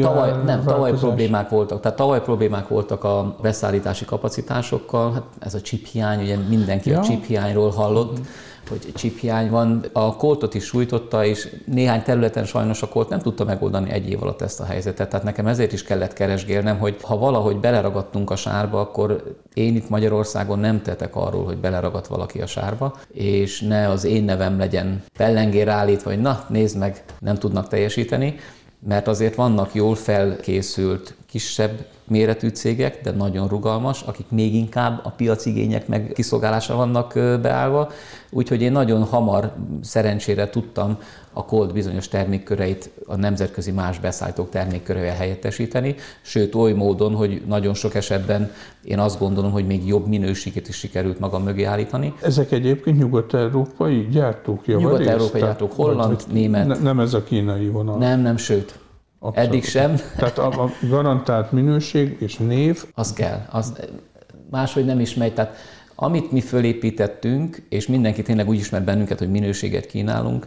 tavaly, 0.00 0.32
nem, 0.44 0.62
tavaly 0.64 0.92
problémák 0.92 1.48
voltak. 1.48 1.80
Tehát 1.80 1.96
tavaly 1.96 2.18
problémák 2.18 2.36
voltak 2.68 3.04
a 3.04 3.36
beszállítási 3.42 4.04
kapacitásokkal. 4.04 5.12
Hát 5.12 5.24
ez 5.38 5.54
a 5.54 5.60
chip 5.60 5.86
hiány, 5.86 6.22
ugye 6.22 6.36
mindenki 6.36 6.90
ja. 6.90 6.98
a 6.98 7.02
chip 7.02 7.24
hiányról 7.24 7.70
hallott. 7.70 8.18
Hogy 8.68 8.92
csiphiány 8.94 9.50
van. 9.50 9.84
A 9.92 10.16
koltot 10.16 10.54
is 10.54 10.64
sújtotta, 10.64 11.24
és 11.24 11.48
néhány 11.66 12.02
területen 12.02 12.44
sajnos 12.44 12.82
a 12.82 12.88
kolt 12.88 13.08
nem 13.08 13.18
tudta 13.18 13.44
megoldani 13.44 13.90
egy 13.90 14.08
év 14.08 14.22
alatt 14.22 14.42
ezt 14.42 14.60
a 14.60 14.64
helyzetet. 14.64 15.08
Tehát 15.08 15.24
nekem 15.24 15.46
ezért 15.46 15.72
is 15.72 15.82
kellett 15.82 16.12
keresgélnem, 16.12 16.78
hogy 16.78 16.96
ha 17.02 17.18
valahogy 17.18 17.56
beleragadtunk 17.56 18.30
a 18.30 18.36
sárba, 18.36 18.80
akkor 18.80 19.36
én 19.54 19.76
itt 19.76 19.88
Magyarországon 19.88 20.58
nem 20.58 20.82
tetek 20.82 21.16
arról, 21.16 21.44
hogy 21.44 21.56
beleragadt 21.56 22.06
valaki 22.06 22.40
a 22.40 22.46
sárba, 22.46 22.94
és 23.12 23.60
ne 23.60 23.88
az 23.88 24.04
én 24.04 24.24
nevem 24.24 24.58
legyen 24.58 25.02
pellengér 25.16 25.68
állítva, 25.68 26.10
hogy 26.10 26.20
na, 26.20 26.44
nézd 26.48 26.78
meg, 26.78 27.04
nem 27.20 27.34
tudnak 27.34 27.68
teljesíteni, 27.68 28.34
mert 28.86 29.08
azért 29.08 29.34
vannak 29.34 29.74
jól 29.74 29.94
felkészült 29.94 31.14
kisebb 31.26 31.86
méretű 32.04 32.48
cégek, 32.48 33.00
de 33.02 33.10
nagyon 33.10 33.48
rugalmas, 33.48 34.02
akik 34.02 34.26
még 34.28 34.54
inkább 34.54 35.00
a 35.04 35.10
piacigények 35.10 35.88
meg 35.88 36.12
kiszolgálásra 36.14 36.76
vannak 36.76 37.12
beállva. 37.42 37.90
Úgyhogy 38.30 38.62
én 38.62 38.72
nagyon 38.72 39.04
hamar 39.04 39.52
szerencsére 39.82 40.50
tudtam 40.50 40.98
a 41.38 41.44
Colt 41.44 41.72
bizonyos 41.72 42.08
termékköreit 42.08 42.90
a 43.06 43.16
nemzetközi 43.16 43.70
más 43.70 43.98
beszállítók 43.98 44.50
termékkörével 44.50 45.14
helyettesíteni, 45.14 45.94
sőt 46.22 46.54
oly 46.54 46.72
módon, 46.72 47.14
hogy 47.14 47.42
nagyon 47.46 47.74
sok 47.74 47.94
esetben 47.94 48.52
én 48.84 48.98
azt 48.98 49.18
gondolom, 49.18 49.50
hogy 49.50 49.66
még 49.66 49.86
jobb 49.86 50.06
minőséget 50.06 50.68
is 50.68 50.76
sikerült 50.76 51.18
magam 51.18 51.42
mögé 51.42 51.64
állítani. 51.64 52.14
Ezek 52.22 52.52
egyébként 52.52 52.98
nyugat-európai 52.98 54.08
gyártók 54.10 54.66
Nyugat-európai 54.66 55.40
gyártók, 55.40 55.72
holland, 55.72 56.24
német. 56.32 56.66
Ne, 56.66 56.78
nem 56.78 57.00
ez 57.00 57.14
a 57.14 57.22
kínai 57.22 57.68
vonal. 57.68 57.98
Nem, 57.98 58.20
nem, 58.20 58.36
sőt. 58.36 58.78
Abszolút. 59.18 59.48
Eddig 59.48 59.64
sem. 59.64 59.94
Tehát 60.16 60.38
a, 60.38 60.46
a 60.46 60.70
garantált 60.88 61.52
minőség 61.52 62.16
és 62.20 62.36
név. 62.36 62.84
Az 62.94 63.12
kell. 63.12 63.46
Az 63.50 63.72
máshogy 64.50 64.84
nem 64.84 65.00
is 65.00 65.14
megy. 65.14 65.34
Tehát 65.34 65.56
amit 65.94 66.32
mi 66.32 66.40
fölépítettünk, 66.40 67.62
és 67.68 67.86
mindenki 67.86 68.22
tényleg 68.22 68.48
úgy 68.48 68.56
ismer 68.56 68.82
bennünket, 68.82 69.18
hogy 69.18 69.30
minőséget 69.30 69.86
kínálunk, 69.86 70.46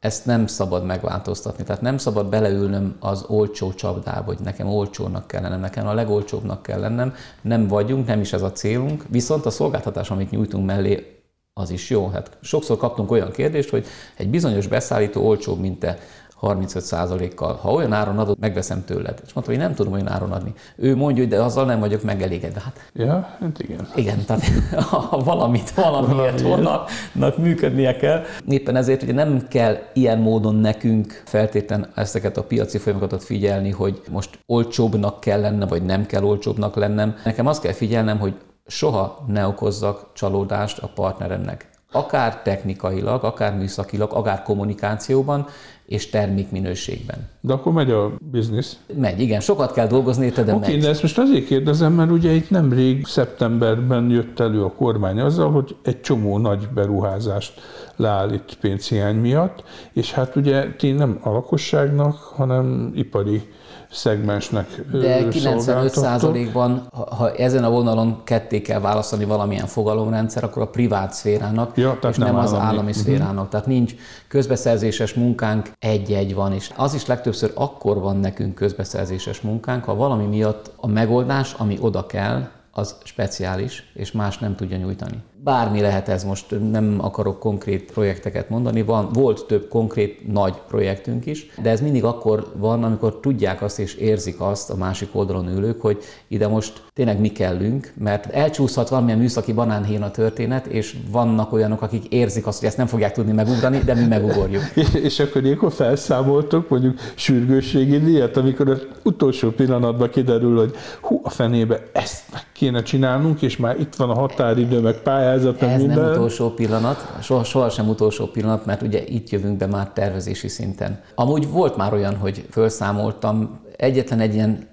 ezt 0.00 0.26
nem 0.26 0.46
szabad 0.46 0.84
megváltoztatni. 0.84 1.64
Tehát 1.64 1.82
nem 1.82 1.98
szabad 1.98 2.26
beleülnöm 2.26 2.96
az 3.00 3.24
olcsó 3.28 3.72
csapdába, 3.72 4.24
hogy 4.24 4.38
nekem 4.40 4.68
olcsónak 4.68 5.26
kell 5.26 5.42
lennem, 5.42 5.60
nekem 5.60 5.86
a 5.86 5.94
legolcsóbbnak 5.94 6.62
kell 6.62 6.80
lennem. 6.80 7.14
Nem 7.42 7.66
vagyunk, 7.66 8.06
nem 8.06 8.20
is 8.20 8.32
ez 8.32 8.42
a 8.42 8.52
célunk, 8.52 9.04
viszont 9.08 9.46
a 9.46 9.50
szolgáltatás, 9.50 10.10
amit 10.10 10.30
nyújtunk 10.30 10.66
mellé, 10.66 11.20
az 11.52 11.70
is 11.70 11.90
jó. 11.90 12.08
Hát 12.08 12.38
sokszor 12.40 12.76
kaptunk 12.76 13.10
olyan 13.10 13.30
kérdést, 13.30 13.68
hogy 13.68 13.86
egy 14.16 14.30
bizonyos 14.30 14.66
beszállító 14.66 15.26
olcsóbb, 15.26 15.60
mint 15.60 15.78
te. 15.78 15.98
35%-kal. 16.40 17.54
Ha 17.54 17.72
olyan 17.72 17.92
áron 17.92 18.18
adod, 18.18 18.38
megveszem 18.38 18.84
tőled. 18.84 19.20
És 19.26 19.32
mondtam, 19.32 19.54
hogy 19.54 19.64
nem 19.64 19.74
tudom 19.74 19.92
olyan 19.92 20.08
áron 20.08 20.32
adni. 20.32 20.52
Ő 20.76 20.96
mondja, 20.96 21.22
hogy 21.22 21.32
de 21.32 21.42
azzal 21.42 21.64
nem 21.64 21.80
vagyok 21.80 22.02
megelégedve. 22.02 22.60
Hát, 22.60 22.90
ja, 22.92 23.28
hát 23.40 23.58
igen. 23.58 23.88
Igen, 23.94 24.24
tehát 24.24 24.44
ha 24.90 25.22
valamit 25.24 25.70
valamiért 25.70 26.40
vannak, 26.40 26.90
működnie 27.36 27.96
kell. 27.96 28.22
Éppen 28.48 28.76
ezért 28.76 29.02
ugye 29.02 29.12
nem 29.12 29.46
kell 29.48 29.78
ilyen 29.92 30.18
módon 30.18 30.54
nekünk 30.54 31.22
feltétlen 31.24 31.90
ezeket 31.94 32.36
a 32.36 32.42
piaci 32.42 32.78
folyamatokat 32.78 33.22
figyelni, 33.22 33.70
hogy 33.70 34.00
most 34.10 34.38
olcsóbbnak 34.46 35.20
kell 35.20 35.40
lenne, 35.40 35.66
vagy 35.66 35.82
nem 35.82 36.06
kell 36.06 36.22
olcsóbbnak 36.22 36.76
lennem. 36.76 37.16
Nekem 37.24 37.46
azt 37.46 37.62
kell 37.62 37.72
figyelnem, 37.72 38.18
hogy 38.18 38.34
soha 38.66 39.24
ne 39.26 39.46
okozzak 39.46 40.06
csalódást 40.14 40.78
a 40.78 40.90
partneremnek. 40.94 41.68
Akár 41.92 42.42
technikailag, 42.42 43.24
akár 43.24 43.54
műszakilag, 43.54 44.12
akár 44.12 44.42
kommunikációban, 44.42 45.46
és 45.90 46.10
termékminőségben. 46.10 47.28
De 47.40 47.52
akkor 47.52 47.72
megy 47.72 47.90
a 47.90 48.12
biznisz? 48.30 48.78
Megy, 48.96 49.20
igen. 49.20 49.40
Sokat 49.40 49.72
kell 49.72 49.86
dolgozni 49.86 50.24
érte, 50.24 50.42
de 50.42 50.54
okay, 50.54 50.72
megy. 50.72 50.82
de 50.82 50.88
ezt 50.88 51.02
most 51.02 51.18
azért 51.18 51.46
kérdezem, 51.46 51.92
mert 51.92 52.10
ugye 52.10 52.32
itt 52.32 52.50
nemrég 52.50 53.06
szeptemberben 53.06 54.10
jött 54.10 54.40
elő 54.40 54.64
a 54.64 54.72
kormány 54.72 55.20
azzal, 55.20 55.50
hogy 55.50 55.76
egy 55.82 56.00
csomó 56.00 56.38
nagy 56.38 56.68
beruházást 56.74 57.60
leállít 57.96 58.58
pénzhiány 58.60 59.16
miatt, 59.16 59.64
és 59.92 60.12
hát 60.12 60.36
ugye 60.36 60.72
ti 60.76 60.90
nem 60.90 61.18
a 61.22 61.30
lakosságnak, 61.30 62.16
hanem 62.16 62.92
ipari 62.94 63.42
szegmensnek 63.90 64.80
De 64.90 65.26
95%-ban, 65.30 66.88
ha, 66.92 67.34
ezen 67.34 67.64
a 67.64 67.70
vonalon 67.70 68.20
ketté 68.24 68.60
kell 68.60 68.80
választani 68.80 69.24
valamilyen 69.24 69.66
fogalomrendszer, 69.66 70.44
akkor 70.44 70.62
a 70.62 70.66
privát 70.66 71.12
szférának, 71.12 71.76
ja, 71.76 71.98
és 72.10 72.16
nem, 72.16 72.28
nem 72.28 72.36
az 72.36 72.52
állami, 72.52 72.66
állami 72.66 72.88
uh-huh. 72.88 73.02
szférának. 73.02 73.48
Tehát 73.48 73.66
nincs 73.66 73.94
közbeszerzéses 74.28 75.14
munkánk, 75.14 75.70
egy-egy 75.78 76.34
van, 76.34 76.52
és 76.52 76.70
az 76.76 76.94
is 76.94 77.06
legtöbbször 77.06 77.52
akkor 77.54 78.00
van 78.00 78.16
nekünk 78.16 78.54
közbeszerzéses 78.54 79.40
munkánk, 79.40 79.84
ha 79.84 79.94
valami 79.94 80.26
miatt 80.26 80.72
a 80.76 80.86
megoldás, 80.86 81.54
ami 81.58 81.78
oda 81.80 82.06
kell, 82.06 82.48
az 82.72 82.96
speciális, 83.04 83.90
és 83.94 84.12
más 84.12 84.38
nem 84.38 84.56
tudja 84.56 84.76
nyújtani 84.76 85.22
bármi 85.42 85.80
lehet 85.80 86.08
ez 86.08 86.24
most, 86.24 86.54
nem 86.70 86.96
akarok 87.00 87.38
konkrét 87.38 87.92
projekteket 87.92 88.48
mondani, 88.48 88.82
van, 88.82 89.08
volt 89.12 89.46
több 89.46 89.68
konkrét 89.68 90.32
nagy 90.32 90.54
projektünk 90.68 91.26
is, 91.26 91.46
de 91.62 91.70
ez 91.70 91.80
mindig 91.80 92.04
akkor 92.04 92.52
van, 92.56 92.84
amikor 92.84 93.20
tudják 93.20 93.62
azt 93.62 93.78
és 93.78 93.94
érzik 93.94 94.40
azt 94.40 94.70
a 94.70 94.76
másik 94.76 95.08
oldalon 95.12 95.48
ülők, 95.48 95.80
hogy 95.80 95.98
ide 96.28 96.48
most 96.48 96.82
tényleg 96.92 97.20
mi 97.20 97.28
kellünk, 97.28 97.92
mert 97.98 98.26
elcsúszhat 98.26 98.88
valamilyen 98.88 99.18
műszaki 99.18 99.52
banánhén 99.52 100.02
a 100.02 100.10
történet, 100.10 100.66
és 100.66 100.96
vannak 101.10 101.52
olyanok, 101.52 101.82
akik 101.82 102.04
érzik 102.12 102.46
azt, 102.46 102.58
hogy 102.58 102.68
ezt 102.68 102.76
nem 102.76 102.86
fogják 102.86 103.12
tudni 103.12 103.32
megugrani, 103.32 103.78
de 103.78 103.94
mi 103.94 104.04
megugorjuk. 104.04 104.62
és 105.02 105.20
akkor 105.20 105.44
ilyenkor 105.44 105.72
felszámoltok 105.72 106.68
mondjuk 106.68 106.98
sürgősségi 107.14 107.98
díjat, 107.98 108.36
amikor 108.36 108.68
az 108.68 108.86
utolsó 109.02 109.50
pillanatban 109.50 110.10
kiderül, 110.10 110.58
hogy 110.58 110.74
hú, 111.00 111.20
a 111.22 111.30
fenébe 111.30 111.82
ezt 111.92 112.22
meg 112.32 112.42
kéne 112.52 112.82
csinálnunk, 112.82 113.42
és 113.42 113.56
már 113.56 113.80
itt 113.80 113.94
van 113.94 114.10
a 114.10 114.14
határidő, 114.14 114.80
meg 114.80 115.02
pályázat, 115.30 115.56
pályázat, 115.56 115.80
Ez 115.80 115.86
minden. 115.86 116.04
nem 116.04 116.12
utolsó 116.12 116.50
pillanat, 116.50 117.12
soha, 117.22 117.44
sohasem 117.44 117.88
utolsó 117.88 118.26
pillanat, 118.26 118.66
mert 118.66 118.82
ugye 118.82 119.02
itt 119.06 119.30
jövünk 119.30 119.56
be 119.56 119.66
már 119.66 119.88
tervezési 119.88 120.48
szinten. 120.48 121.00
Amúgy 121.14 121.50
volt 121.50 121.76
már 121.76 121.92
olyan, 121.92 122.16
hogy 122.16 122.46
felszámoltam, 122.50 123.60
egyetlen 123.76 124.20
egy 124.20 124.34
ilyen 124.34 124.68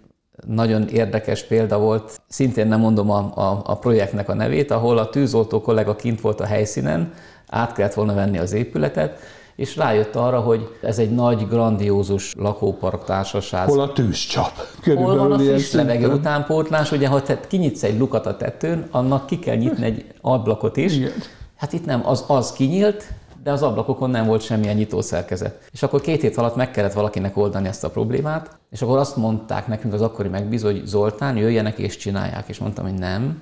nagyon 0.48 0.88
érdekes 0.88 1.44
példa 1.44 1.80
volt, 1.80 2.22
szintén 2.28 2.68
nem 2.68 2.80
mondom 2.80 3.10
a, 3.10 3.32
a, 3.36 3.62
a 3.66 3.78
projektnek 3.78 4.30
a 4.30 4.34
nevét, 4.34 4.72
ahol 4.72 4.98
a 4.98 5.10
tűzoltó 5.10 5.62
kollega 5.62 5.96
kint 5.96 6.22
volt 6.22 6.40
a 6.40 6.46
helyszínen, 6.46 7.14
át 7.48 7.74
kellett 7.74 7.94
volna 7.94 8.14
venni 8.14 8.38
az 8.38 8.54
épületet, 8.54 9.20
és 9.58 9.76
rájött 9.76 10.16
arra, 10.16 10.40
hogy 10.40 10.78
ez 10.82 11.00
egy 11.00 11.12
nagy, 11.12 11.48
grandiózus 11.48 12.34
lakópark 12.38 13.04
társaság. 13.04 13.68
Hol 13.68 13.80
a 13.80 13.94
tűzcsap? 13.94 14.52
Körülbelül 14.82 15.20
Hol 15.20 15.28
van 15.28 15.40
a 15.40 15.44
friss 15.44 15.72
levegő 15.72 16.14
utánpótlás? 16.14 16.92
Ugye, 16.92 17.08
ha 17.08 17.22
te 17.22 17.40
kinyitsz 17.48 17.84
egy 17.84 17.98
lukat 17.98 18.26
a 18.26 18.38
tetőn, 18.38 18.88
annak 18.92 19.26
ki 19.26 19.40
kell 19.40 19.56
nyitni 19.56 19.86
egy 19.86 20.06
ablakot 20.22 20.78
is. 20.78 20.96
Igen. 20.96 21.12
Hát 21.56 21.74
itt 21.74 21.86
nem, 21.86 22.08
az, 22.08 22.24
az 22.28 22.52
kinyílt, 22.52 23.04
de 23.44 23.52
az 23.52 23.64
ablakokon 23.64 24.10
nem 24.10 24.26
volt 24.26 24.42
semmilyen 24.42 24.76
nyitószerkezet. 24.76 25.68
És 25.72 25.84
akkor 25.84 26.02
két 26.02 26.22
hét 26.22 26.38
alatt 26.38 26.56
meg 26.56 26.72
kellett 26.72 26.94
valakinek 26.94 27.38
oldani 27.38 27.68
ezt 27.68 27.84
a 27.84 27.90
problémát, 27.90 28.58
és 28.70 28.82
akkor 28.82 28.98
azt 28.98 29.16
mondták 29.16 29.68
nekünk 29.68 29.94
az 29.94 30.02
akkori 30.02 30.30
megbízó, 30.30 30.68
hogy 30.68 30.86
Zoltán, 30.86 31.38
jöjjenek 31.38 31.78
és 31.78 31.98
csinálják. 31.98 32.48
És 32.48 32.58
mondtam, 32.58 32.86
hogy 32.86 33.00
nem, 33.00 33.42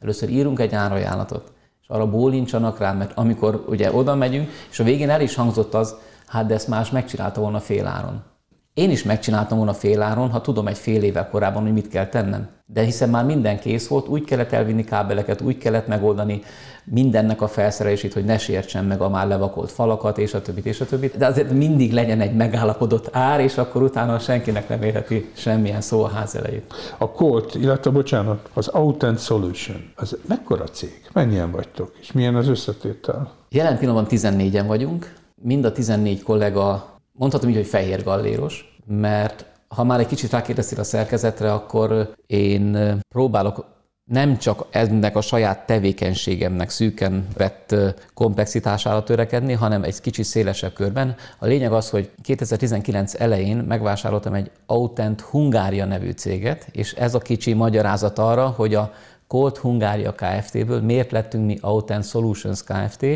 először 0.00 0.28
írunk 0.28 0.60
egy 0.60 0.74
árajánlatot 0.74 1.52
arra 1.92 2.10
bólincsanak 2.10 2.78
rá, 2.78 2.92
mert 2.92 3.12
amikor 3.14 3.64
ugye 3.68 3.92
oda 3.92 4.14
megyünk, 4.14 4.50
és 4.70 4.80
a 4.80 4.84
végén 4.84 5.10
el 5.10 5.20
is 5.20 5.34
hangzott 5.34 5.74
az, 5.74 5.94
hát 6.26 6.46
de 6.46 6.54
ezt 6.54 6.68
más 6.68 6.90
megcsinálta 6.90 7.40
volna 7.40 7.60
féláron. 7.60 8.31
Én 8.74 8.90
is 8.90 9.02
megcsináltam 9.02 9.56
volna 9.56 9.72
féláron, 9.72 10.30
ha 10.30 10.40
tudom 10.40 10.66
egy 10.66 10.78
fél 10.78 11.02
évvel 11.02 11.28
korábban, 11.28 11.62
hogy 11.62 11.72
mit 11.72 11.88
kell 11.88 12.06
tennem. 12.06 12.48
De 12.66 12.82
hiszen 12.82 13.08
már 13.08 13.24
minden 13.24 13.58
kész 13.58 13.88
volt, 13.88 14.08
úgy 14.08 14.24
kellett 14.24 14.52
elvinni 14.52 14.84
kábeleket, 14.84 15.40
úgy 15.40 15.58
kellett 15.58 15.86
megoldani 15.86 16.42
mindennek 16.84 17.40
a 17.42 17.48
felszerelését, 17.48 18.12
hogy 18.12 18.24
ne 18.24 18.38
sértsen 18.38 18.84
meg 18.84 19.00
a 19.00 19.08
már 19.08 19.26
levakolt 19.26 19.70
falakat, 19.70 20.18
és 20.18 20.34
a 20.34 20.42
többit, 20.42 20.66
és 20.66 20.80
a 20.80 20.86
többit. 20.86 21.16
De 21.16 21.26
azért 21.26 21.50
mindig 21.50 21.92
legyen 21.92 22.20
egy 22.20 22.34
megállapodott 22.34 23.16
ár, 23.16 23.40
és 23.40 23.58
akkor 23.58 23.82
utána 23.82 24.18
senkinek 24.18 24.68
nem 24.68 24.82
érheti 24.82 25.30
semmilyen 25.32 25.80
szó 25.80 26.04
a 26.04 26.08
ház 26.08 26.36
elejét. 26.36 26.74
A 26.98 27.10
Colt, 27.10 27.54
illetve 27.54 27.90
bocsánat, 27.90 28.50
az 28.52 28.68
Autent 28.68 29.20
Solution, 29.20 29.92
az 29.94 30.16
mekkora 30.28 30.64
cég? 30.64 31.08
Mennyien 31.12 31.50
vagytok? 31.50 31.92
És 32.00 32.12
milyen 32.12 32.34
az 32.34 32.48
összetétel? 32.48 33.32
Jelen 33.48 33.78
pillanatban 33.78 34.18
14-en 34.18 34.64
vagyunk. 34.66 35.14
Mind 35.42 35.64
a 35.64 35.72
14 35.72 36.22
kollega, 36.22 36.91
mondhatom 37.12 37.48
így, 37.48 37.56
hogy 37.56 37.66
fehér 37.66 38.04
galléros, 38.04 38.80
mert 38.86 39.44
ha 39.68 39.84
már 39.84 40.00
egy 40.00 40.06
kicsit 40.06 40.30
rákérdeztél 40.30 40.80
a 40.80 40.84
szerkezetre, 40.84 41.52
akkor 41.52 42.14
én 42.26 42.98
próbálok 43.08 43.72
nem 44.10 44.38
csak 44.38 44.66
ennek 44.70 45.16
a 45.16 45.20
saját 45.20 45.66
tevékenységemnek 45.66 46.70
szűken 46.70 47.26
vett 47.36 47.74
komplexitására 48.14 49.02
törekedni, 49.02 49.52
hanem 49.52 49.82
egy 49.82 50.00
kicsit 50.00 50.24
szélesebb 50.24 50.72
körben. 50.72 51.14
A 51.38 51.46
lényeg 51.46 51.72
az, 51.72 51.90
hogy 51.90 52.10
2019 52.22 53.20
elején 53.20 53.56
megvásároltam 53.56 54.34
egy 54.34 54.50
Autent 54.66 55.20
Hungária 55.20 55.84
nevű 55.84 56.10
céget, 56.10 56.66
és 56.72 56.92
ez 56.92 57.14
a 57.14 57.18
kicsi 57.18 57.52
magyarázat 57.52 58.18
arra, 58.18 58.48
hogy 58.48 58.74
a 58.74 58.92
Colt 59.26 59.58
Hungária 59.58 60.12
Kft-ből 60.12 60.80
miért 60.80 61.10
lettünk 61.10 61.46
mi 61.46 61.58
Autent 61.60 62.04
Solutions 62.04 62.64
Kft. 62.64 63.06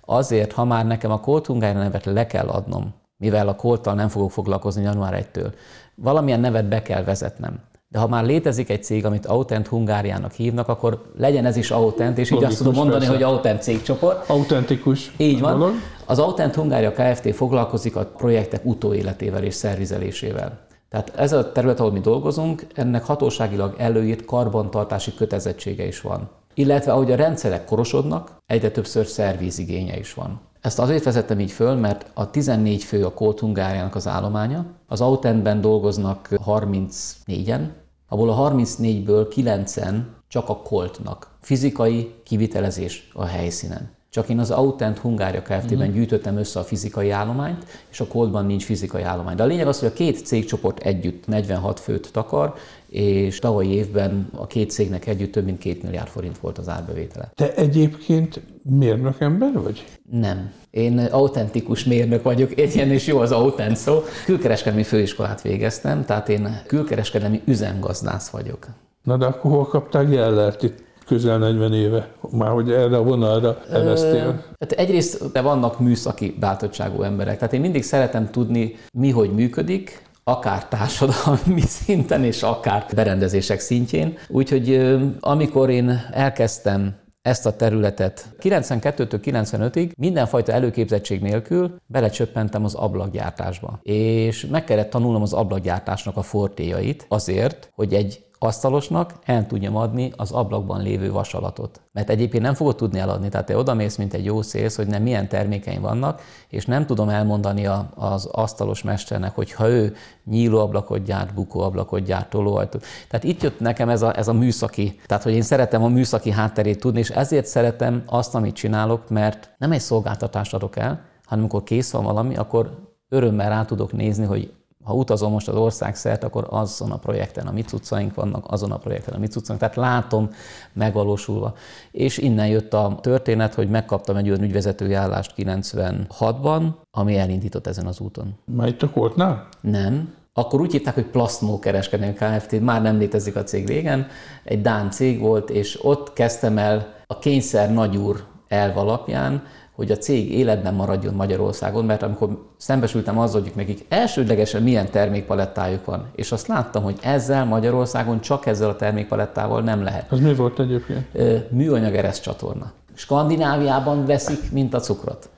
Azért, 0.00 0.52
ha 0.52 0.64
már 0.64 0.86
nekem 0.86 1.10
a 1.10 1.20
Colt 1.20 1.46
Hungária 1.46 1.78
nevet 1.78 2.04
le 2.04 2.26
kell 2.26 2.48
adnom, 2.48 2.94
mivel 3.16 3.48
a 3.48 3.54
Colttal 3.54 3.94
nem 3.94 4.08
fogok 4.08 4.30
foglalkozni 4.30 4.82
január 4.82 5.26
1-től, 5.32 5.52
valamilyen 5.94 6.40
nevet 6.40 6.68
be 6.68 6.82
kell 6.82 7.04
vezetnem. 7.04 7.60
De 7.88 7.98
ha 7.98 8.08
már 8.08 8.24
létezik 8.24 8.70
egy 8.70 8.84
cég, 8.84 9.04
amit 9.04 9.26
Autent 9.26 9.66
Hungáriának 9.66 10.32
hívnak, 10.32 10.68
akkor 10.68 11.12
legyen 11.18 11.44
ez 11.44 11.56
is 11.56 11.70
Autent, 11.70 12.18
és 12.18 12.26
így 12.26 12.32
Logikus, 12.32 12.52
azt 12.52 12.62
tudom 12.62 12.74
mondani, 12.74 12.98
persze. 12.98 13.12
hogy 13.12 13.22
Autent 13.22 13.62
cégcsoport. 13.62 14.28
Autentikus. 14.28 15.12
Így 15.16 15.40
van. 15.40 15.58
Dolog. 15.58 15.74
Az 16.06 16.18
Autent 16.18 16.54
Hungária 16.54 16.92
Kft. 16.92 17.34
foglalkozik 17.34 17.96
a 17.96 18.06
projektek 18.06 18.64
utóéletével 18.64 19.42
és 19.42 19.54
szervizelésével. 19.54 20.64
Tehát 20.88 21.12
ez 21.16 21.32
a 21.32 21.52
terület, 21.52 21.80
ahol 21.80 21.92
mi 21.92 22.00
dolgozunk, 22.00 22.66
ennek 22.74 23.04
hatóságilag 23.04 23.74
előírt 23.78 24.24
karbantartási 24.24 25.14
kötelezettsége 25.14 25.86
is 25.86 26.00
van. 26.00 26.30
Illetve 26.54 26.92
ahogy 26.92 27.12
a 27.12 27.16
rendszerek 27.16 27.64
korosodnak, 27.64 28.36
egyre 28.46 28.70
többször 28.70 29.06
szervízigénye 29.06 29.98
is 29.98 30.14
van. 30.14 30.40
Ezt 30.60 30.78
azért 30.78 31.04
vezettem 31.04 31.40
így 31.40 31.50
föl, 31.50 31.74
mert 31.74 32.10
a 32.14 32.30
14 32.30 32.84
fő 32.84 33.04
a 33.04 33.12
Colt 33.12 33.40
Hungáriának 33.40 33.94
az 33.94 34.06
állománya, 34.06 34.66
az 34.86 35.00
Autentben 35.00 35.60
dolgoznak 35.60 36.28
34-en, 36.46 37.60
abból 38.08 38.30
a 38.30 38.50
34-ből 38.50 39.32
9-en 39.36 40.02
csak 40.28 40.48
a 40.48 40.56
Coltnak. 40.56 41.30
Fizikai 41.40 42.14
kivitelezés 42.24 43.10
a 43.14 43.24
helyszínen. 43.24 43.94
Csak 44.10 44.28
én 44.28 44.38
az 44.38 44.50
Autent 44.50 44.98
Hungária 44.98 45.42
Kft-ben 45.42 45.78
uh-huh. 45.78 45.94
gyűjtöttem 45.94 46.36
össze 46.36 46.60
a 46.60 46.62
fizikai 46.62 47.10
állományt, 47.10 47.64
és 47.90 48.00
a 48.00 48.06
Coltban 48.06 48.46
nincs 48.46 48.64
fizikai 48.64 49.02
állomány. 49.02 49.36
De 49.36 49.42
a 49.42 49.46
lényeg 49.46 49.66
az, 49.66 49.78
hogy 49.78 49.88
a 49.88 49.92
két 49.92 50.26
cégcsoport 50.26 50.78
együtt 50.78 51.26
46 51.26 51.80
főt 51.80 52.12
takar, 52.12 52.54
és 52.96 53.38
tavalyi 53.38 53.72
évben 53.72 54.28
a 54.34 54.46
két 54.46 54.70
cégnek 54.70 55.06
együtt 55.06 55.32
több 55.32 55.44
mint 55.44 55.58
két 55.58 55.82
milliárd 55.82 56.08
forint 56.08 56.38
volt 56.38 56.58
az 56.58 56.68
árbevétele. 56.68 57.30
Te 57.34 57.54
egyébként 57.54 58.40
mérnök 58.62 59.20
ember 59.20 59.52
vagy? 59.52 59.84
Nem. 60.10 60.52
Én 60.70 60.98
autentikus 60.98 61.84
mérnök 61.84 62.22
vagyok, 62.22 62.74
ilyen 62.74 62.90
is 62.90 63.06
jó 63.06 63.18
az 63.18 63.32
autent 63.32 63.76
szó. 63.76 64.02
Külkereskedelmi 64.24 64.84
főiskolát 64.84 65.42
végeztem, 65.42 66.04
tehát 66.04 66.28
én 66.28 66.62
külkereskedelmi 66.66 67.40
üzemgazdász 67.44 68.28
vagyok. 68.28 68.66
Na 69.02 69.16
de 69.16 69.26
akkor 69.26 69.50
hol 69.50 69.66
kaptál 69.66 70.04
Gellert? 70.04 70.62
Itt 70.62 70.84
közel 71.06 71.38
40 71.38 71.72
éve, 71.72 72.08
már 72.30 72.50
hogy 72.50 72.70
erre 72.70 72.96
a 72.96 73.02
vonalra 73.02 73.58
eresztél? 73.70 74.44
Hát 74.58 74.72
egyrészt 74.72 75.32
de 75.32 75.40
vannak 75.40 75.80
műszaki 75.80 76.36
bátottságú 76.40 77.02
emberek, 77.02 77.38
tehát 77.38 77.54
én 77.54 77.60
mindig 77.60 77.82
szeretem 77.82 78.30
tudni, 78.30 78.74
mi 78.92 79.10
hogy 79.10 79.30
működik, 79.30 80.05
akár 80.28 80.68
társadalmi 80.68 81.60
szinten, 81.80 82.24
és 82.24 82.42
akár 82.42 82.86
berendezések 82.94 83.60
szintjén. 83.60 84.18
Úgyhogy 84.28 84.96
amikor 85.20 85.70
én 85.70 86.06
elkezdtem 86.12 86.94
ezt 87.22 87.46
a 87.46 87.56
területet 87.56 88.28
92-től 88.40 89.20
95-ig 89.24 89.96
mindenfajta 89.96 90.52
előképzettség 90.52 91.20
nélkül 91.20 91.76
belecsöppentem 91.86 92.64
az 92.64 92.74
ablakgyártásba. 92.74 93.78
És 93.82 94.46
meg 94.46 94.64
kellett 94.64 94.90
tanulnom 94.90 95.22
az 95.22 95.32
ablakgyártásnak 95.32 96.16
a 96.16 96.22
fortéjait 96.22 97.06
azért, 97.08 97.70
hogy 97.74 97.94
egy 97.94 98.24
asztalosnak 98.38 99.14
el 99.24 99.46
tudjam 99.46 99.76
adni 99.76 100.12
az 100.16 100.30
ablakban 100.30 100.82
lévő 100.82 101.12
vasalatot. 101.12 101.80
Mert 101.92 102.10
egyébként 102.10 102.42
nem 102.42 102.54
fogod 102.54 102.76
tudni 102.76 102.98
eladni, 102.98 103.28
tehát 103.28 103.46
te 103.46 103.56
odamész, 103.56 103.96
mint 103.96 104.14
egy 104.14 104.24
jó 104.24 104.42
szélsz, 104.42 104.76
hogy 104.76 104.86
nem 104.86 105.02
milyen 105.02 105.28
termékeim 105.28 105.80
vannak, 105.80 106.20
és 106.48 106.66
nem 106.66 106.86
tudom 106.86 107.08
elmondani 107.08 107.66
a, 107.66 107.88
az 107.94 108.28
asztalos 108.32 108.82
mesternek, 108.82 109.34
hogy 109.34 109.52
ha 109.52 109.68
ő 109.68 109.94
nyílóablakot 110.24 111.02
gyárt, 111.02 111.34
bukóablakot 111.34 112.02
gyárt, 112.02 112.30
tolóajtót. 112.30 112.84
Tehát 113.08 113.24
itt 113.24 113.42
jött 113.42 113.60
nekem 113.60 113.88
ez 113.88 114.02
a, 114.02 114.18
ez 114.18 114.28
a 114.28 114.32
műszaki, 114.32 115.00
tehát 115.06 115.22
hogy 115.22 115.32
én 115.32 115.42
szeretem 115.42 115.82
a 115.82 115.88
műszaki 115.88 116.30
hátterét 116.30 116.80
tudni, 116.80 116.98
és 116.98 117.10
ezért 117.10 117.46
szeretem 117.46 118.02
azt, 118.06 118.34
amit 118.34 118.54
csinálok, 118.54 119.08
mert 119.08 119.54
nem 119.58 119.72
egy 119.72 119.80
szolgáltatást 119.80 120.54
adok 120.54 120.76
el, 120.76 121.04
hanem 121.24 121.44
amikor 121.44 121.62
kész 121.62 121.90
van 121.90 122.04
valami, 122.04 122.36
akkor 122.36 122.70
örömmel 123.08 123.48
rá 123.48 123.64
tudok 123.64 123.92
nézni, 123.92 124.24
hogy 124.24 124.52
ha 124.86 124.94
utazom 124.94 125.32
most 125.32 125.48
az 125.48 125.54
ország 125.54 125.96
szert, 125.96 126.24
akkor 126.24 126.46
azon 126.50 126.90
a 126.90 126.96
projekten 126.96 127.46
a 127.46 127.52
mi 127.52 127.62
cuccaink 127.62 128.14
vannak, 128.14 128.44
azon 128.52 128.72
a 128.72 128.76
projekten 128.76 129.14
a 129.14 129.18
mi 129.18 129.26
cuccaink, 129.26 129.60
tehát 129.60 129.76
látom 129.76 130.30
megvalósulva. 130.72 131.54
És 131.90 132.18
innen 132.18 132.46
jött 132.46 132.74
a 132.74 132.98
történet, 133.00 133.54
hogy 133.54 133.70
megkaptam 133.70 134.16
egy 134.16 134.28
olyan 134.28 134.42
ügyvezetői 134.42 134.92
állást 134.92 135.34
96-ban, 135.36 136.66
ami 136.90 137.18
elindított 137.18 137.66
ezen 137.66 137.86
az 137.86 138.00
úton. 138.00 138.34
Már 138.44 138.68
itt 138.68 138.82
a 138.82 138.90
Kortnál? 138.90 139.48
Nem. 139.60 140.14
Akkor 140.32 140.60
úgy 140.60 140.72
hívták, 140.72 140.94
hogy 140.94 141.06
Plastmó 141.06 141.58
kereskedelmi 141.58 142.14
Kft. 142.14 142.60
Már 142.60 142.82
nem 142.82 142.98
létezik 142.98 143.36
a 143.36 143.42
cég 143.42 143.66
régen. 143.66 144.06
Egy 144.44 144.60
Dán 144.60 144.90
cég 144.90 145.20
volt, 145.20 145.50
és 145.50 145.84
ott 145.84 146.12
kezdtem 146.12 146.58
el 146.58 146.94
a 147.06 147.18
kényszer 147.18 147.72
nagyúr 147.72 148.24
elv 148.48 148.78
alapján 148.78 149.42
hogy 149.76 149.90
a 149.90 149.96
cég 149.96 150.32
életben 150.32 150.74
maradjon 150.74 151.14
Magyarországon, 151.14 151.84
mert 151.84 152.02
amikor 152.02 152.44
szembesültem 152.56 153.18
azzal, 153.18 153.40
hogy 153.40 153.52
nekik 153.54 153.84
elsődlegesen 153.88 154.62
milyen 154.62 154.90
termékpalettájuk 154.90 155.84
van, 155.84 156.06
és 156.14 156.32
azt 156.32 156.46
láttam, 156.46 156.82
hogy 156.82 156.98
ezzel 157.02 157.44
Magyarországon 157.44 158.20
csak 158.20 158.46
ezzel 158.46 158.68
a 158.68 158.76
termékpalettával 158.76 159.62
nem 159.62 159.82
lehet. 159.82 160.12
Az 160.12 160.20
mi 160.20 160.34
volt 160.34 160.60
egyébként? 160.60 161.06
Műanyag 161.50 161.94
ereszt 161.94 162.22
csatorna. 162.22 162.72
Skandináviában 162.94 164.04
veszik, 164.04 164.52
mint 164.52 164.74
a 164.74 164.80
cukrot. 164.80 165.28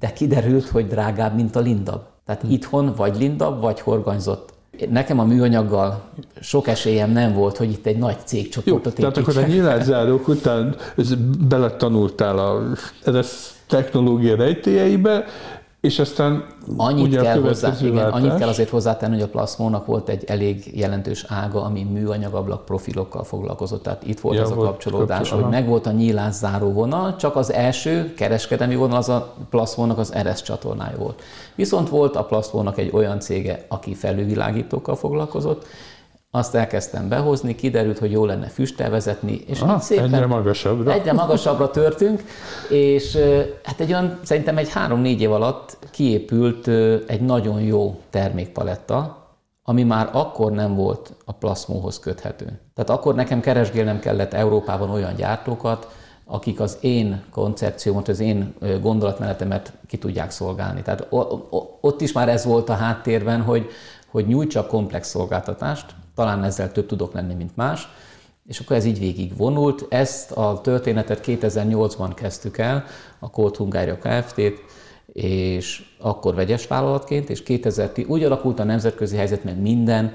De 0.00 0.12
kiderült, 0.12 0.68
hogy 0.68 0.86
drágább, 0.86 1.34
mint 1.34 1.56
a 1.56 1.60
lindab. 1.60 2.00
Tehát 2.26 2.42
hm. 2.42 2.50
itthon 2.50 2.92
vagy 2.96 3.16
lindab, 3.16 3.60
vagy 3.60 3.80
horganyzott 3.80 4.52
Nekem 4.90 5.18
a 5.18 5.24
műanyaggal 5.24 6.02
sok 6.40 6.68
esélyem 6.68 7.10
nem 7.10 7.32
volt, 7.32 7.56
hogy 7.56 7.70
itt 7.70 7.86
egy 7.86 7.98
nagy 7.98 8.16
cégcsoportot 8.24 8.98
Jó, 8.98 9.08
Tehát 9.08 9.16
akkor 9.16 9.36
a 9.36 9.46
nyilászárók 9.46 10.28
után 10.28 10.76
beletanultál 11.48 12.38
a, 12.38 12.62
ez 13.04 13.53
technológia 13.66 14.36
rejtélyeibe, 14.36 15.24
és 15.84 15.98
aztán 15.98 16.46
annyit 16.76 17.20
kell, 17.20 17.40
hozzá, 17.40 17.72
igen, 17.82 18.10
annyit 18.10 18.34
kell 18.34 18.48
azért 18.48 18.68
hozzátenni, 18.68 19.14
hogy 19.14 19.22
a 19.22 19.28
plaszmónak 19.28 19.86
volt 19.86 20.08
egy 20.08 20.24
elég 20.24 20.78
jelentős 20.78 21.24
ága, 21.28 21.62
ami 21.62 21.82
műanyagablak 21.82 22.64
profilokkal 22.64 23.24
foglalkozott. 23.24 23.82
Tehát 23.82 24.06
itt 24.06 24.20
volt 24.20 24.36
ja, 24.36 24.42
az 24.42 24.50
a 24.50 24.54
kapcsolódás, 24.54 25.18
kapcsol, 25.18 25.40
hogy 25.42 25.50
megvolt 25.50 25.86
a 25.86 25.90
nyílás 25.90 26.34
záró 26.34 26.72
vonal, 26.72 27.16
csak 27.16 27.36
az 27.36 27.52
első 27.52 28.14
kereskedelmi 28.14 28.74
vonal 28.74 28.96
az 28.96 29.08
a 29.08 29.34
plaszmónak 29.50 29.98
az 29.98 30.14
RS 30.22 30.42
csatornája 30.42 30.96
volt. 30.96 31.22
Viszont 31.54 31.88
volt 31.88 32.16
a 32.16 32.24
plaszmónak 32.24 32.78
egy 32.78 32.90
olyan 32.92 33.20
cége, 33.20 33.64
aki 33.68 33.94
felülvilágítókkal 33.94 34.96
foglalkozott, 34.96 35.66
azt 36.34 36.54
elkezdtem 36.54 37.08
behozni, 37.08 37.54
kiderült, 37.54 37.98
hogy 37.98 38.10
jó 38.10 38.24
lenne 38.24 38.46
füsttel 38.46 38.90
vezetni, 38.90 39.40
és 39.46 39.60
ah, 39.60 39.80
szépen 39.80 40.04
egyre 40.04 40.26
magasabbra. 40.26 40.92
Egyre 40.92 41.12
magasabbra 41.12 41.70
törtünk, 41.70 42.24
és 42.68 43.18
hát 43.62 43.80
egy 43.80 43.92
olyan, 43.92 44.18
szerintem 44.22 44.58
egy 44.58 44.70
három-négy 44.72 45.20
év 45.20 45.32
alatt 45.32 45.78
kiépült 45.90 46.68
egy 47.06 47.20
nagyon 47.20 47.60
jó 47.60 48.00
termékpaletta, 48.10 49.26
ami 49.62 49.82
már 49.82 50.08
akkor 50.12 50.52
nem 50.52 50.74
volt 50.74 51.12
a 51.24 51.32
plaszmóhoz 51.32 51.98
köthető. 51.98 52.60
Tehát 52.74 52.90
akkor 52.90 53.14
nekem 53.14 53.40
keresgélnem 53.40 53.98
kellett 53.98 54.32
Európában 54.32 54.90
olyan 54.90 55.14
gyártókat, 55.14 55.88
akik 56.24 56.60
az 56.60 56.78
én 56.80 57.22
koncepciómat, 57.30 58.08
az 58.08 58.20
én 58.20 58.54
gondolatmenetemet 58.80 59.72
ki 59.86 59.98
tudják 59.98 60.30
szolgálni. 60.30 60.82
Tehát 60.82 61.06
ott 61.80 62.00
is 62.00 62.12
már 62.12 62.28
ez 62.28 62.44
volt 62.44 62.68
a 62.68 62.74
háttérben, 62.74 63.42
hogy, 63.42 63.66
hogy 64.10 64.26
nyújtsak 64.26 64.68
komplex 64.68 65.08
szolgáltatást, 65.08 65.94
talán 66.14 66.44
ezzel 66.44 66.72
több 66.72 66.86
tudok 66.86 67.12
lenni, 67.12 67.34
mint 67.34 67.56
más. 67.56 67.88
És 68.46 68.58
akkor 68.58 68.76
ez 68.76 68.84
így 68.84 68.98
végig 68.98 69.36
vonult. 69.36 69.86
Ezt 69.88 70.30
a 70.32 70.60
történetet 70.62 71.20
2008-ban 71.26 72.12
kezdtük 72.14 72.58
el, 72.58 72.84
a 73.18 73.30
Colt 73.30 73.56
Hungária 73.56 73.98
Kft-t, 73.98 74.62
és 75.12 75.84
akkor 75.98 76.34
vegyes 76.34 76.66
vállalatként, 76.66 77.30
és 77.30 77.42
2010 77.42 78.06
úgy 78.06 78.24
alakult 78.24 78.58
a 78.60 78.64
nemzetközi 78.64 79.16
helyzet, 79.16 79.44
meg 79.44 79.60
minden, 79.60 80.12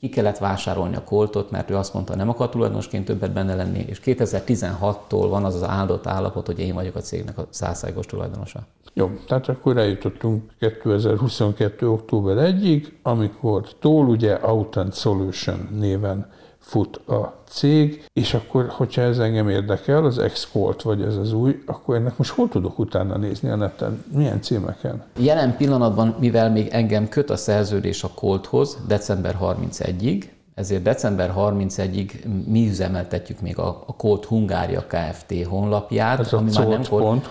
ki 0.00 0.08
kellett 0.08 0.38
vásárolni 0.38 0.96
a 0.96 1.04
koltot, 1.04 1.50
mert 1.50 1.70
ő 1.70 1.76
azt 1.76 1.94
mondta, 1.94 2.16
nem 2.16 2.28
akar 2.28 2.48
tulajdonosként 2.48 3.04
többet 3.04 3.32
benne 3.32 3.54
lenni, 3.54 3.84
és 3.86 4.00
2016-tól 4.04 5.26
van 5.28 5.44
az 5.44 5.54
az 5.54 5.62
áldott 5.62 6.06
állapot, 6.06 6.46
hogy 6.46 6.58
én 6.58 6.74
vagyok 6.74 6.94
a 6.94 7.00
cégnek 7.00 7.38
a 7.38 7.46
százszájgos 7.50 8.06
tulajdonosa. 8.06 8.66
Jó, 8.92 9.10
tehát 9.26 9.48
akkor 9.48 9.76
eljutottunk 9.76 10.42
2022. 10.58 11.90
október 11.90 12.54
1-ig, 12.54 12.86
amikor 13.02 13.68
Toll 13.78 14.06
ugye 14.06 14.32
Autent 14.32 14.94
Solution 14.94 15.68
néven 15.78 16.26
fut 16.68 16.96
a 16.96 17.42
cég, 17.48 18.04
és 18.12 18.34
akkor, 18.34 18.68
hogyha 18.68 19.02
ez 19.02 19.18
engem 19.18 19.48
érdekel, 19.48 20.04
az 20.04 20.18
Export 20.18 20.82
vagy 20.82 21.02
ez 21.02 21.16
az 21.16 21.32
új, 21.32 21.62
akkor 21.66 21.96
ennek 21.96 22.16
most 22.16 22.30
hol 22.30 22.48
tudok 22.48 22.78
utána 22.78 23.16
nézni 23.16 23.48
a 23.48 23.56
neten? 23.56 24.04
Milyen 24.12 24.42
címeken? 24.42 25.04
Jelen 25.18 25.56
pillanatban, 25.56 26.16
mivel 26.20 26.50
még 26.50 26.68
engem 26.70 27.08
köt 27.08 27.30
a 27.30 27.36
szerződés 27.36 28.04
a 28.04 28.10
Colthoz 28.14 28.78
december 28.86 29.38
31-ig, 29.42 30.24
ezért 30.54 30.82
december 30.82 31.34
31-ig 31.36 32.10
mi 32.46 32.68
üzemeltetjük 32.68 33.40
még 33.40 33.58
a, 33.58 33.82
a 33.86 33.96
Colt 33.96 34.24
Hungária 34.24 34.84
Kft. 34.86 35.46
honlapját. 35.46 36.20
Ez 36.20 36.32
ami 36.32 36.50
a 36.54 36.58
már 36.58 36.68
nem 36.68 36.82
Colt. 36.88 37.30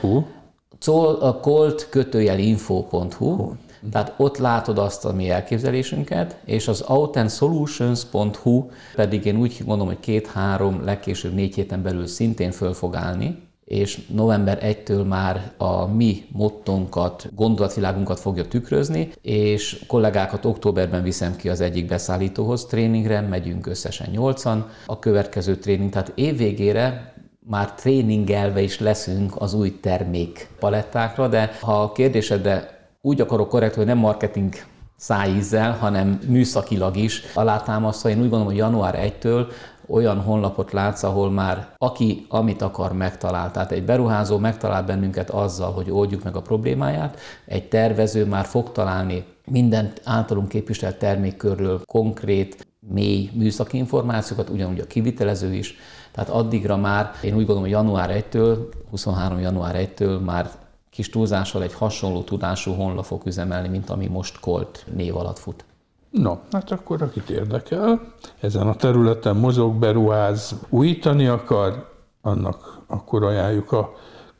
A 1.19 1.39
Colt 1.41 1.87
kötőjel 1.89 2.39
info.hu, 2.39 3.51
tehát 3.91 4.13
ott 4.17 4.37
látod 4.37 4.77
azt 4.77 5.05
a 5.05 5.13
mi 5.13 5.29
elképzelésünket, 5.29 6.37
és 6.45 6.67
az 6.67 6.83
outendsolutions.hu 6.87 8.65
pedig 8.95 9.25
én 9.25 9.37
úgy 9.37 9.57
gondolom, 9.57 9.87
hogy 9.87 9.99
két-három, 9.99 10.83
legkésőbb 10.83 11.33
négy 11.33 11.55
héten 11.55 11.81
belül 11.81 12.07
szintén 12.07 12.51
föl 12.51 12.73
fog 12.73 12.95
állni, 12.95 13.45
és 13.65 14.01
november 14.13 14.59
1-től 14.61 15.07
már 15.07 15.51
a 15.57 15.85
mi 15.85 16.25
mottonkat, 16.31 17.29
gondolatvilágunkat 17.35 18.19
fogja 18.19 18.47
tükrözni, 18.47 19.09
és 19.21 19.83
kollégákat 19.87 20.45
októberben 20.45 21.03
viszem 21.03 21.35
ki 21.35 21.49
az 21.49 21.61
egyik 21.61 21.87
beszállítóhoz. 21.87 22.65
Tréningre, 22.65 23.21
megyünk 23.21 23.67
összesen 23.67 24.07
8-an. 24.13 24.63
A 24.85 24.99
következő 24.99 25.55
tréning, 25.55 25.89
tehát 25.89 26.11
évvégére 26.15 27.13
már 27.49 27.73
tréningelve 27.73 28.61
is 28.61 28.79
leszünk 28.79 29.41
az 29.41 29.53
új 29.53 29.79
termék 29.79 30.47
palettákra, 30.59 31.27
de 31.27 31.51
ha 31.61 31.81
a 31.81 31.91
kérdésedre 31.91 32.77
úgy 33.01 33.21
akarok 33.21 33.49
korrekt, 33.49 33.75
hogy 33.75 33.85
nem 33.85 33.97
marketing 33.97 34.53
szájízzel, 34.97 35.71
hanem 35.71 36.19
műszakilag 36.27 36.97
is 36.97 37.21
alátámasztva. 37.33 38.09
Én 38.09 38.15
úgy 38.15 38.21
gondolom, 38.21 38.45
hogy 38.45 38.55
január 38.55 39.13
1-től 39.21 39.45
olyan 39.87 40.21
honlapot 40.21 40.71
látsz, 40.71 41.03
ahol 41.03 41.31
már 41.31 41.67
aki 41.77 42.25
amit 42.29 42.61
akar 42.61 42.93
megtalál. 42.93 43.51
Tehát 43.51 43.71
egy 43.71 43.85
beruházó 43.85 44.37
megtalál 44.37 44.83
bennünket 44.83 45.29
azzal, 45.29 45.71
hogy 45.71 45.91
oldjuk 45.91 46.23
meg 46.23 46.35
a 46.35 46.41
problémáját, 46.41 47.19
egy 47.45 47.67
tervező 47.67 48.25
már 48.25 48.45
fog 48.45 48.71
találni 48.71 49.25
minden 49.45 49.91
általunk 50.03 50.47
képviselt 50.47 50.97
termékkörről 50.97 51.81
konkrét, 51.85 52.66
mély 52.89 53.29
műszaki 53.33 53.77
információkat, 53.77 54.49
ugyanúgy 54.49 54.79
a 54.79 54.87
kivitelező 54.87 55.53
is. 55.53 55.75
Tehát 56.11 56.29
addigra 56.29 56.77
már, 56.77 57.11
én 57.23 57.31
úgy 57.31 57.45
gondolom, 57.45 57.61
hogy 57.61 57.71
január 57.71 58.25
1-től, 58.31 58.57
23. 58.89 59.39
január 59.39 59.75
1-től 59.77 60.23
már 60.23 60.51
kis 60.89 61.09
túlzással 61.09 61.63
egy 61.63 61.73
hasonló 61.73 62.21
tudású 62.21 62.73
honlap 62.73 63.05
fog 63.05 63.25
üzemelni, 63.25 63.67
mint 63.67 63.89
ami 63.89 64.07
most 64.07 64.39
Colt 64.39 64.85
név 64.95 65.15
alatt 65.15 65.39
fut. 65.39 65.65
No, 66.09 66.37
hát 66.51 66.71
akkor 66.71 67.01
akit 67.01 67.29
érdekel, 67.29 68.13
ezen 68.39 68.67
a 68.67 68.75
területen 68.75 69.35
mozog, 69.35 69.75
beruház, 69.75 70.55
újítani 70.69 71.27
akar, 71.27 71.91
annak 72.21 72.81
akkor 72.87 73.23
ajánljuk 73.23 73.71
a 73.71 73.91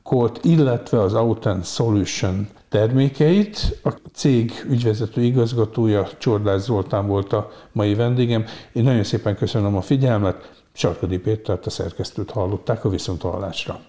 Colt, 0.08 0.40
illetve 0.44 1.02
az 1.02 1.14
Autent 1.14 1.66
Solution 1.66 2.48
termékeit. 2.70 3.80
A 3.84 3.90
cég 4.14 4.52
ügyvezető 4.70 5.22
igazgatója 5.22 6.08
Csordás 6.18 6.62
Zoltán 6.62 7.08
volt 7.08 7.34
a 7.34 7.52
mai 7.72 7.96
vendégem. 7.96 8.46
Én 8.74 8.84
nagyon 8.84 9.04
szépen 9.04 9.36
köszönöm 9.36 9.76
a 9.76 9.82
figyelmet, 9.82 10.64
Sarkadi 10.74 11.18
Pétert, 11.18 11.66
a 11.66 11.70
szerkesztőt 11.70 12.32
hallották 12.32 12.86
a 12.86 12.90
viszonthallásra. 12.90 13.80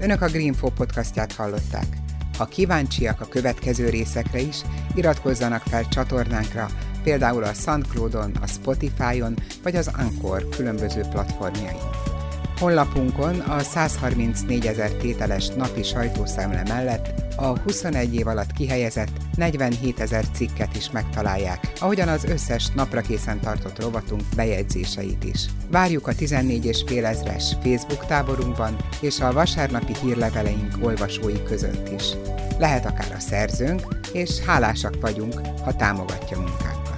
Önök 0.00 0.22
a 0.22 0.26
Greenfo 0.26 0.70
podcastját 0.70 1.32
hallották. 1.32 1.86
Ha 2.38 2.44
kíváncsiak 2.44 3.20
a 3.20 3.28
következő 3.28 3.88
részekre 3.88 4.40
is, 4.40 4.62
iratkozzanak 4.94 5.62
fel 5.62 5.88
csatornánkra, 5.88 6.66
például 7.02 7.44
a 7.44 7.52
SoundCloud-on, 7.52 8.32
a 8.42 8.46
Spotify-on 8.46 9.34
vagy 9.62 9.76
az 9.76 9.90
Anchor 9.98 10.48
különböző 10.48 11.00
platformjain. 11.00 11.76
Honlapunkon 12.58 13.40
a 13.40 13.58
134 13.58 14.66
ezer 14.66 14.90
tételes 14.90 15.48
napi 15.48 15.82
sajtószemle 15.82 16.62
mellett 16.68 17.22
a 17.36 17.58
21 17.58 18.14
év 18.14 18.26
alatt 18.26 18.52
kihelyezett 18.52 19.10
47 19.36 20.00
ezer 20.00 20.24
cikket 20.32 20.76
is 20.76 20.90
megtalálják, 20.90 21.72
ahogyan 21.80 22.08
az 22.08 22.24
összes 22.24 22.68
napra 22.68 23.00
készen 23.00 23.40
tartott 23.40 23.82
rovatunk 23.82 24.22
bejegyzéseit 24.36 25.24
is. 25.24 25.46
Várjuk 25.70 26.06
a 26.06 26.14
14 26.14 26.64
és 26.64 26.82
fél 26.86 27.06
ezres 27.06 27.56
Facebook 27.62 28.06
táborunkban 28.06 28.76
és 29.00 29.20
a 29.20 29.32
vasárnapi 29.32 29.92
hírleveleink 30.02 30.76
olvasói 30.80 31.42
között 31.42 31.88
is. 31.88 32.04
Lehet 32.58 32.86
akár 32.86 33.12
a 33.16 33.20
szerzőnk, 33.20 33.80
és 34.12 34.40
hálásak 34.40 35.00
vagyunk, 35.00 35.40
ha 35.64 35.76
támogatja 35.76 36.40
munkát. 36.40 36.91